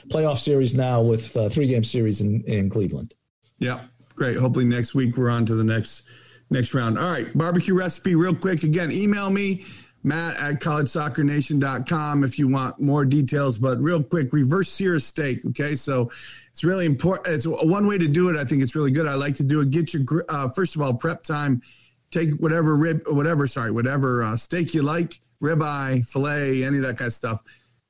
playoff 0.08 0.38
series 0.38 0.74
now 0.74 1.02
with 1.02 1.36
uh, 1.36 1.48
three 1.48 1.66
game 1.66 1.84
series 1.84 2.20
in, 2.20 2.42
in 2.42 2.70
Cleveland. 2.70 3.14
Yeah, 3.58 3.82
great. 4.14 4.36
Hopefully 4.36 4.64
next 4.64 4.94
week 4.94 5.16
we're 5.16 5.30
on 5.30 5.46
to 5.46 5.54
the 5.54 5.64
next 5.64 6.02
next 6.50 6.74
round. 6.74 6.98
All 6.98 7.10
right, 7.10 7.26
barbecue 7.36 7.74
recipe 7.74 8.14
real 8.14 8.34
quick. 8.34 8.62
Again, 8.62 8.92
email 8.92 9.30
me 9.30 9.64
Matt 10.06 10.38
at 10.38 10.60
collegesoccernation.com 10.60 12.22
if 12.22 12.38
you 12.38 12.46
want 12.48 12.80
more 12.80 13.04
details. 13.04 13.58
But 13.58 13.80
real 13.80 14.02
quick, 14.02 14.32
reverse 14.32 14.68
sear 14.68 14.98
steak. 15.00 15.44
Okay, 15.46 15.74
so 15.74 16.10
it's 16.52 16.62
really 16.62 16.86
important. 16.86 17.34
It's 17.34 17.46
one 17.46 17.86
way 17.86 17.98
to 17.98 18.08
do 18.08 18.28
it. 18.28 18.36
I 18.36 18.44
think 18.44 18.62
it's 18.62 18.76
really 18.76 18.92
good. 18.92 19.06
I 19.06 19.14
like 19.14 19.34
to 19.36 19.42
do 19.42 19.60
it. 19.60 19.70
Get 19.70 19.92
your 19.92 20.24
uh, 20.28 20.48
first 20.48 20.76
of 20.76 20.82
all 20.82 20.94
prep 20.94 21.22
time. 21.22 21.60
Take 22.16 22.30
whatever 22.38 22.74
rib, 22.74 23.02
whatever 23.08 23.46
sorry, 23.46 23.70
whatever 23.70 24.22
uh, 24.22 24.36
steak 24.38 24.72
you 24.72 24.82
like, 24.82 25.20
ribeye, 25.42 26.02
fillet, 26.06 26.64
any 26.64 26.78
of 26.78 26.84
that 26.84 26.96
kind 26.96 27.08
of 27.08 27.12
stuff. 27.12 27.42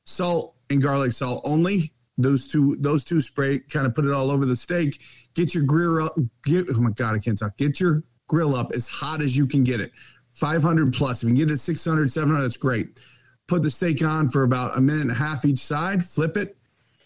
Salt 0.03 0.57
and 0.69 0.83
garlic 0.83 1.13
salt 1.13 1.43
only. 1.45 1.93
Those 2.19 2.49
two, 2.49 2.77
those 2.81 3.05
two 3.05 3.23
spray, 3.23 3.61
kind 3.61 3.87
of 3.87 3.95
put 3.95 4.05
it 4.05 4.11
all 4.11 4.33
over 4.33 4.45
the 4.45 4.57
steak. 4.57 5.01
Get 5.35 5.55
your 5.55 5.63
grill 5.63 6.03
up. 6.03 6.19
Get, 6.45 6.67
oh 6.69 6.81
my 6.81 6.91
god, 6.91 7.15
I 7.15 7.21
can't 7.21 7.39
talk. 7.39 7.57
Get 7.57 7.79
your 7.79 8.03
grill 8.27 8.57
up 8.57 8.73
as 8.73 8.89
hot 8.89 9.23
as 9.23 9.37
you 9.37 9.47
can 9.47 9.63
get 9.63 9.81
it 9.81 9.93
500 10.33 10.93
plus. 10.93 11.23
If 11.23 11.29
you 11.29 11.37
can 11.37 11.47
get 11.47 11.55
it 11.55 11.59
600, 11.59 12.11
700, 12.11 12.43
that's 12.43 12.57
great. 12.57 13.01
Put 13.47 13.63
the 13.63 13.71
steak 13.71 14.03
on 14.03 14.29
for 14.29 14.43
about 14.43 14.77
a 14.77 14.81
minute 14.81 15.03
and 15.03 15.13
a 15.13 15.15
half 15.15 15.45
each 15.45 15.61
side, 15.61 16.05
flip 16.05 16.37
it, 16.37 16.57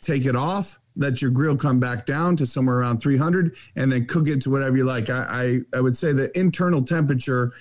take 0.01 0.25
it 0.25 0.37
off, 0.37 0.79
let 0.97 1.23
your 1.23 1.31
grill 1.31 1.57
come 1.57 1.79
back 1.79 2.07
down 2.07 2.37
to 2.37 2.47
somewhere 2.47 2.79
around 2.79 2.99
300, 2.99 3.55
and 3.77 3.93
then 3.93 4.07
cook 4.07 4.29
it 4.29 4.41
to 4.43 4.51
whatever 4.51 4.77
you 4.77 4.85
like. 4.85 5.11
I, 5.11 5.61
I, 5.73 5.79
I 5.79 5.81
would 5.81 5.97
say 5.97 6.13
the 6.13 6.37
internal 6.39 6.83
temperature 6.83 7.53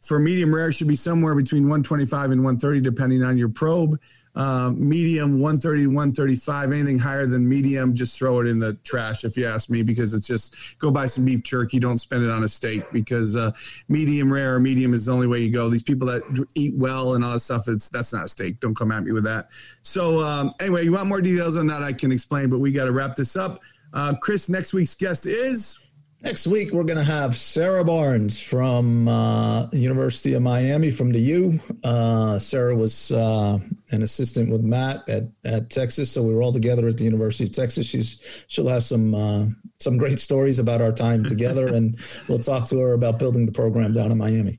for 0.00 0.18
medium 0.18 0.54
rare 0.54 0.70
should 0.70 0.88
be 0.88 0.96
somewhere 0.96 1.34
between 1.34 1.64
125 1.64 2.30
and 2.30 2.42
130, 2.42 2.80
depending 2.80 3.22
on 3.22 3.36
your 3.36 3.48
probe. 3.48 4.00
Uh, 4.38 4.70
medium 4.76 5.40
130 5.40 5.88
135 5.88 6.70
anything 6.70 6.96
higher 6.96 7.26
than 7.26 7.48
medium 7.48 7.92
just 7.92 8.16
throw 8.16 8.38
it 8.38 8.46
in 8.46 8.60
the 8.60 8.74
trash 8.84 9.24
if 9.24 9.36
you 9.36 9.44
ask 9.44 9.68
me 9.68 9.82
because 9.82 10.14
it's 10.14 10.28
just 10.28 10.78
go 10.78 10.92
buy 10.92 11.08
some 11.08 11.24
beef 11.24 11.42
jerky 11.42 11.80
don't 11.80 11.98
spend 11.98 12.22
it 12.22 12.30
on 12.30 12.44
a 12.44 12.48
steak 12.48 12.84
because 12.92 13.36
uh, 13.36 13.50
medium 13.88 14.32
rare 14.32 14.54
or 14.54 14.60
medium 14.60 14.94
is 14.94 15.06
the 15.06 15.12
only 15.12 15.26
way 15.26 15.40
you 15.40 15.50
go. 15.50 15.68
These 15.68 15.82
people 15.82 16.06
that 16.06 16.22
eat 16.54 16.72
well 16.76 17.14
and 17.14 17.24
all 17.24 17.32
that 17.32 17.40
stuff 17.40 17.66
it's 17.66 17.88
that's 17.88 18.12
not 18.12 18.26
a 18.26 18.28
steak. 18.28 18.60
Don't 18.60 18.76
come 18.76 18.92
at 18.92 19.02
me 19.02 19.10
with 19.10 19.24
that. 19.24 19.48
So 19.82 20.22
um, 20.22 20.54
anyway 20.60 20.84
you 20.84 20.92
want 20.92 21.08
more 21.08 21.20
details 21.20 21.56
on 21.56 21.66
that 21.66 21.82
i 21.82 21.92
can 21.92 22.12
explain 22.12 22.48
but 22.48 22.58
we 22.60 22.70
got 22.70 22.84
to 22.84 22.92
wrap 22.92 23.16
this 23.16 23.34
up. 23.34 23.60
Uh, 23.92 24.14
chris 24.20 24.48
next 24.48 24.72
week's 24.72 24.94
guest 24.94 25.26
is 25.26 25.87
Next 26.20 26.48
week, 26.48 26.72
we're 26.72 26.82
going 26.82 26.98
to 26.98 27.04
have 27.04 27.36
Sarah 27.36 27.84
Barnes 27.84 28.42
from 28.42 29.06
uh, 29.06 29.68
University 29.70 30.34
of 30.34 30.42
Miami 30.42 30.90
from 30.90 31.12
the 31.12 31.20
U. 31.20 31.60
Uh, 31.84 32.40
Sarah 32.40 32.74
was 32.74 33.12
uh, 33.12 33.60
an 33.92 34.02
assistant 34.02 34.50
with 34.50 34.62
Matt 34.62 35.08
at, 35.08 35.28
at 35.44 35.70
Texas, 35.70 36.10
so 36.10 36.24
we 36.24 36.34
were 36.34 36.42
all 36.42 36.52
together 36.52 36.88
at 36.88 36.96
the 36.96 37.04
University 37.04 37.44
of 37.44 37.52
Texas. 37.52 37.86
She's 37.86 38.44
she'll 38.48 38.66
have 38.66 38.82
some 38.82 39.14
uh, 39.14 39.46
some 39.78 39.96
great 39.96 40.18
stories 40.18 40.58
about 40.58 40.82
our 40.82 40.90
time 40.90 41.22
together, 41.22 41.72
and 41.72 41.96
we'll 42.28 42.38
talk 42.38 42.66
to 42.70 42.78
her 42.80 42.94
about 42.94 43.20
building 43.20 43.46
the 43.46 43.52
program 43.52 43.92
down 43.92 44.10
in 44.10 44.18
Miami. 44.18 44.58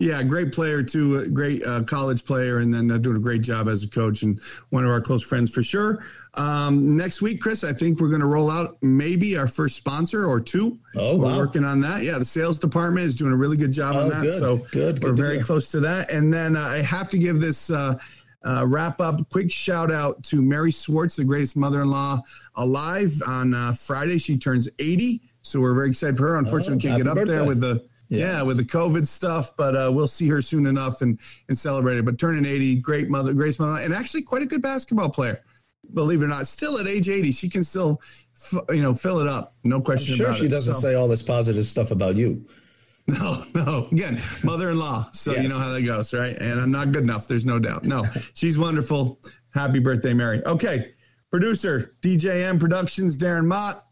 Yeah, 0.00 0.22
great 0.22 0.52
player 0.52 0.82
too, 0.82 1.28
great 1.28 1.62
uh, 1.62 1.82
college 1.82 2.24
player, 2.24 2.58
and 2.58 2.72
then 2.72 2.90
uh, 2.90 2.96
doing 2.96 3.18
a 3.18 3.20
great 3.20 3.42
job 3.42 3.68
as 3.68 3.84
a 3.84 3.88
coach 3.88 4.22
and 4.22 4.40
one 4.70 4.82
of 4.82 4.90
our 4.90 5.02
close 5.02 5.22
friends 5.22 5.52
for 5.52 5.62
sure. 5.62 6.02
Um, 6.32 6.96
next 6.96 7.20
week, 7.20 7.38
Chris, 7.38 7.64
I 7.64 7.74
think 7.74 8.00
we're 8.00 8.08
going 8.08 8.22
to 8.22 8.26
roll 8.26 8.50
out 8.50 8.78
maybe 8.80 9.36
our 9.36 9.46
first 9.46 9.76
sponsor 9.76 10.24
or 10.24 10.40
two. 10.40 10.78
Oh, 10.96 11.18
we're 11.18 11.26
wow. 11.26 11.36
working 11.36 11.64
on 11.64 11.82
that. 11.82 12.02
Yeah, 12.02 12.18
the 12.18 12.24
sales 12.24 12.58
department 12.58 13.08
is 13.08 13.18
doing 13.18 13.32
a 13.32 13.36
really 13.36 13.58
good 13.58 13.72
job 13.72 13.94
oh, 13.94 14.04
on 14.04 14.08
that. 14.08 14.22
Good. 14.22 14.38
So 14.38 14.56
good, 14.72 15.02
we're 15.02 15.10
good 15.10 15.16
very 15.18 15.38
close 15.38 15.70
to 15.72 15.80
that. 15.80 16.10
And 16.10 16.32
then 16.32 16.56
uh, 16.56 16.60
I 16.60 16.78
have 16.78 17.10
to 17.10 17.18
give 17.18 17.40
this. 17.40 17.70
Uh, 17.70 17.98
uh, 18.42 18.64
wrap 18.66 19.02
up. 19.02 19.28
Quick 19.28 19.52
shout 19.52 19.90
out 19.90 20.22
to 20.24 20.40
Mary 20.40 20.72
Swartz, 20.72 21.16
the 21.16 21.24
greatest 21.24 21.58
mother 21.58 21.82
in 21.82 21.90
law 21.90 22.22
alive. 22.54 23.20
On 23.26 23.52
uh, 23.52 23.74
Friday, 23.74 24.16
she 24.16 24.38
turns 24.38 24.66
80. 24.78 25.20
So 25.42 25.60
we're 25.60 25.74
very 25.74 25.90
excited 25.90 26.16
for 26.16 26.28
her. 26.28 26.36
Unfortunately, 26.36 26.78
oh, 26.78 26.88
can't 26.88 27.02
get 27.02 27.06
up 27.06 27.16
birthday. 27.16 27.34
there 27.34 27.44
with 27.44 27.60
the 27.60 27.84
Yes. 28.10 28.20
Yeah, 28.20 28.42
with 28.42 28.56
the 28.56 28.64
COVID 28.64 29.06
stuff, 29.06 29.56
but 29.56 29.76
uh, 29.76 29.90
we'll 29.92 30.08
see 30.08 30.28
her 30.28 30.42
soon 30.42 30.66
enough 30.66 31.00
and 31.00 31.18
and 31.48 31.56
celebrate 31.56 31.96
it. 31.96 32.04
But 32.04 32.18
turning 32.18 32.44
80, 32.44 32.76
great 32.76 33.08
mother, 33.08 33.32
great 33.32 33.58
mother, 33.60 33.80
and 33.80 33.94
actually 33.94 34.22
quite 34.22 34.42
a 34.42 34.46
good 34.46 34.60
basketball 34.60 35.10
player. 35.10 35.40
Believe 35.94 36.20
it 36.20 36.24
or 36.24 36.28
not, 36.28 36.48
still 36.48 36.78
at 36.78 36.88
age 36.88 37.08
80, 37.08 37.30
she 37.30 37.48
can 37.48 37.62
still, 37.62 38.00
you 38.70 38.82
know, 38.82 38.94
fill 38.94 39.20
it 39.20 39.28
up. 39.28 39.54
No 39.62 39.80
question 39.80 40.14
I'm 40.14 40.18
sure 40.18 40.32
she 40.32 40.46
it. 40.46 40.50
doesn't 40.50 40.74
so, 40.74 40.80
say 40.80 40.94
all 40.94 41.06
this 41.06 41.22
positive 41.22 41.64
stuff 41.64 41.92
about 41.92 42.16
you. 42.16 42.44
No, 43.08 43.44
no. 43.56 43.88
Again, 43.90 44.20
mother-in-law. 44.44 45.10
So 45.12 45.32
yes. 45.32 45.42
you 45.42 45.48
know 45.48 45.58
how 45.58 45.72
that 45.72 45.82
goes, 45.82 46.14
right? 46.14 46.36
And 46.36 46.60
I'm 46.60 46.70
not 46.70 46.92
good 46.92 47.02
enough. 47.02 47.26
There's 47.26 47.46
no 47.46 47.58
doubt. 47.58 47.82
No, 47.82 48.04
she's 48.34 48.56
wonderful. 48.56 49.18
Happy 49.52 49.80
birthday, 49.80 50.14
Mary. 50.14 50.44
Okay, 50.46 50.92
producer 51.28 51.96
DJM 52.02 52.60
Productions, 52.60 53.18
Darren 53.18 53.46
Mott. 53.46 53.84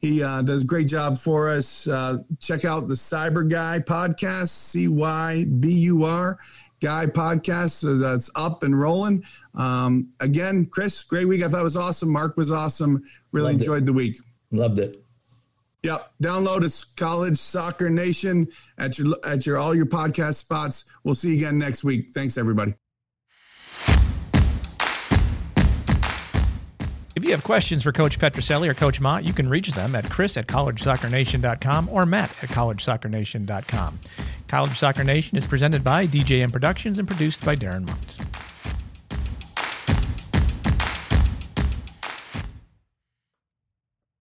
He 0.00 0.22
uh, 0.22 0.42
does 0.42 0.62
a 0.62 0.66
great 0.66 0.88
job 0.88 1.18
for 1.18 1.50
us. 1.50 1.86
Uh, 1.86 2.18
check 2.38 2.64
out 2.64 2.88
the 2.88 2.94
Cyber 2.94 3.48
Guy 3.48 3.80
podcast, 3.80 4.48
C 4.48 4.88
Y 4.88 5.44
B 5.44 5.72
U 5.72 6.04
R 6.04 6.38
Guy 6.80 7.06
podcast. 7.06 7.72
So 7.72 7.96
that's 7.96 8.30
up 8.34 8.62
and 8.62 8.78
rolling. 8.78 9.24
Um, 9.54 10.10
again, 10.20 10.66
Chris, 10.66 11.02
great 11.04 11.26
week. 11.26 11.42
I 11.42 11.48
thought 11.48 11.60
it 11.60 11.64
was 11.64 11.76
awesome. 11.76 12.10
Mark 12.10 12.36
was 12.36 12.52
awesome. 12.52 13.02
Really 13.32 13.52
Loved 13.52 13.62
enjoyed 13.62 13.82
it. 13.82 13.86
the 13.86 13.92
week. 13.92 14.16
Loved 14.52 14.78
it. 14.78 15.02
Yep. 15.82 16.12
Download 16.22 16.62
us, 16.62 16.84
College 16.84 17.38
Soccer 17.38 17.88
Nation, 17.88 18.48
at 18.76 18.98
your 18.98 19.16
at 19.24 19.46
your 19.46 19.56
all 19.56 19.74
your 19.74 19.86
podcast 19.86 20.34
spots. 20.34 20.84
We'll 21.04 21.14
see 21.14 21.30
you 21.30 21.36
again 21.36 21.58
next 21.58 21.84
week. 21.84 22.10
Thanks, 22.10 22.36
everybody. 22.36 22.74
You 27.30 27.36
have 27.36 27.44
questions 27.44 27.84
for 27.84 27.92
Coach 27.92 28.18
Petrucelli 28.18 28.68
or 28.68 28.74
Coach 28.74 29.00
Mott, 29.00 29.22
you 29.22 29.32
can 29.32 29.48
reach 29.48 29.68
them 29.70 29.94
at 29.94 30.10
chris 30.10 30.36
at 30.36 30.48
collegesoccernation.com 30.48 31.88
or 31.92 32.04
matt 32.04 32.30
at 32.42 32.48
collegesoccernation.com. 32.48 34.00
College 34.48 34.76
Soccer 34.76 35.04
Nation 35.04 35.38
is 35.38 35.46
presented 35.46 35.84
by 35.84 36.08
DJM 36.08 36.50
Productions 36.50 36.98
and 36.98 37.06
produced 37.06 37.44
by 37.44 37.54
Darren 37.54 37.86
Mott. 37.86 38.49